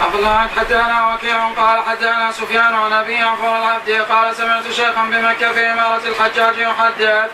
أفضل 0.00 0.26
حدثنا 0.56 1.14
وكيع 1.14 1.48
قال 1.48 1.82
حدثنا 1.88 2.32
سفيان 2.32 2.74
عن 2.74 2.92
أبي 2.92 3.16
عفور 3.16 3.58
العبدي 3.58 3.98
قال 3.98 4.36
سمعت 4.36 4.70
شيخا 4.70 5.02
بمكة 5.02 5.52
في 5.52 5.66
إمارة 5.66 6.00
الحجاج 6.04 6.58
يحدث 6.58 7.30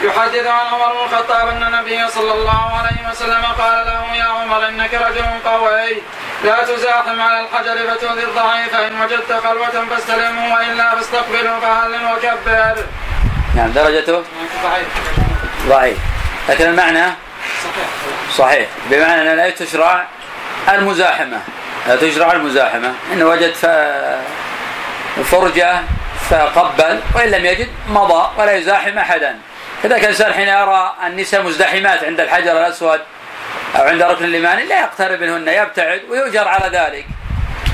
يحدث 0.00 0.46
عن 0.46 0.66
عمر 0.66 0.92
بن 0.92 1.04
الخطاب 1.04 1.48
أن 1.48 1.62
النبي 1.62 2.08
صلى 2.08 2.32
الله 2.32 2.78
عليه 2.78 3.10
وسلم 3.10 3.44
قال 3.58 3.86
له 3.86 4.16
يا 4.16 4.24
عمر 4.24 4.68
إنك 4.68 4.94
رجل 4.94 5.24
قوي. 5.44 6.02
لا 6.44 6.64
تزاحم 6.64 7.20
على 7.20 7.40
الحجر 7.40 7.76
فتؤذي 7.90 8.24
الضعيف. 8.24 8.74
إن 8.74 9.00
وجدت 9.02 9.32
خلوة 9.32 9.86
فاستلمه 9.90 10.54
وإلا 10.54 10.94
فاستقبله 10.94 11.60
فهل 11.60 11.92
وكبر. 12.12 12.84
نعم 13.56 13.72
درجته؟ 13.72 14.24
ضعيف 14.62 14.88
ضعيف. 15.68 15.98
لكن 16.48 16.66
المعنى 16.66 17.04
صحيح. 17.64 17.88
صحيح. 18.36 18.68
بمعنى 18.90 19.36
لا 19.36 19.50
تشرع 19.50 20.06
المزاحمة. 20.68 21.40
لا 21.88 21.96
تشرع 21.96 22.32
المزاحمة. 22.32 22.94
إن 23.12 23.22
وجد 23.22 23.52
فرجة 25.24 25.80
فقبل 26.30 27.00
وإن 27.14 27.30
لم 27.30 27.46
يجد 27.46 27.68
مضى 27.88 28.30
ولا 28.38 28.52
يزاحم 28.52 28.98
أحدا. 28.98 29.38
كذلك 29.82 30.04
الإنسان 30.04 30.32
حين 30.32 30.48
يرى 30.48 30.94
النساء 31.06 31.42
مزدحمات 31.42 32.04
عند 32.04 32.20
الحجر 32.20 32.52
الأسود 32.52 33.00
أو 33.76 33.82
عند 33.82 34.02
ركن 34.02 34.24
اليماني 34.24 34.64
لا 34.64 34.80
يقترب 34.80 35.20
منهن 35.20 35.48
يبتعد 35.48 36.02
ويؤجر 36.10 36.48
على 36.48 36.78
ذلك. 36.78 37.06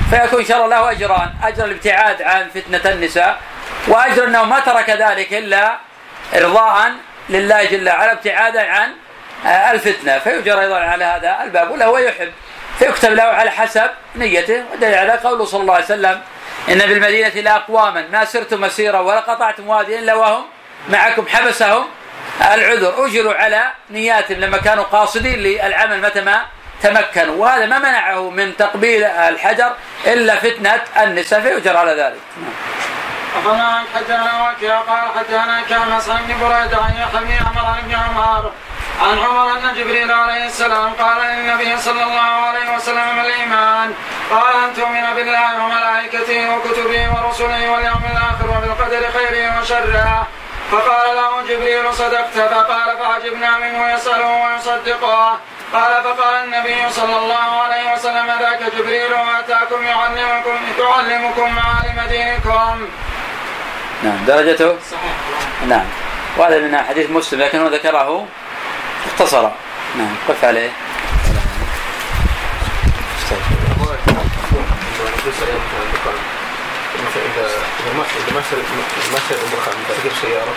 فيكون 0.09 0.41
الله 0.41 0.67
له 0.67 0.91
أجران. 0.91 1.33
أجر 1.43 1.65
الابتعاد 1.65 2.21
عن 2.21 2.49
فتنة 2.49 2.91
النساء 2.91 3.39
وأجر 3.87 4.27
أنه 4.27 4.43
ما 4.43 4.59
ترك 4.59 4.89
ذلك 4.89 5.33
إلا 5.33 5.77
إرضاء 6.35 6.91
لله 7.29 7.65
جل 7.65 7.89
وعلا 7.89 8.11
ابتعادا 8.11 8.71
عن 8.71 8.89
آه، 9.45 9.71
الفتنة. 9.71 10.19
فيؤجر 10.19 10.61
أيضا 10.61 10.79
على 10.79 11.05
هذا 11.05 11.43
الباب 11.43 11.71
ولا 11.71 11.85
هو 11.85 11.97
يحب 11.97 12.31
فيكتب 12.79 13.11
له 13.11 13.23
على 13.23 13.51
حسب 13.51 13.89
نيته 14.15 14.63
ودليل 14.73 14.95
على 14.95 15.11
قوله 15.11 15.45
صلى 15.45 15.61
الله 15.61 15.73
عليه 15.73 15.85
وسلم 15.85 16.21
إن 16.69 16.77
بالمدينة 16.77 17.29
لأقواما 17.29 18.07
ما 18.11 18.25
سرتم 18.25 18.61
مسيرا 18.61 18.99
ولا 18.99 19.19
قطعتم 19.19 19.67
واديا 19.67 19.99
إلا 19.99 20.13
وهم 20.13 20.43
معكم 20.89 21.27
حبسهم 21.27 21.85
العذر. 22.41 23.05
أجروا 23.05 23.33
على 23.33 23.71
نياتهم 23.89 24.39
لما 24.39 24.57
كانوا 24.57 24.83
قاصدين 24.83 25.39
للعمل 25.39 26.01
متى 26.01 26.21
ما 26.21 26.45
تمكنوا 26.81 27.35
وهذا 27.35 27.65
ما 27.65 27.79
منعه 27.79 28.29
من 28.29 28.57
تقبيل 28.57 29.03
الحجر 29.03 29.71
إلا 30.05 30.35
فتنة 30.35 30.81
النساء 30.97 31.41
فيؤجر 31.41 31.77
على 31.77 31.91
ذلك. 31.91 32.19
أخبرنا 33.35 33.83
حدثنا 33.95 34.49
وكيع 34.49 34.79
قال 34.79 35.01
حدثنا 35.17 35.61
كان 35.69 35.89
مسعد 35.89 36.27
بن 36.27 36.39
بريدة 36.39 36.77
عن 36.77 36.91
يحيى 36.91 37.37
عمر 37.37 37.81
بن 37.87 37.95
عمر 37.95 38.51
عن 39.01 39.19
عمر 39.19 39.51
أن 39.51 39.75
جبريل 39.75 40.11
عليه 40.11 40.45
السلام 40.45 40.93
قال 40.93 41.17
للنبي 41.21 41.77
صلى 41.77 42.03
الله 42.03 42.31
عليه 42.47 42.75
وسلم 42.75 43.15
ما 43.15 43.21
الإيمان؟ 43.25 43.93
قال 44.31 44.55
ان 44.63 44.73
تؤمن 44.75 45.13
بالله 45.15 45.63
وملائكته 45.63 46.55
وكتبه 46.55 47.09
ورسله 47.13 47.71
واليوم 47.71 48.03
الآخر 48.11 48.57
وبالقدر 48.57 49.03
خيره 49.11 49.59
وشره 49.59 50.27
فقال 50.71 51.15
له 51.15 51.41
جبريل 51.49 51.93
صدقت 51.93 52.37
فقال 52.37 52.97
فعجبنا 52.97 53.57
منه 53.57 53.93
يسأله 53.93 54.45
ويصدقه 54.45 55.39
قال 55.73 56.03
فقال 56.03 56.43
النبي 56.43 56.89
صلى 56.89 57.17
الله 57.17 57.61
عليه 57.61 57.93
وسلم 57.93 58.27
ذاك 58.39 58.73
جبريل 58.77 59.13
وأتاكم 59.13 59.83
يعلمكم 59.83 60.57
يعلمكم 60.79 61.55
معالم 61.55 62.01
دينكم. 62.09 62.87
نعم 64.03 64.25
درجته؟ 64.25 64.77
صحيح 64.91 65.13
نعم 65.67 65.85
وهذا 66.37 66.59
من 66.59 66.77
حديث 66.77 67.09
مسلم 67.09 67.41
لكنه 67.41 67.67
ذكره 67.67 68.27
اختصر. 69.07 69.49
نعم. 69.97 70.15
قف 70.27 70.43
عليه. 70.45 70.69
إذا 77.15 77.45
اذا 77.79 77.93
ما 77.97 78.03
اذا 78.03 78.33
ما 78.33 78.41
ما 79.13 79.19
شرب 79.29 79.39
الدخان 79.43 79.75
تركب 79.87 80.15
سياره 80.21 80.53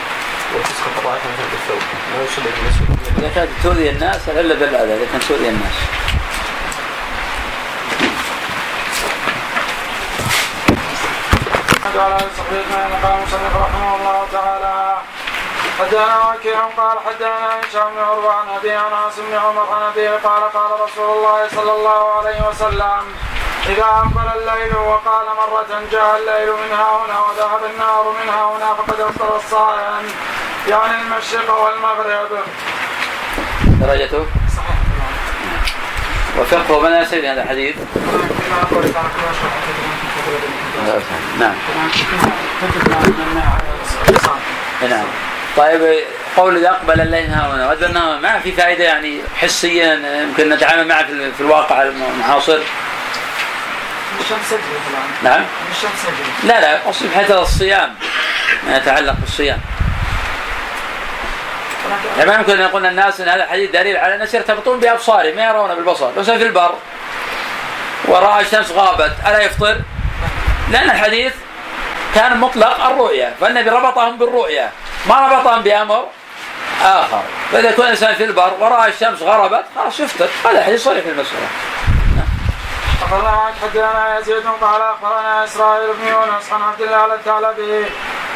وتسقط 0.55 0.93
قطعات 0.99 1.21
مثلا 1.21 1.47
بالثوب 1.53 1.83
ما 2.13 2.19
بالنسبة 2.45 3.19
اذا 3.19 3.31
كانت 3.35 3.51
تؤذي 3.63 3.91
الناس 3.91 4.29
إلا 4.29 4.55
بالاذى 4.55 4.95
إذا 4.95 5.07
كانت 5.13 5.25
تؤذي 5.25 5.49
الناس. 5.49 5.73
قال 11.97 12.21
صحيح 12.39 12.67
قال 13.03 13.23
مصنف 13.23 13.57
رحمه 13.57 13.97
الله 13.97 14.27
تعالى. 14.33 15.06
حدثنا 15.79 16.31
وكيع 16.31 16.61
قال 16.61 16.99
حدثنا 17.07 17.61
هشام 17.61 17.95
بن 17.95 18.01
عروه 18.03 18.33
عن 18.35 18.49
ابي 18.49 18.77
انس 18.77 19.17
بن 19.19 19.35
عمر 19.35 19.75
عن 19.75 19.83
ابي 19.83 20.09
قال 20.09 20.43
قال 20.43 20.81
رسول 20.81 21.17
الله 21.17 21.49
صلى 21.49 21.73
الله 21.73 22.13
عليه 22.19 22.49
وسلم 22.49 23.03
إذا 23.67 23.83
أقبل 23.85 24.29
الليل 24.39 24.77
وقال 24.77 25.27
مرة 25.27 25.83
جاء 25.93 26.19
الليل 26.19 26.53
من 26.53 26.73
ها 26.73 27.05
هنا 27.05 27.21
وذهب 27.21 27.61
النهار 27.75 28.15
من 28.23 28.29
ها 28.29 28.57
هنا 28.57 28.75
فقد 28.75 29.01
أفطر 29.01 29.37
الصائم 29.37 30.07
يعني 30.69 31.03
المشرق 31.03 31.61
والمغرب. 31.61 32.29
درجته؟ 33.65 34.27
صحيح. 34.57 34.77
وفقه 36.39 36.81
من 36.81 37.03
يسير 37.03 37.33
هذا 37.33 37.43
الحديث؟ 37.43 37.77
نعم. 41.39 41.55
نعم. 44.83 45.07
طيب 45.57 45.99
قول 46.37 46.57
إذا 46.57 46.71
أقبل 46.71 47.01
الليل 47.01 47.31
ها 47.31 47.55
هنا 47.55 47.67
وهذا 47.67 47.89
ما 48.23 48.39
في 48.39 48.53
فائدة 48.53 48.85
يعني 48.85 49.21
حسيا 49.37 50.23
يمكن 50.23 50.49
نتعامل 50.49 50.89
معه 50.89 51.07
في 51.07 51.41
الواقع 51.41 51.83
المعاصر 51.83 52.59
الشمس 54.21 54.61
نعم؟ 55.23 55.45
الشمس 55.71 56.15
لا 56.45 56.61
لا 56.61 56.77
اقصد 56.77 57.13
حتى 57.17 57.35
الصيام. 57.35 57.95
ما 58.67 58.77
يتعلق 58.77 59.15
بالصيام. 59.21 59.61
يعني 62.19 62.31
ما 62.31 62.37
يمكن 62.37 62.53
أن 62.53 62.61
يقول 62.61 62.87
الناس 62.87 63.21
إن 63.21 63.29
هذا 63.29 63.45
الحديث 63.45 63.71
دليل 63.71 63.97
على 63.97 64.15
الناس 64.15 64.35
يرتبطون 64.35 64.81
بأبصارهم 64.81 65.37
ما 65.37 65.45
يرون 65.45 65.75
بالبصر. 65.75 66.11
لو 66.17 66.23
في 66.25 66.43
البر. 66.43 66.75
وراى 68.05 68.43
الشمس 68.43 68.71
غابت. 68.71 69.13
ألا 69.27 69.43
يفطر؟ 69.43 69.77
لأن 70.71 70.91
الحديث 70.91 71.33
كان 72.17 72.39
مطلق 72.39 72.85
الرؤيا 72.87 73.35
فالنبي 73.41 73.71
ربطهم 73.71 74.19
بالرؤيا 74.19 74.71
ما 75.09 75.29
ربطهم 75.29 75.63
بأمر 75.63 76.05
آخر. 76.83 77.23
فإذا 77.53 77.71
كان 77.71 77.85
الإنسان 77.85 78.15
في 78.15 78.25
البر 78.25 78.53
ورأى 78.61 78.89
الشمس 78.89 79.23
غربت 79.23 79.65
خلاص 79.77 80.01
يفطر 80.01 80.29
هذا 80.45 80.63
حديث 80.63 80.85
صريح 80.85 81.05
في 81.05 81.11
المسألة. 81.11 81.49
أخبرنا 83.03 83.53
حدثنا 83.63 84.19
يزيد 84.19 84.47
قال 84.61 84.83
أخبرنا 84.83 85.45
إسرائيل 85.45 85.93
بن 85.93 86.09
يونس 86.09 86.53
عن 86.53 86.63
عبد 86.63 86.81
الله 86.81 87.15
الثعلبي 87.15 87.87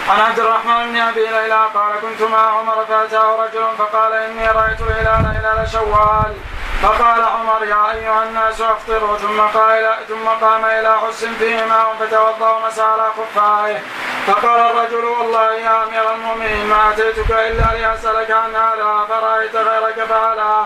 عن 0.08 0.20
عبد 0.20 0.38
الرحمن 0.38 0.92
بن 0.92 0.96
أبي 1.00 1.26
ليلى 1.26 1.66
قال 1.74 1.92
كنت 2.02 2.22
مع 2.30 2.58
عمر 2.58 2.84
فأتاه 2.88 3.36
رجل 3.44 3.64
فقال 3.78 4.12
إني 4.12 4.48
رأيت 4.48 4.80
الهلال 4.80 5.36
هلال 5.36 5.68
شوال. 5.68 6.34
فقال 6.82 7.22
عمر 7.22 7.64
يا 7.64 7.90
أيها 7.92 8.22
الناس 8.22 8.60
أفطروا. 8.60 9.16
ثم 9.16 9.40
قال 9.40 9.94
ثم 10.08 10.28
قام 10.46 10.64
إلى 10.64 10.96
حس 10.98 11.24
فيه 11.24 11.64
ماء 11.64 11.96
فتوضأ 12.00 12.50
ومسى 12.50 12.82
على 12.82 13.10
خفائه. 13.16 13.78
فقال 14.26 14.60
الرجل 14.60 15.04
والله 15.04 15.52
يا 15.54 15.84
أمير 15.84 16.14
المؤمنين 16.14 16.66
ما 16.66 16.90
أتيتك 16.90 17.30
إلا 17.30 17.78
لأسألك 17.78 18.30
عن 18.30 18.54
هذا 18.54 19.06
فرايت 19.08 19.56
غيرك 19.56 20.04
فعلا؟ 20.08 20.64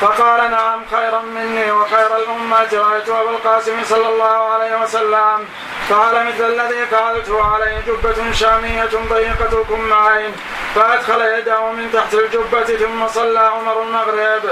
فقال 0.00 0.50
نعم 0.50 0.80
خيرا 0.90 1.22
مني 1.22 1.70
وخير 1.72 2.16
الأمة. 2.16 2.56
رأيت 2.72 3.08
أبا 3.08 3.30
القاسم 3.30 3.84
صلى 3.84 4.08
الله 4.08 4.24
عليه 4.52 4.82
وسلم 4.82 5.46
فعل 5.88 6.26
مثل 6.26 6.44
الذي 6.52 6.86
فعلته 6.86 7.44
عليه 7.44 7.80
جبة 7.86 8.32
شامية 8.32 8.84
ضيقة 8.84 9.60
الكمعين 9.60 10.32
فأدخل 10.74 11.20
يده 11.38 11.72
من 11.72 11.92
تحت 11.92 12.14
الجبة 12.14 12.64
ثم 12.64 13.08
صلى 13.08 13.40
عمر 13.40 13.82
المغرب. 13.82 14.42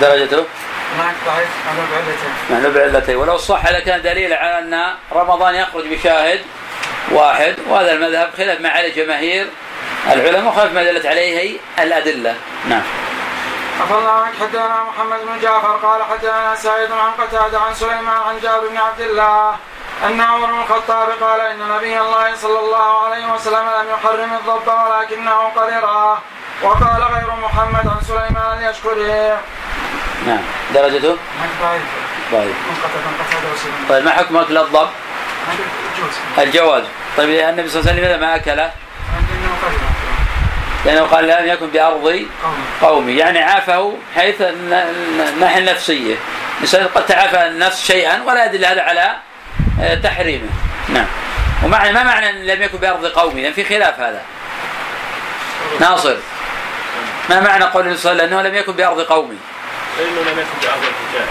درجته؟ 0.00 0.44
بعلتين 0.98 1.48
معلوم 2.50 2.72
بعلتين 2.72 3.16
ولو 3.16 3.36
صح 3.36 3.70
لكان 3.70 4.02
دليل 4.02 4.32
على 4.32 4.58
أن 4.58 4.94
رمضان 5.12 5.54
يخرج 5.54 5.84
بشاهد 5.86 6.40
واحد 7.10 7.54
وهذا 7.68 7.92
المذهب 7.92 8.30
خلاف 8.36 8.60
ما 8.60 8.68
عليه 8.68 8.94
جماهير 8.94 9.46
العلماء 10.12 10.52
وخلاف 10.52 10.72
ما 10.72 10.82
دلت 10.84 11.06
عليه 11.06 11.58
الأدلة. 11.78 12.34
نعم. 12.68 12.82
عفى 13.80 13.94
الله 13.94 14.10
عنك 14.10 14.34
حدثنا 14.40 14.78
محمد 14.88 15.20
بن 15.26 15.40
جعفر 15.42 15.76
قال 15.86 16.02
حدثنا 16.02 16.54
سعيد 16.54 16.90
عن 16.92 17.10
قتادة 17.18 17.60
عن 17.60 17.74
سليمان 17.74 18.20
عن 18.28 18.40
جابر 18.42 18.68
بن 18.68 18.76
عبد 18.76 19.00
الله 19.00 19.56
أن 20.04 20.20
عمر 20.20 20.46
بن 20.46 20.60
الخطاب 20.60 21.08
قال 21.20 21.40
إن 21.40 21.68
نبي 21.76 22.00
الله 22.00 22.34
صلى 22.36 22.58
الله 22.58 23.04
عليه 23.04 23.32
وسلم 23.32 23.66
لم 23.80 23.86
يحرم 23.90 24.32
الضب 24.32 24.68
ولكنه 24.68 25.38
قدرا 25.56 26.18
وقال 26.62 27.02
غير 27.02 27.30
محمد 27.42 27.86
عن 27.88 28.00
سليمان 28.08 28.58
اليشكري. 28.58 29.38
نعم 30.26 30.42
درجته؟ 30.74 31.16
ضعيف. 31.62 31.82
ضعيف. 32.32 32.56
طيب 33.88 34.04
ما 34.04 34.10
حكم 34.10 34.36
أكل 34.36 34.58
الضب؟ 34.58 34.88
الجواز. 36.38 36.84
طيب 37.16 37.48
النبي 37.48 37.68
صلى 37.68 37.80
الله 37.80 37.92
عليه 37.92 38.02
وسلم 38.02 38.20
ما 38.20 38.36
أكله؟ 38.36 38.72
لأنه 40.84 41.02
قال 41.02 41.26
لم 41.26 41.46
يكن 41.46 41.66
بأرض 41.66 42.26
قومي. 42.82 43.16
يعني 43.16 43.38
عافه 43.38 43.94
حيث 44.14 44.34
الناحية 44.40 45.58
النفسية. 45.58 46.16
الإنسان 46.56 46.86
قد 46.94 47.06
تعافى 47.06 47.46
النفس 47.46 47.86
شيئا 47.86 48.22
ولا 48.22 48.44
يدل 48.44 48.64
هذا 48.64 48.82
على 48.82 49.16
آه، 49.82 49.94
تحريمه. 49.94 50.48
نعم. 50.88 51.06
ومعنى 51.64 51.92
ما 51.92 52.02
معنى 52.02 52.30
أن 52.30 52.46
لم 52.46 52.62
يكن 52.62 52.78
بأرض 52.78 53.06
قومي؟ 53.06 53.42
لأن 53.42 53.52
في 53.52 53.64
خلاف 53.64 54.00
هذا. 54.00 54.22
ناصر. 55.80 56.16
ما 57.30 57.40
معنى 57.40 57.64
قول 57.64 57.82
النبي 57.82 57.98
صلى 57.98 58.12
الله 58.12 58.22
عليه 58.22 58.32
وسلم 58.32 58.38
أنه 58.38 58.48
لم 58.48 58.54
يكن 58.54 58.72
بأرض 58.72 59.00
قومي؟ 59.00 59.36
لأنه 59.98 60.30
لم 60.30 60.38
يكن 60.38 60.66
بأرض 60.66 60.82
الحجاز. 60.82 61.28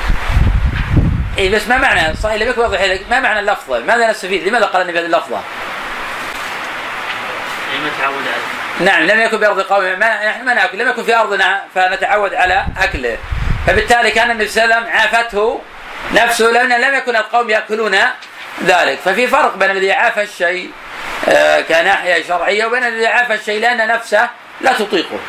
اي 1.38 1.50
بس 1.50 1.68
ما 1.68 1.78
معنى؟ 1.78 2.16
صحيح 2.16 2.41
لم 2.41 2.50
يكن 2.50 2.62
بأرض 2.62 2.74
الحجاز 2.74 3.00
ما 3.10 3.20
معنى 3.20 3.39
اللفظة؟ 3.39 3.80
ماذا 3.80 4.12
نستفيد؟ 4.12 4.47
لماذا 4.47 4.66
قال 4.66 4.82
النبي 4.82 5.00
هذه 5.00 5.06
اللفظة؟ 5.06 5.41
لما 7.74 7.89
تعود 8.02 8.24
عليه. 8.28 8.68
نعم 8.80 9.03
لم 9.03 9.19
يكن 9.19 9.38
بأرض 9.38 9.61
قومه. 9.61 9.95
ما 9.95 10.30
نحن 10.30 10.45
ما 10.45 10.53
نأكل 10.53 10.77
لم 10.77 10.89
يكن 10.89 11.03
في 11.03 11.15
أرضنا 11.15 11.63
فنتعود 11.75 12.34
على 12.34 12.65
أكله. 12.77 13.17
فبالتالي 13.67 14.11
كان 14.11 14.32
النبي 14.32 14.47
صلى 14.47 14.63
الله 14.63 14.75
عليه 14.75 14.86
وسلم 14.86 14.97
عافته 14.97 15.61
نفسه 16.13 16.45
لأن 16.45 16.82
لم 16.82 16.95
يكن 16.95 17.15
القوم 17.15 17.49
يأكلون 17.49 17.95
ذلك. 18.63 18.99
ففي 18.99 19.27
فرق 19.27 19.55
بين 19.55 19.71
الذي 19.71 19.91
عاف 19.91 20.19
الشيء 20.19 20.71
آه، 21.30 21.61
كناحية 21.61 22.27
شرعية 22.27 22.65
وبين 22.65 22.84
الذي 22.84 23.07
عاف 23.07 23.32
الشيء 23.32 23.61
لأن 23.61 23.88
نفسه 23.88 24.30
لا 24.61 24.73
تطيقه. 24.73 25.19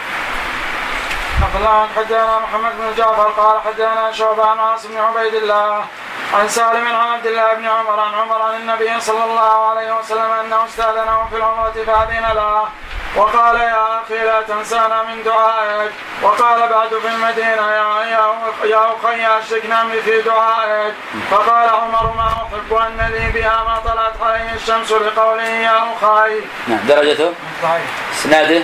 الله 1.57 1.89
حدثنا 1.97 2.39
محمد 2.39 2.73
بن 2.79 2.95
جعفر 2.99 3.31
قال 3.31 3.61
حدثنا 3.61 4.13
شعبة 4.13 4.47
عن 4.47 4.59
عاصم 4.59 4.89
بن 4.89 4.99
عبيد 4.99 5.35
الله 5.35 5.85
عن 6.35 6.49
سالم 6.49 6.87
عن 6.87 7.13
عبد 7.13 7.27
الله 7.27 7.55
بن 7.55 7.67
عمر 7.67 8.01
عن 8.01 8.15
عمر 8.15 8.43
عن 8.43 8.55
النبي 8.61 9.01
صلى 9.01 9.25
الله 9.25 9.71
عليه 9.71 9.99
وسلم 9.99 10.31
أنه 10.45 10.65
استاذنه 10.65 11.29
في 11.31 11.37
العمرة 11.37 11.73
فأذن 11.87 12.27
له. 12.35 12.69
وقال 13.17 13.57
يا 13.57 14.03
أخي 14.03 14.19
لا 14.25 14.43
تنسانا 14.43 15.03
من 15.03 15.23
دعائك. 15.23 15.93
وقال 16.23 16.69
بعد 16.69 16.89
في 16.89 17.09
المدينة 17.09 17.71
يا 17.71 18.05
يا 18.65 18.87
أخي 18.95 19.39
أشركنا 19.39 19.85
في 20.05 20.23
دعائك. 20.23 20.95
فقال 21.31 21.69
عمر 21.69 22.13
ما 22.17 22.27
أحب 22.27 22.73
أن 22.73 23.13
لي 23.13 23.31
بها 23.31 23.65
ما 23.65 23.93
طلعت 23.93 24.13
عليه 24.23 24.55
الشمس 24.55 24.93
لقوله 24.93 25.43
يا 25.43 25.79
أخي. 25.79 26.41
نعم 26.69 26.79
درجته؟ 26.89 27.33
ضعيف. 27.63 27.91
إسناده؟ 28.13 28.63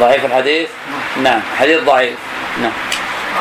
ضعيف 0.00 0.24
الحديث؟ 0.24 0.70
نعم, 1.16 1.24
نعم. 1.24 1.42
حديث 1.60 1.82
ضعيف. 1.82 2.18
نعم. 2.62 2.72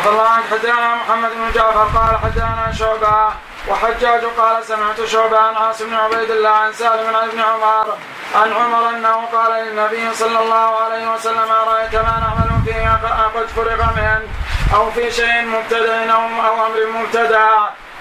الله 0.05 0.27
عنك 0.27 0.43
حدثنا 0.51 0.95
محمد 0.95 1.29
بن 1.29 1.51
جعفر 1.55 1.87
قال 1.97 2.19
حدثنا 2.23 2.73
شعبة. 2.79 3.33
وحجاج 3.67 4.23
قال 4.25 4.65
سمعت 4.65 5.01
شعبة 5.05 5.39
عن 5.39 5.55
عاصم 5.55 5.85
بن 5.85 5.95
عبيد 5.95 6.31
الله 6.31 6.49
عن 6.49 6.73
سالم 6.73 7.15
عن 7.15 7.27
ابن 7.29 7.39
عمر 7.39 7.97
عن 8.35 8.53
عمر 8.53 8.89
أنه 8.89 9.25
قال 9.33 9.51
للنبي 9.51 10.13
صلى 10.13 10.39
الله 10.39 10.77
عليه 10.77 11.11
وسلم 11.13 11.51
أرأيت 11.51 11.95
ما 11.95 12.19
نعمل 12.19 12.51
فيه 12.65 12.99
قد 13.35 13.47
فرغ 13.47 13.81
منه 13.95 14.27
أو 14.75 14.91
في 14.91 15.11
شيء 15.11 15.45
مبتدع 15.45 16.13
أو 16.13 16.65
أمر 16.65 16.87
مبتدع؟ 16.95 17.49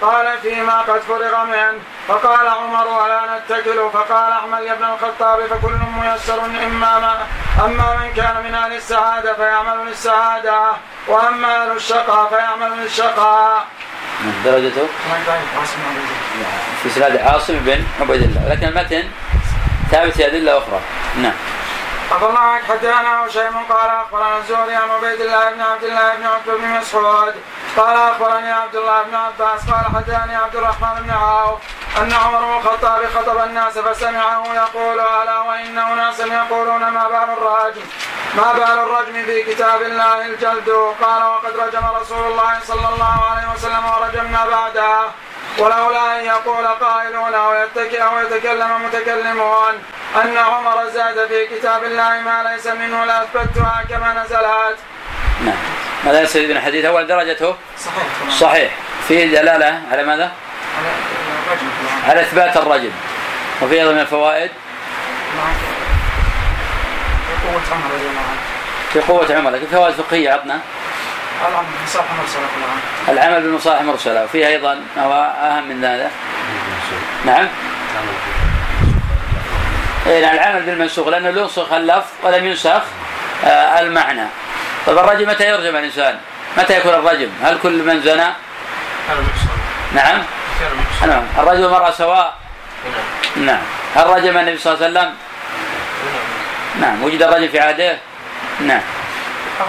قال 0.01 0.37
فيما 0.41 0.81
قد 0.81 0.99
فرغ 0.99 1.43
منه 1.45 1.79
فقال 2.07 2.47
عمر 2.47 2.87
ولا 2.87 3.21
نتكل؟ 3.37 3.89
فقال 3.93 4.31
اعمل 4.31 4.63
يا 4.63 4.73
ابن 4.73 4.83
الخطاب 4.83 5.45
فكل 5.45 5.77
ميسر 6.01 6.45
إما 6.45 6.99
ما 6.99 7.27
أما 7.65 7.95
من 7.95 8.13
كان 8.13 8.43
من 8.43 8.55
أهل 8.55 8.73
السعادة 8.73 9.33
فيعمل 9.33 9.85
للسعادة 9.85 10.61
وأما 11.07 11.63
أهل 11.63 11.71
الشقاء 11.71 12.29
فيعمل 12.29 12.77
للشقاء. 12.77 13.65
درجته؟ 14.45 14.85
في 16.83 16.89
سناد 16.89 17.17
عاصم 17.17 17.53
بن 17.53 17.83
عبيد 18.01 18.21
الله. 18.21 18.47
لكن 18.49 18.67
المتن 18.67 19.03
ثابت 19.91 20.13
في 20.13 20.27
أدلة 20.27 20.57
أخرى. 20.57 20.79
نعم. 21.21 21.33
عفى 22.11 22.25
الله 22.25 22.39
عنك 22.39 22.63
حدثنا 22.63 23.25
هشيم 23.25 23.57
قال 23.69 23.89
أخبرنا 23.89 24.37
الزهري 24.37 24.75
عن 24.75 24.89
عبيد 24.89 25.21
الله 25.21 25.51
بن 25.51 25.61
عبد 25.61 25.83
الله 25.83 26.15
بن 26.15 26.25
عتبه 26.25 26.57
بن 26.57 26.67
مسعود. 26.67 27.35
قال 27.77 27.97
أخبرني 27.97 28.51
عبد 28.51 28.75
الله 28.75 29.03
بن 29.03 29.15
عباس 29.15 29.69
قال 29.71 29.85
حدثني 29.95 30.35
عبد 30.35 30.55
الرحمن 30.55 31.01
بن 31.03 31.11
عوف 31.11 31.59
أن 31.97 32.13
عمر 32.13 32.39
بن 32.39 32.57
الخطاب 32.57 33.05
خطب 33.15 33.37
الناس 33.37 33.77
فسمعه 33.77 34.43
يقول 34.53 34.99
ألا 34.99 35.39
وإن 35.39 35.77
اناسا 35.77 36.25
يقولون 36.25 36.89
ما 36.89 37.07
بال 37.07 37.29
الرجم؟ 37.37 37.81
ما 38.35 38.53
بال 38.53 38.79
الرجم 38.79 39.25
في 39.25 39.43
كتاب 39.43 39.81
الله 39.81 40.25
الجلد؟ 40.25 40.69
قال 41.01 41.23
وقد 41.23 41.55
رجم 41.57 41.85
رسول 42.01 42.31
الله 42.31 42.59
صلى 42.67 42.89
الله 42.93 43.15
عليه 43.31 43.47
وسلم 43.53 43.85
ورجمنا 43.85 44.45
بعده. 44.45 45.11
ولولا 45.57 46.19
أن 46.19 46.25
يقول 46.25 46.67
قائلون 46.67 47.33
أو 47.33 47.53
يتكئ 47.53 48.01
أو 48.01 48.19
يتكلم 48.19 48.85
متكلمون 48.85 49.73
أن 50.23 50.37
عمر 50.37 50.89
زاد 50.89 51.27
في 51.27 51.45
كتاب 51.45 51.83
الله 51.83 52.19
ما 52.19 52.51
ليس 52.51 52.67
منه 52.67 53.05
لاثبتها 53.05 53.83
كما 53.89 54.23
نزلت. 54.23 54.77
نعم. 55.45 55.55
ماذا 56.05 56.21
يستفيد 56.21 56.49
من 56.49 56.57
الحديث؟ 56.57 56.85
أول 56.85 57.07
درجته؟ 57.07 57.55
صحيح. 57.77 58.39
صحيح. 58.39 58.71
فيه 59.07 59.25
دلالة 59.25 59.81
على 59.91 60.03
ماذا؟ 60.03 60.31
على 62.07 62.21
إثبات 62.21 62.57
الرجم 62.57 62.91
وفي 63.61 63.73
أيضا 63.73 63.91
من 63.91 63.99
الفوائد؟ 63.99 64.51
في 67.27 67.47
قوة 67.47 67.61
عمر 67.71 67.93
رضي 67.93 68.07
الله 68.09 68.21
عنه. 68.29 68.41
في 68.93 68.99
قوة 68.99 69.37
عمر 69.37 69.49
لكن 69.49 69.67
فوائد 69.67 69.95
فقهية 69.95 70.31
عطنا. 70.31 70.59
العمل 71.47 71.65
بمصالح 71.79 72.05
مرسلة 72.19 72.41
كلها. 72.55 73.13
العمل 73.13 73.41
بالمصالح 73.41 73.81
مرسلة 73.81 74.27
أيضا 74.33 74.81
هو 74.97 75.13
أهم 75.43 75.67
من 75.67 75.85
هذا 75.85 76.11
نعم. 77.25 77.47
إيه 80.07 80.25
نعم 80.25 80.35
العمل 80.35 80.61
بالمنسوخ 80.63 81.07
لأنه 81.07 81.41
ينسخ 81.41 81.73
اللفظ 81.73 82.09
ولم 82.23 82.45
ينسخ 82.45 82.81
آه 83.45 83.79
المعنى. 83.79 84.25
طيب 84.87 84.97
الرجم 84.97 85.29
متى 85.29 85.47
يرجم 85.49 85.75
الإنسان؟ 85.75 86.17
متى 86.57 86.77
يكون 86.77 86.93
الرجم؟ 86.93 87.29
هل 87.43 87.57
كل 87.63 87.83
من 87.83 88.01
زنى؟ 88.01 88.27
نعم. 89.93 90.23
نعم. 91.07 91.23
الرجل 91.37 91.63
والمرأة 91.65 91.91
سواء؟ 91.91 92.33
نعم. 93.35 93.61
هل 93.95 94.07
رجم 94.07 94.37
النبي 94.37 94.57
صلى 94.57 94.73
الله 94.73 94.85
عليه 94.85 94.99
وسلم؟ 94.99 95.15
نعم. 96.81 97.03
وجد 97.03 97.21
الرجل 97.21 97.49
في 97.49 97.59
عهده؟ 97.59 97.97
نعم. 98.59 98.81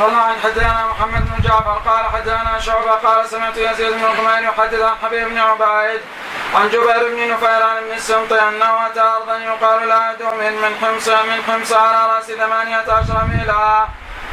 الله 0.01 0.22
عن 0.22 0.40
حدثنا 0.45 0.86
محمد 0.86 1.24
بن 1.24 1.43
جعفر 1.49 1.82
قال 1.86 2.05
حدثنا 2.07 2.59
شعبة 2.59 2.90
قال 2.90 3.28
سمعت 3.28 3.57
يزيد 3.57 3.93
بن 3.93 4.05
غمير 4.05 4.43
يحدث 4.43 4.80
عن 4.80 4.97
حبيب 5.03 5.28
بن 5.28 5.38
عبيد 5.38 6.01
عن 6.55 6.68
جبير 6.68 7.09
بن 7.09 7.32
نفيران 7.32 7.84
بن 7.84 7.93
السمط 7.93 8.32
أنه 8.32 8.86
أتى 8.86 9.01
أرضا 9.01 9.38
يقال 9.38 9.88
لها 9.88 10.12
دومن 10.12 10.53
من 10.62 10.76
حمص 10.82 11.09
من 11.09 11.43
حمص 11.49 11.72
على 11.72 12.14
رأس 12.14 12.26
ثمانية 12.26 12.84
عشر 12.88 13.24
ميلا. 13.24 13.86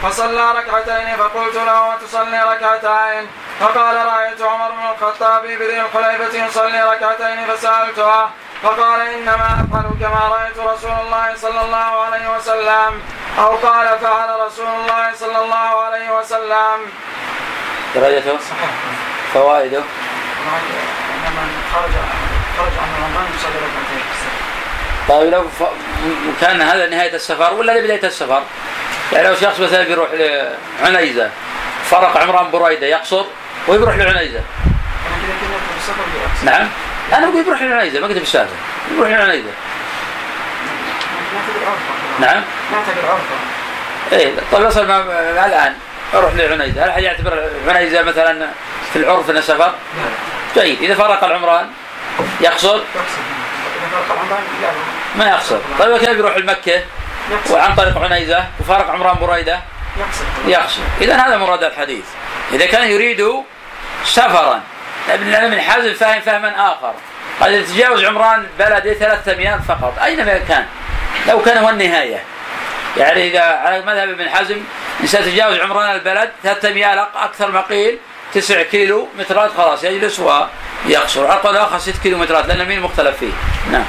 فصلى 0.03 0.51
ركعتين 0.51 1.17
فقلت 1.17 1.55
له 1.55 1.89
وتصلي 1.89 2.43
ركعتين؟ 2.43 3.27
فقال 3.59 4.05
رأيت 4.05 4.41
عمر 4.41 4.71
بن 4.71 4.85
الخطاب 4.91 5.41
بذي 5.41 5.81
الحليفة 5.81 6.45
يصلي 6.45 6.83
ركعتين 6.83 7.47
فسألته 7.47 8.29
فقال 8.63 9.01
إنما 9.01 9.65
أفعل 9.65 9.85
كما 10.01 10.19
رأيت 10.35 10.57
رسول 10.57 10.91
الله 10.91 11.35
صلى 11.35 11.61
الله 11.61 12.03
عليه 12.05 12.37
وسلم 12.37 13.01
أو 13.39 13.55
قال 13.55 13.99
فعل 13.99 14.39
رسول 14.45 14.67
الله 14.67 15.15
صلى 15.15 15.43
الله 15.43 15.83
عليه 15.83 16.19
وسلم. 16.19 16.77
درجته 17.95 18.37
صحيح. 18.37 18.69
فوائده 19.33 19.77
لما 21.25 21.43
خرج 21.73 21.91
خرج 22.57 22.71
عن 22.81 23.03
رمضان 23.03 23.25
يصلي 23.35 23.55
ركعتين 23.55 24.03
طيب 25.09 25.31
لو 25.33 25.43
ف... 25.59 25.63
كان 26.41 26.61
هذا 26.61 26.89
نهاية 26.89 27.15
السفر 27.15 27.53
ولا 27.53 27.81
بداية 27.81 28.03
السفر؟ 28.03 28.43
يعني 29.13 29.27
لو 29.27 29.35
شخص 29.35 29.59
مثلا 29.59 29.83
بيروح 29.83 30.09
لعنيزة 30.83 31.29
فرق 31.85 32.17
عمران 32.17 32.51
بريدة 32.51 32.87
يقصر 32.87 33.25
ويروح 33.67 33.95
لعنيزة 33.95 34.39
أنا 34.39 35.17
كذا 35.21 35.35
كذا 35.41 35.57
في 35.69 35.77
السفر 35.77 36.03
بيأكس. 36.13 36.43
نعم 36.43 36.69
أنا 37.13 37.29
بقول 37.29 37.43
بيروح 37.43 37.61
لعنيزة 37.61 37.99
ما 37.99 38.07
قلت 38.07 38.17
لعنيزة 39.17 39.51
نعتبر 41.33 41.65
عرفة. 41.65 42.19
نعم. 42.19 42.43
نعتبر 42.71 43.09
عرفة. 43.09 43.35
إيه 44.11 44.33
طيب 44.51 44.67
يصل 44.67 44.87
ما 44.87 45.03
ما 45.03 45.45
الآن 45.45 45.75
أروح 46.13 46.33
لعنيزة 46.35 46.83
هل 46.83 46.89
أحد 46.89 47.03
يعتبر 47.03 47.49
عنيزة 47.67 48.03
مثلا 48.03 48.47
في 48.93 48.99
العرف 48.99 49.29
أنه 49.29 49.41
سفر؟ 49.41 49.73
جيد. 50.55 50.81
إذا 50.81 50.95
فرق 50.95 51.23
العمران 51.23 51.67
يقصر 52.41 52.75
يقصد. 52.75 52.83
إذا 53.77 53.89
فرق 53.91 54.15
العمران 54.15 54.43
لا. 54.61 54.69
ما 55.15 55.29
يقصر 55.29 55.57
طيب 55.79 55.97
كيف 55.97 56.09
يروح 56.09 56.37
لمكة؟ 56.37 56.83
يقصد. 57.31 57.51
وعن 57.51 57.75
طريق 57.75 57.97
عنيزة؟ 57.97 58.45
وفارق 58.59 58.89
عمران 58.89 59.17
بريدة؟ 59.21 59.59
يقصد. 59.97 60.25
يقصد. 60.47 60.81
إذا 61.01 61.15
هذا 61.15 61.37
مراد 61.37 61.63
الحديث. 61.63 62.05
إذا 62.53 62.65
كان 62.65 62.87
يريد 62.87 63.27
سفرا 64.05 64.61
ابن 65.13 65.33
ابن 65.33 65.61
حزم 65.61 65.93
فاهم 65.93 66.21
فهما 66.21 66.73
آخر. 66.73 66.93
قد 67.41 67.51
يتجاوز 67.51 68.03
عمران 68.03 68.47
بلده 68.59 68.93
ثلاثة 68.93 69.33
أميال 69.33 69.59
فقط. 69.67 69.99
أينما 70.03 70.37
كان؟ 70.37 70.65
لو 71.27 71.41
كان 71.41 71.57
هو 71.57 71.69
النهاية. 71.69 72.23
يعني 72.97 73.27
إذا 73.27 73.41
على 73.41 73.81
مذهب 73.81 74.09
ابن 74.09 74.29
حزم 74.29 74.61
إنسان 75.01 75.23
تجاوز 75.23 75.59
عمران 75.59 75.95
البلد 75.95 76.31
ثلاثة 76.43 76.69
أميال 76.69 77.05
أكثر 77.15 77.51
ما 77.51 77.61
قيل 77.61 77.97
تسع 78.33 78.61
كيلو 78.61 79.07
مترات 79.19 79.51
خلاص 79.57 79.83
يجلس 79.83 80.19
ويقصر. 80.19 81.27
عقل 81.31 81.57
آخر 81.57 81.79
ست 81.79 81.97
كيلو 82.03 82.17
مترات 82.17 82.45
لأن 82.45 82.67
مين 82.67 82.81
مختلف 82.81 83.17
فيه؟ 83.17 83.33
نعم. 83.71 83.85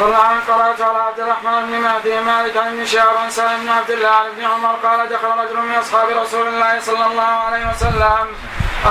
الله 0.00 0.16
عنه 0.16 0.40
قرات 0.48 0.80
على 0.80 0.98
عبد 0.98 1.20
الرحمن 1.20 1.66
بن 1.66 1.78
مهدي 1.78 2.20
مالك 2.20 2.56
عن 2.56 2.66
ابن 2.66 2.86
شهاب 2.86 3.16
عن 3.16 3.30
سالم 3.30 3.60
بن 3.62 3.68
عبد 3.68 3.90
الله 3.90 4.08
عن 4.08 4.26
ابن 4.26 4.44
عمر 4.44 4.74
قال 4.82 5.08
دخل 5.08 5.28
رجل 5.28 5.56
من 5.56 5.74
أصحاب 5.74 6.08
رسول 6.08 6.48
الله 6.48 6.80
صلى 6.80 7.06
الله 7.06 7.22
عليه 7.22 7.66
وسلم 7.70 8.26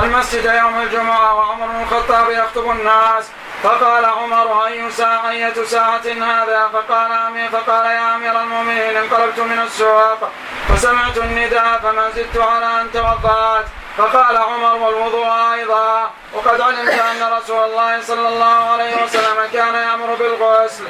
المسجد 0.03 0.45
يوم 0.45 0.81
الجمعة 0.81 1.35
وعمر 1.35 1.67
بن 1.67 1.81
الخطاب 1.81 2.29
يخطب 2.29 2.71
الناس. 2.71 3.25
فقال 3.63 4.05
عمر 4.05 4.65
أي 4.65 4.91
ساعة 4.91 5.29
أية 5.29 5.63
ساعة 5.65 6.05
هذا؟ 6.05 6.69
فقال 6.73 7.11
أمير 7.11 7.49
فقال 7.49 7.85
يا 7.85 8.15
أمير 8.15 8.41
المؤمنين 8.41 8.97
انقلبت 8.97 9.39
من 9.39 9.59
السوق 9.59 10.29
فسمعت 10.67 11.17
النداء 11.17 11.79
فما 11.83 12.09
زدت 12.15 12.37
على 12.37 12.81
أن 12.81 12.91
توضأت. 12.93 13.65
فقال 13.97 14.37
عمر 14.37 14.75
والوضوء 14.75 15.27
أيضا. 15.53 16.11
وقد 16.33 16.61
علمت 16.61 16.93
أن 16.93 17.33
رسول 17.37 17.63
الله 17.69 18.01
صلى 18.01 18.27
الله 18.27 18.69
عليه 18.71 19.03
وسلم 19.03 19.37
كان 19.53 19.75
يأمر 19.75 20.15
بالغسل. 20.15 20.83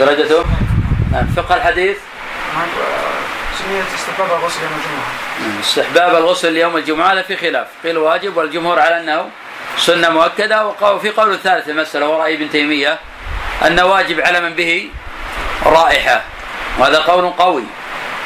درجته 0.00 0.44
نعم. 1.12 1.26
فقه 1.36 1.54
الحديث. 1.56 1.98
سنية 3.58 3.82
استحباب 3.94 4.38
الغسل 4.38 4.62
يوم 4.62 4.72
الجمعة 4.76 5.60
استحباب 5.60 6.16
الغسل 6.16 6.56
يوم 6.56 6.76
الجمعة 6.76 7.12
هذا 7.12 7.22
في 7.22 7.36
خلاف. 7.36 7.66
قيل 7.84 7.98
واجب 7.98 8.36
والجمهور 8.36 8.80
على 8.80 9.00
أنه 9.00 9.30
سنة 9.76 10.08
مؤكدة. 10.08 10.66
وفي 10.66 11.10
قول 11.10 11.38
ثالث 11.38 11.64
في 11.64 11.70
المسألة 11.70 12.08
ورأي 12.08 12.34
ابن 12.34 12.50
تيمية 12.50 12.98
أنه 13.66 13.84
واجب 13.84 14.20
على 14.20 14.40
من 14.40 14.54
به 14.54 14.90
رائحة. 15.66 16.22
وهذا 16.78 16.98
قول 16.98 17.30
قوي. 17.30 17.64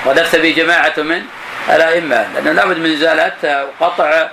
ودفت 0.06 0.36
به 0.36 0.54
جماعة 0.56 0.94
من 0.96 1.22
الأئمة. 1.68 2.26
لأنه 2.34 2.52
لابد 2.52 2.78
من 2.78 2.92
إزالة 2.92 3.66
وقطع 3.80 4.28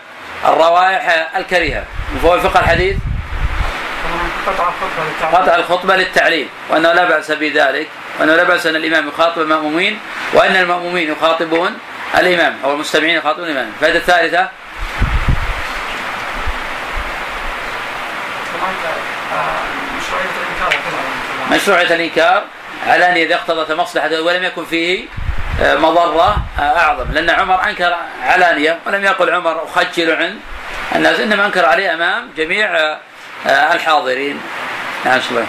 الروائح 0.45 1.35
الكريهة. 1.35 1.83
وهو 2.23 2.39
فقه 2.39 2.59
الحديث؟ 2.59 2.97
قطع 5.33 5.55
الخطبة 5.55 5.95
للتعليم 5.95 6.49
وأنه 6.69 6.93
لا 6.93 7.05
بأس 7.05 7.31
بذلك 7.31 7.87
وأنه 8.19 8.35
لا 8.35 8.43
بأس 8.43 8.65
أن 8.65 8.75
الإمام 8.75 9.07
يخاطب 9.07 9.41
المأمومين 9.41 9.99
وأن 10.33 10.55
المأمومين 10.55 11.11
يخاطبون 11.11 11.77
الإمام 12.17 12.55
أو 12.63 12.73
المستمعين 12.73 13.15
يخاطبون 13.15 13.45
الإمام. 13.45 13.71
الفائدة 13.75 13.99
الثالثة. 13.99 14.39
آه، 14.39 14.49
مشروعية 21.51 21.95
الإنكار 21.95 22.43
على 22.87 23.11
أن 23.11 23.17
إذا 23.17 23.35
اقتضت 23.35 23.71
مصلحة 23.71 24.21
ولم 24.21 24.43
يكن 24.43 24.65
فيه 24.65 25.05
مضرة 25.61 26.37
أعظم. 26.59 27.11
لأن 27.11 27.29
عمر 27.29 27.63
أنكر 27.63 27.95
علانية 28.23 28.79
ولم 28.87 29.03
يقل 29.03 29.29
عمر 29.29 29.63
أخجل 29.63 30.11
عند 30.11 30.35
الناس 30.95 31.19
إنما 31.19 31.45
أنكر 31.45 31.65
عليه 31.65 31.93
أمام 31.93 32.29
جميع 32.37 32.97
آه، 33.47 33.73
الحاضرين. 33.73 34.39
نعم 35.05 35.21
سليمان 35.21 35.47